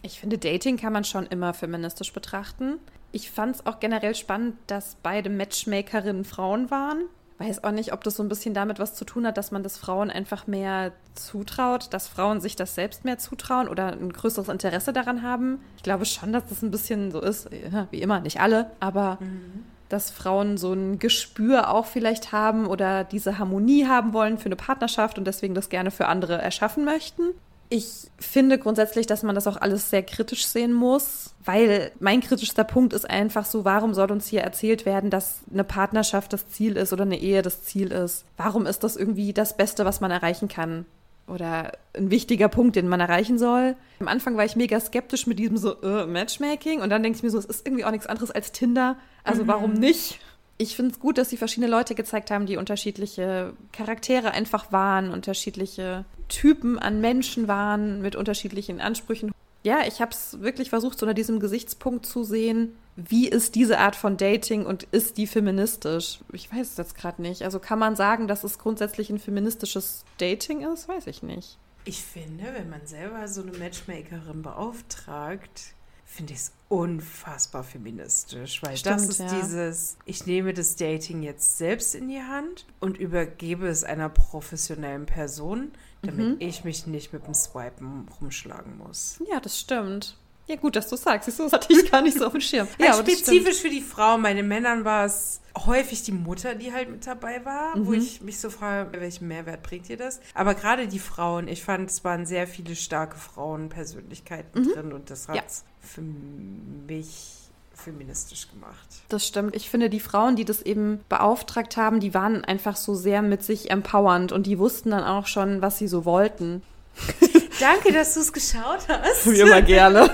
Ich 0.02 0.20
finde, 0.20 0.38
Dating 0.38 0.78
kann 0.78 0.94
man 0.94 1.04
schon 1.04 1.26
immer 1.26 1.54
feministisch 1.54 2.14
betrachten. 2.14 2.80
Ich 3.12 3.32
fand 3.32 3.56
es 3.56 3.66
auch 3.66 3.80
generell 3.80 4.16
spannend, 4.16 4.56
dass 4.68 4.98
beide 5.02 5.30
Matchmakerinnen 5.30 6.24
Frauen 6.24 6.70
waren. 6.70 7.06
Weiß 7.40 7.64
auch 7.64 7.72
nicht, 7.72 7.94
ob 7.94 8.04
das 8.04 8.16
so 8.16 8.24
ein 8.24 8.30
bisschen 8.30 8.54
damit 8.54 8.80
was 8.80 8.96
zu 8.96 9.06
tun 9.06 9.26
hat, 9.28 9.38
dass 9.38 9.52
man 9.52 9.62
das 9.62 9.78
Frauen 9.78 10.10
einfach 10.10 10.48
mehr 10.48 10.92
zutraut, 11.14 11.94
dass 11.94 12.08
Frauen 12.08 12.42
sich 12.42 12.56
das 12.56 12.74
selbst 12.74 13.06
mehr 13.06 13.20
zutrauen 13.20 13.68
oder 13.68 13.92
ein 13.92 14.12
größeres 14.12 14.50
Interesse 14.50 14.92
daran 14.92 15.22
haben. 15.22 15.60
Ich 15.78 15.84
glaube 15.84 16.06
schon, 16.06 16.34
dass 16.34 16.48
das 16.48 16.64
ein 16.64 16.72
bisschen 16.72 17.12
so 17.12 17.22
ist. 17.22 17.50
Wie 17.92 18.02
immer, 18.02 18.22
nicht 18.22 18.40
alle, 18.40 18.72
aber. 18.80 19.20
Mhm 19.22 19.77
dass 19.90 20.12
Frauen 20.12 20.58
so 20.58 20.74
ein 20.74 21.00
Gespür 21.00 21.70
auch 21.70 21.86
vielleicht 21.86 22.32
haben 22.32 22.68
oder 22.68 23.04
diese 23.04 23.38
Harmonie 23.38 23.86
haben 23.86 24.14
wollen 24.14 24.38
für 24.38 24.48
eine 24.48 24.56
Partnerschaft 24.56 25.18
und 25.18 25.26
deswegen 25.26 25.56
das 25.56 25.70
gerne 25.70 25.92
für 25.92 26.08
andere 26.08 26.42
erschaffen 26.42 26.86
möchten. 26.86 27.24
Ich 27.70 28.10
finde 28.18 28.58
grundsätzlich, 28.58 29.08
dass 29.08 29.24
man 29.24 29.36
das 29.36 29.46
auch 29.46 29.58
alles 29.58 29.90
sehr 29.90 30.02
kritisch 30.02 30.48
sehen 30.48 30.72
muss, 30.72 31.34
weil 31.44 31.92
mein 32.00 32.22
kritischster 32.22 32.64
Punkt 32.64 32.94
ist 32.94 33.10
einfach 33.10 33.46
so, 33.46 33.66
warum 33.66 33.94
soll 33.94 34.10
uns 34.12 34.28
hier 34.28 34.42
erzählt 34.42 34.86
werden, 34.86 35.10
dass 35.10 35.42
eine 35.52 35.66
Partnerschaft 35.66 36.32
das 36.32 36.48
Ziel 36.48 36.78
ist 36.78 36.94
oder 36.94 37.04
eine 37.04 37.20
Ehe 37.20 37.42
das 37.42 37.64
Ziel 37.64 37.92
ist? 37.92 38.24
Warum 38.38 38.66
ist 38.66 38.86
das 38.86 38.96
irgendwie 38.96 39.34
das 39.34 39.58
Beste, 39.58 39.84
was 39.84 40.00
man 40.00 40.12
erreichen 40.12 40.48
kann? 40.48 40.86
Oder 41.28 41.74
ein 41.94 42.10
wichtiger 42.10 42.48
Punkt, 42.48 42.76
den 42.76 42.88
man 42.88 43.00
erreichen 43.00 43.38
soll. 43.38 43.76
Am 44.00 44.08
Anfang 44.08 44.38
war 44.38 44.46
ich 44.46 44.56
mega 44.56 44.80
skeptisch 44.80 45.28
mit 45.28 45.40
diesem 45.40 45.58
so 45.58 45.80
äh, 45.82 46.06
Matchmaking 46.06 46.82
und 46.82 46.90
dann 46.90 47.04
denke 47.04 47.18
ich 47.18 47.24
mir 47.24 47.30
so, 47.30 47.38
es 47.38 47.46
ist 47.46 47.68
irgendwie 47.68 47.86
auch 47.86 47.92
nichts 47.92 48.08
anderes 48.08 48.32
als 48.32 48.52
Tinder. 48.52 48.98
Also 49.24 49.44
mhm. 49.44 49.48
warum 49.48 49.74
nicht? 49.74 50.20
Ich 50.58 50.76
finde 50.76 50.94
es 50.94 51.00
gut, 51.00 51.18
dass 51.18 51.30
sie 51.30 51.38
verschiedene 51.38 51.70
Leute 51.70 51.94
gezeigt 51.94 52.32
haben, 52.32 52.48
die 52.48 52.58
unterschiedliche 52.58 53.54
Charaktere 53.74 54.32
einfach 54.32 54.72
waren, 54.72 55.12
unterschiedliche 55.12 56.06
Typen 56.30 56.80
an 56.80 57.00
Menschen 57.00 57.48
waren, 57.48 58.02
mit 58.02 58.16
unterschiedlichen 58.16 58.82
Ansprüchen. 58.82 59.32
Ja, 59.64 59.82
ich 59.86 60.02
habe 60.02 60.12
es 60.12 60.42
wirklich 60.42 60.70
versucht, 60.70 60.98
so 60.98 61.06
unter 61.06 61.14
diesem 61.14 61.40
Gesichtspunkt 61.40 62.06
zu 62.06 62.24
sehen, 62.24 62.76
wie 62.98 63.30
ist 63.30 63.54
diese 63.54 63.78
Art 63.78 63.96
von 63.96 64.18
Dating 64.18 64.66
und 64.66 64.84
ist 64.92 65.18
die 65.18 65.28
feministisch? 65.28 66.20
Ich 66.34 66.52
weiß 66.52 66.72
es 66.72 66.78
jetzt 66.78 66.96
gerade 66.96 67.22
nicht. 67.22 67.44
Also 67.44 67.60
kann 67.60 67.78
man 67.78 67.96
sagen, 67.96 68.28
dass 68.28 68.44
es 68.44 68.58
grundsätzlich 68.58 69.12
ein 69.12 69.20
feministisches 69.20 70.04
Dating 70.18 70.62
ist? 70.62 70.88
Weiß 70.88 71.06
ich 71.06 71.22
nicht. 71.22 71.60
Ich 71.86 72.04
finde, 72.04 72.46
wenn 72.56 72.70
man 72.72 72.88
selber 72.88 73.28
so 73.28 73.44
eine 73.44 73.52
Matchmakerin 73.52 74.42
beauftragt, 74.42 75.76
finde 76.06 76.34
ich 76.34 76.40
es 76.40 76.52
unfassbar 76.70 77.64
feministisch, 77.64 78.64
weil 78.64 78.76
Stimmt, 78.76 78.96
das 78.96 79.10
ist 79.10 79.20
ja. 79.20 79.40
dieses, 79.40 79.98
ich 80.06 80.26
nehme 80.26 80.56
das 80.56 80.76
Dating 80.76 81.22
jetzt 81.22 81.60
selbst 81.60 81.94
in 81.94 82.10
die 82.10 82.22
Hand 82.22 82.66
und 82.80 82.98
übergebe 82.98 83.68
es 83.68 83.84
einer 83.84 84.10
professionellen 84.10 85.06
Person, 85.06 85.72
damit 86.02 86.28
mhm. 86.28 86.36
ich 86.40 86.64
mich 86.64 86.88
nicht 86.88 87.14
mit 87.14 87.28
dem 87.28 87.36
Swipen 87.36 88.08
rumschlagen 88.20 88.80
muss. 88.80 89.22
Ja, 89.30 89.40
das 89.40 89.60
stimmt. 89.60 90.18
Ja, 90.48 90.56
gut, 90.56 90.76
dass 90.78 90.88
du 90.88 90.96
sagst. 90.96 91.28
Das 91.28 91.52
hatte 91.52 91.74
ich 91.74 91.92
gar 91.92 92.02
nicht 92.02 92.18
so 92.18 92.26
auf 92.26 92.32
dem 92.32 92.42
Schirm. 92.42 92.68
ja, 92.80 92.94
spezifisch 92.94 93.62
für 93.62 93.70
die 93.70 93.82
Frau. 93.82 94.18
Meine 94.18 94.44
Männern 94.44 94.86
war 94.86 95.06
es 95.06 95.42
häufig 95.66 96.04
die 96.04 96.12
Mutter, 96.12 96.56
die 96.56 96.72
halt 96.72 96.90
mit 96.90 97.06
dabei 97.06 97.44
war, 97.44 97.76
mhm. 97.76 97.88
wo 97.88 97.94
ich 97.94 98.22
mich 98.22 98.40
so 98.40 98.50
frage, 98.50 99.00
welchen 99.00 99.28
Mehrwert 99.28 99.64
bringt 99.64 99.90
ihr 99.90 99.98
das? 99.98 100.22
Aber 100.34 100.54
gerade 100.56 100.88
die 100.88 101.00
Frauen, 101.00 101.48
ich 101.48 101.64
fand, 101.64 101.90
es 101.90 102.04
waren 102.04 102.26
sehr 102.26 102.48
viele 102.48 102.76
starke 102.76 103.18
Frauenpersönlichkeiten 103.18 104.64
mhm. 104.64 104.74
drin 104.74 104.94
und 104.94 105.10
das 105.10 105.28
hat 105.28 105.44
es 105.46 105.66
ja. 105.66 105.88
für 105.88 106.02
mich 106.02 107.34
feministisch 107.74 108.50
gemacht. 108.50 108.88
Das 109.10 109.28
stimmt. 109.28 109.56
Ich 109.56 109.70
finde, 109.70 109.90
die 109.90 110.00
Frauen, 110.00 110.36
die 110.36 110.46
das 110.46 110.62
eben 110.62 111.02
beauftragt 111.10 111.78
haben, 111.78 112.00
die 112.00 112.14
waren 112.14 112.44
einfach 112.44 112.76
so 112.76 112.96
sehr 112.96 113.22
mit 113.22 113.44
sich 113.44 113.70
empowernd 113.70 114.32
und 114.32 114.48
die 114.48 114.58
wussten 114.58 114.92
dann 114.92 115.04
auch 115.04 115.28
schon, 115.28 115.62
was 115.62 115.78
sie 115.78 115.88
so 115.88 116.06
wollten. 116.06 116.64
Danke, 117.60 117.92
dass 117.92 118.14
du 118.14 118.20
es 118.20 118.32
geschaut 118.32 118.88
hast. 118.88 119.30
Wie 119.32 119.40
immer 119.40 119.62
gerne. 119.62 120.10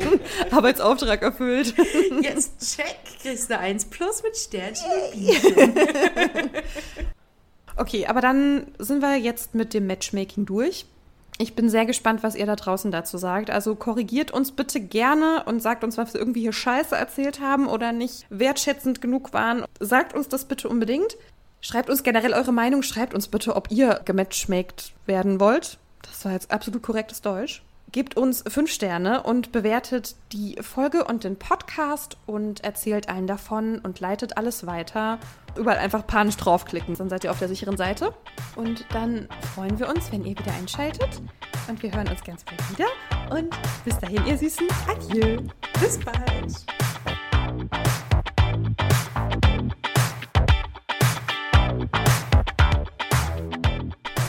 Arbeitsauftrag 0.50 1.22
erfüllt. 1.22 1.74
Jetzt 2.22 2.76
check, 2.76 2.96
kriegst 3.22 3.50
du 3.50 3.58
1 3.58 3.86
plus 3.86 4.22
mit 4.22 4.36
Sternchen 4.36 4.86
Okay, 7.76 8.06
aber 8.06 8.20
dann 8.20 8.68
sind 8.78 9.02
wir 9.02 9.16
jetzt 9.16 9.54
mit 9.54 9.74
dem 9.74 9.86
Matchmaking 9.86 10.46
durch. 10.46 10.86
Ich 11.38 11.54
bin 11.54 11.68
sehr 11.68 11.84
gespannt, 11.84 12.22
was 12.22 12.34
ihr 12.34 12.46
da 12.46 12.56
draußen 12.56 12.90
dazu 12.90 13.18
sagt. 13.18 13.50
Also 13.50 13.74
korrigiert 13.74 14.30
uns 14.30 14.52
bitte 14.52 14.80
gerne 14.80 15.42
und 15.44 15.60
sagt 15.60 15.84
uns, 15.84 15.98
was 15.98 16.14
wir 16.14 16.20
irgendwie 16.20 16.40
hier 16.40 16.54
Scheiße 16.54 16.96
erzählt 16.96 17.40
haben 17.40 17.66
oder 17.66 17.92
nicht 17.92 18.24
wertschätzend 18.30 19.02
genug 19.02 19.34
waren. 19.34 19.64
Sagt 19.78 20.14
uns 20.14 20.28
das 20.28 20.46
bitte 20.46 20.70
unbedingt. 20.70 21.18
Schreibt 21.60 21.90
uns 21.90 22.02
generell 22.02 22.32
eure 22.32 22.52
Meinung. 22.52 22.82
Schreibt 22.82 23.12
uns 23.12 23.28
bitte, 23.28 23.54
ob 23.54 23.70
ihr 23.70 24.00
gematchmaked 24.06 24.92
werden 25.04 25.38
wollt. 25.38 25.78
Das 26.10 26.24
war 26.24 26.32
jetzt 26.32 26.50
absolut 26.50 26.82
korrektes 26.82 27.20
Deutsch. 27.20 27.62
Gebt 27.92 28.16
uns 28.16 28.42
fünf 28.48 28.70
Sterne 28.70 29.22
und 29.22 29.52
bewertet 29.52 30.16
die 30.32 30.56
Folge 30.60 31.04
und 31.04 31.22
den 31.24 31.36
Podcast 31.38 32.16
und 32.26 32.64
erzählt 32.64 33.08
allen 33.08 33.26
davon 33.28 33.78
und 33.78 34.00
leitet 34.00 34.36
alles 34.36 34.66
weiter. 34.66 35.18
Überall 35.56 35.78
einfach 35.78 36.06
panisch 36.06 36.36
draufklicken, 36.36 36.96
dann 36.96 37.08
seid 37.08 37.24
ihr 37.24 37.30
auf 37.30 37.38
der 37.38 37.48
sicheren 37.48 37.76
Seite. 37.76 38.12
Und 38.56 38.84
dann 38.92 39.28
freuen 39.54 39.78
wir 39.78 39.88
uns, 39.88 40.10
wenn 40.10 40.24
ihr 40.24 40.36
wieder 40.36 40.52
einschaltet. 40.52 41.22
Und 41.68 41.82
wir 41.82 41.92
hören 41.92 42.08
uns 42.08 42.22
ganz 42.24 42.44
bald 42.44 42.60
wieder. 42.70 42.86
Und 43.30 43.56
bis 43.84 43.98
dahin, 43.98 44.26
ihr 44.26 44.36
Süßen. 44.36 44.66
Adieu. 44.88 45.42
Bis 45.80 45.98
bald. 46.00 46.85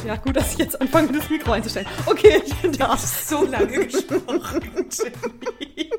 Ja, 0.07 0.15
gut, 0.15 0.37
dass 0.37 0.53
ich 0.53 0.59
jetzt 0.59 0.79
anfange, 0.79 1.11
das 1.11 1.29
Mikro 1.29 1.51
einzustellen. 1.51 1.85
Okay, 2.05 2.41
ich 2.45 2.55
bin 2.55 2.71
da. 2.71 2.95
So 2.95 3.43
lange 3.43 3.87
gesprochen, 3.87 4.61
Jenny. 4.89 5.89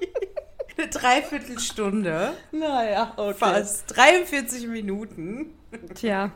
Eine 0.79 0.89
Dreiviertelstunde. 0.89 2.33
Naja, 2.51 3.13
okay. 3.19 3.35
Fast. 3.35 3.85
43 3.95 4.67
Minuten. 4.69 5.51
Tja. 5.95 6.33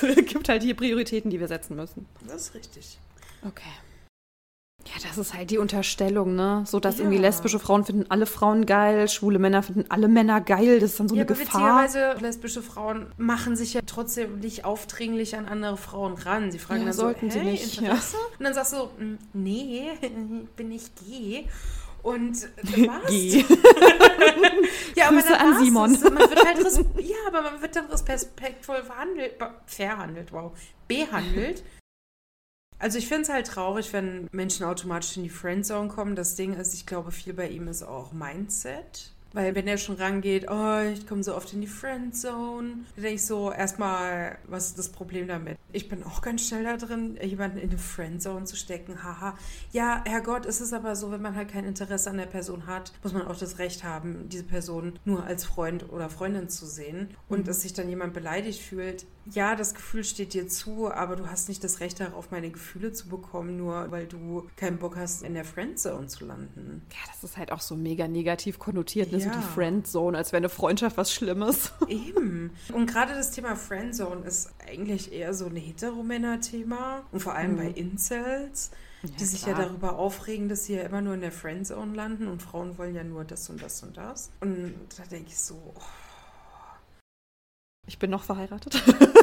Gibt 0.16 0.48
halt 0.48 0.64
hier 0.64 0.74
Prioritäten, 0.74 1.30
die 1.30 1.38
wir 1.38 1.46
setzen 1.46 1.76
müssen. 1.76 2.08
Das 2.26 2.48
ist 2.48 2.54
richtig. 2.54 2.98
Okay. 3.46 3.62
Ja, 4.84 4.92
das 5.02 5.18
ist 5.18 5.34
halt 5.34 5.50
die 5.50 5.58
Unterstellung, 5.58 6.36
ne? 6.36 6.62
So, 6.66 6.78
dass 6.78 6.96
Ja. 6.98 7.04
irgendwie 7.04 7.18
lesbische 7.18 7.58
Frauen 7.58 7.84
finden 7.84 8.06
alle 8.08 8.24
Frauen 8.26 8.66
geil, 8.66 9.08
schwule 9.08 9.38
Männer 9.38 9.62
finden 9.62 9.84
alle 9.90 10.06
Männer 10.06 10.40
geil. 10.40 10.78
Das 10.80 10.90
ist 10.92 11.00
dann 11.00 11.08
so 11.08 11.16
ja, 11.16 11.22
eine 11.24 11.30
aber 11.30 11.40
Gefahr. 11.40 12.20
lesbische 12.20 12.62
Frauen 12.62 13.06
machen 13.16 13.56
sich 13.56 13.74
ja 13.74 13.80
trotzdem 13.84 14.38
nicht 14.38 14.64
aufdringlich 14.64 15.36
an 15.36 15.46
andere 15.46 15.76
Frauen 15.76 16.14
ran. 16.14 16.52
Sie 16.52 16.58
fragen 16.58 16.80
Ja, 16.80 16.86
dann 16.86 16.94
sollten 16.94 17.30
so, 17.30 17.38
sie 17.38 17.44
hey, 17.44 17.50
nicht, 17.52 17.78
Interesse? 17.80 18.16
Und 18.38 18.44
dann 18.44 18.54
sagst 18.54 18.74
du, 18.74 18.84
"Mm, 19.02 19.18
nee, 19.32 19.90
bin 20.56 20.70
ich 20.70 20.94
gay. 20.94 21.48
Und 22.02 22.36
äh, 22.44 22.86
was? 22.86 23.10
Geh. 23.10 23.44
Ja, 24.94 25.08
Grüße 25.10 25.28
dann 25.30 25.54
an 25.54 25.64
Simon. 25.64 25.92
das. 25.92 26.04
Man 26.04 26.18
wird 26.30 26.44
halt 26.46 26.58
ja, 27.00 27.16
aber 27.26 27.42
man 27.42 27.60
wird 27.60 27.74
dann 27.74 27.86
respektvoll 27.86 28.82
verhandelt, 28.84 29.36
be- 29.38 29.50
verhandelt, 29.66 30.32
wow, 30.32 30.52
behandelt. 30.86 31.64
Also 32.78 32.98
ich 32.98 33.08
finde 33.08 33.22
es 33.22 33.28
halt 33.30 33.46
traurig, 33.46 33.92
wenn 33.92 34.28
Menschen 34.32 34.64
automatisch 34.66 35.16
in 35.16 35.22
die 35.22 35.30
Friendzone 35.30 35.88
kommen. 35.88 36.14
Das 36.14 36.34
Ding 36.34 36.54
ist, 36.54 36.74
ich 36.74 36.86
glaube, 36.86 37.10
viel 37.10 37.32
bei 37.32 37.48
ihm 37.48 37.68
ist 37.68 37.82
auch 37.82 38.12
Mindset. 38.12 39.12
Weil 39.32 39.54
wenn 39.54 39.66
er 39.66 39.76
schon 39.76 39.96
rangeht, 39.96 40.46
oh, 40.50 40.78
ich 40.80 41.06
komme 41.06 41.22
so 41.22 41.34
oft 41.34 41.52
in 41.52 41.60
die 41.60 41.66
Friendzone, 41.66 42.68
dann 42.94 43.02
denke 43.02 43.16
ich 43.16 43.26
so, 43.26 43.52
erstmal, 43.52 44.38
was 44.46 44.68
ist 44.68 44.78
das 44.78 44.88
Problem 44.88 45.28
damit? 45.28 45.58
Ich 45.72 45.90
bin 45.90 46.04
auch 46.04 46.22
ganz 46.22 46.48
schnell 46.48 46.64
da 46.64 46.78
drin, 46.78 47.18
jemanden 47.22 47.58
in 47.58 47.68
eine 47.68 47.78
Friendzone 47.78 48.46
zu 48.46 48.56
stecken, 48.56 49.02
haha. 49.02 49.36
Ja, 49.72 50.02
Herrgott, 50.06 50.46
es 50.46 50.62
ist 50.62 50.72
aber 50.72 50.96
so, 50.96 51.10
wenn 51.10 51.20
man 51.20 51.36
halt 51.36 51.50
kein 51.50 51.66
Interesse 51.66 52.08
an 52.08 52.16
der 52.16 52.24
Person 52.24 52.66
hat, 52.66 52.92
muss 53.02 53.12
man 53.12 53.26
auch 53.26 53.36
das 53.36 53.58
Recht 53.58 53.84
haben, 53.84 54.28
diese 54.30 54.44
Person 54.44 54.98
nur 55.04 55.24
als 55.24 55.44
Freund 55.44 55.92
oder 55.92 56.08
Freundin 56.08 56.48
zu 56.48 56.64
sehen. 56.64 57.10
Und 57.28 57.46
dass 57.46 57.60
sich 57.60 57.74
dann 57.74 57.90
jemand 57.90 58.14
beleidigt 58.14 58.62
fühlt, 58.62 59.04
ja, 59.32 59.56
das 59.56 59.74
Gefühl 59.74 60.04
steht 60.04 60.34
dir 60.34 60.46
zu, 60.48 60.90
aber 60.92 61.16
du 61.16 61.26
hast 61.28 61.48
nicht 61.48 61.62
das 61.64 61.80
Recht 61.80 61.98
darauf, 62.00 62.30
meine 62.30 62.50
Gefühle 62.50 62.92
zu 62.92 63.08
bekommen, 63.08 63.56
nur 63.56 63.90
weil 63.90 64.06
du 64.06 64.48
keinen 64.56 64.78
Bock 64.78 64.96
hast, 64.96 65.22
in 65.22 65.34
der 65.34 65.44
Friendzone 65.44 66.06
zu 66.06 66.24
landen. 66.24 66.82
Ja, 66.92 66.98
das 67.12 67.24
ist 67.24 67.36
halt 67.36 67.50
auch 67.52 67.60
so 67.60 67.74
mega 67.76 68.06
negativ 68.08 68.58
konnotiert, 68.58 69.12
ne? 69.12 69.20
So 69.20 69.26
Ja. 69.28 69.36
die 69.36 69.42
Friendzone, 69.42 70.16
als 70.16 70.32
wäre 70.32 70.38
eine 70.38 70.48
Freundschaft 70.48 70.96
was 70.96 71.12
Schlimmes. 71.12 71.72
Eben. 71.88 72.52
Und 72.72 72.86
gerade 72.86 73.14
das 73.14 73.32
Thema 73.32 73.56
Friendzone 73.56 74.24
ist 74.24 74.50
eigentlich 74.68 75.12
eher 75.12 75.34
so 75.34 75.46
ein 75.46 75.56
Heteromänner-Thema. 75.56 77.02
Und 77.12 77.20
vor 77.20 77.34
allem 77.34 77.52
Mhm. 77.52 77.56
bei 77.56 77.66
Incels, 77.68 78.70
die 79.18 79.24
sich 79.24 79.42
ja 79.46 79.54
klar. 79.54 79.66
darüber 79.68 79.98
aufregen, 79.98 80.48
dass 80.48 80.64
sie 80.64 80.74
ja 80.74 80.82
immer 80.82 81.00
nur 81.00 81.14
in 81.14 81.20
der 81.20 81.32
Friendzone 81.32 81.94
landen 81.94 82.28
und 82.28 82.42
Frauen 82.42 82.76
wollen 82.78 82.94
ja 82.94 83.04
nur 83.04 83.24
das 83.24 83.48
und 83.50 83.62
das 83.62 83.82
und 83.82 83.96
das. 83.96 84.30
Und 84.40 84.74
da 84.96 85.04
denke 85.04 85.28
ich 85.30 85.38
so, 85.38 85.54
oh, 85.74 85.80
Ich 87.86 87.98
bin 88.00 88.10
noch 88.10 88.24
verheiratet. 88.24 88.82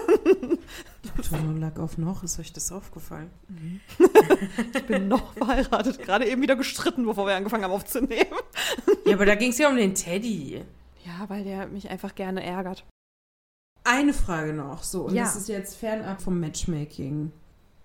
Betonung 1.16 1.60
lag 1.60 1.78
auf 1.78 1.98
noch, 1.98 2.24
ist 2.24 2.40
euch 2.40 2.54
das 2.54 2.72
aufgefallen? 2.72 3.30
Ich 4.76 4.86
bin 4.86 5.08
noch 5.08 5.34
verheiratet. 5.34 6.00
Gerade 6.00 6.28
eben 6.28 6.42
wieder 6.42 6.56
gestritten, 6.56 7.06
bevor 7.06 7.28
wir 7.28 7.36
angefangen 7.36 7.64
haben 7.64 7.72
aufzunehmen. 7.72 8.26
Ja, 9.06 9.14
aber 9.16 9.26
da 9.26 9.36
ging 9.36 9.52
es 9.52 9.58
ja 9.58 9.70
um 9.70 9.76
den 9.76 9.96
Teddy. 9.96 10.64
Ja, 11.06 11.30
weil 11.30 11.44
der 11.44 11.68
mich 11.68 11.90
einfach 11.90 12.16
gerne 12.16 12.44
ärgert. 12.44 12.86
Eine 13.86 14.14
Frage 14.14 14.54
noch, 14.54 14.84
so, 14.84 15.04
und 15.04 15.16
Ja. 15.16 15.24
das 15.24 15.36
ist 15.36 15.50
jetzt 15.50 15.76
fernab 15.76 16.22
vom 16.22 16.40
Matchmaking. 16.40 17.32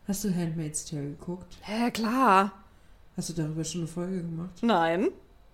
Hast 0.06 0.24
du 0.24 0.34
Handmaid's 0.34 0.84
Tale 0.84 1.10
geguckt? 1.10 1.58
Hä, 1.62 1.90
klar. 1.90 2.52
Hast 3.16 3.30
du 3.30 3.32
darüber 3.34 3.64
schon 3.64 3.82
eine 3.82 3.88
Folge 3.88 4.22
gemacht? 4.22 4.62
Nein. 4.62 5.08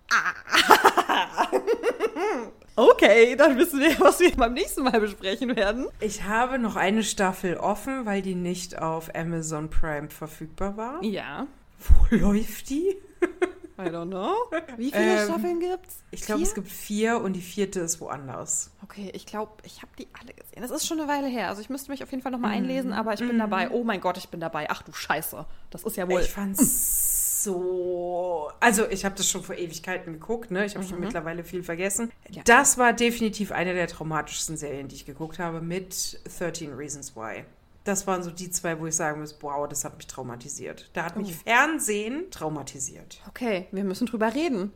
Okay, 2.77 3.35
dann 3.37 3.57
wissen 3.57 3.79
wir, 3.79 3.97
was 4.01 4.19
wir 4.19 4.31
beim 4.35 4.53
nächsten 4.53 4.83
Mal 4.83 4.99
besprechen 4.99 5.55
werden. 5.55 5.87
Ich 6.01 6.23
habe 6.23 6.59
noch 6.59 6.75
eine 6.75 7.03
Staffel 7.03 7.55
offen, 7.57 8.05
weil 8.05 8.21
die 8.21 8.35
nicht 8.35 8.77
auf 8.77 9.13
Amazon 9.15 9.69
Prime 9.69 10.09
verfügbar 10.09 10.75
war. 10.75 11.03
Ja. 11.03 11.47
Wo 11.79 12.15
läuft 12.15 12.69
die? 12.69 12.95
I 13.77 13.81
don't 13.89 14.07
know. 14.07 14.33
Wie 14.77 14.89
viele 14.91 15.19
Ähm, 15.19 15.25
Staffeln 15.25 15.59
gibt's? 15.59 15.97
Ich 16.11 16.21
glaube, 16.21 16.43
es 16.43 16.53
gibt 16.55 16.69
vier 16.69 17.19
und 17.19 17.33
die 17.33 17.41
vierte 17.41 17.81
ist 17.81 17.99
woanders. 17.99 18.71
Okay, 18.83 19.11
ich 19.13 19.25
glaube, 19.25 19.51
ich 19.65 19.81
habe 19.81 19.91
die 19.99 20.07
alle 20.17 20.33
gesehen. 20.33 20.61
Das 20.61 20.71
ist 20.71 20.87
schon 20.87 20.97
eine 20.99 21.09
Weile 21.09 21.27
her. 21.27 21.49
Also 21.49 21.61
ich 21.61 21.69
müsste 21.69 21.91
mich 21.91 22.01
auf 22.01 22.09
jeden 22.11 22.23
Fall 22.23 22.31
nochmal 22.31 22.51
Mhm. 22.51 22.57
einlesen, 22.57 22.93
aber 22.93 23.13
ich 23.13 23.19
bin 23.19 23.37
dabei. 23.37 23.69
Oh 23.71 23.83
mein 23.83 23.99
Gott, 23.99 24.17
ich 24.17 24.29
bin 24.29 24.39
dabei. 24.39 24.69
Ach 24.69 24.81
du 24.81 24.93
Scheiße. 24.93 25.45
Das 25.71 25.83
ist 25.83 25.97
ja 25.97 26.07
wohl. 26.09 26.21
Ich 26.21 26.29
fand's 26.31 26.59
so. 27.45 28.51
Also, 28.59 28.85
ich 28.89 29.05
habe 29.05 29.15
das 29.15 29.29
schon 29.29 29.41
vor 29.43 29.55
Ewigkeiten 29.55 30.11
geguckt, 30.13 30.51
ne? 30.51 30.65
Ich 30.65 30.75
habe 30.75 30.85
schon 30.85 30.99
mittlerweile 30.99 31.43
viel 31.45 31.63
vergessen. 31.63 32.11
Ja. 32.29 32.41
Das 32.45 32.77
war 32.77 32.91
definitiv 32.91 33.51
eine 33.53 33.73
der 33.73 33.87
traumatischsten 33.87 34.57
Serien, 34.57 34.89
die 34.89 34.95
ich 34.95 35.05
geguckt 35.05 35.39
habe, 35.39 35.61
mit 35.61 36.19
13 36.37 36.73
Reasons 36.73 37.15
Why. 37.15 37.45
Das 37.85 38.07
waren 38.07 38.23
so 38.23 38.31
die 38.31 38.49
zwei, 38.49 38.79
wo 38.79 38.87
ich 38.87 38.95
sagen 38.95 39.21
muss, 39.21 39.37
wow, 39.41 39.67
das 39.69 39.85
hat 39.85 39.95
mich 39.97 40.07
traumatisiert. 40.07 40.89
Da 40.93 41.05
hat 41.05 41.15
mich 41.17 41.29
Oh. 41.29 41.49
Fernsehen 41.49 42.31
traumatisiert. 42.31 43.21
Okay, 43.29 43.67
wir 43.71 43.83
müssen 43.83 44.07
drüber 44.07 44.33
reden. 44.33 44.71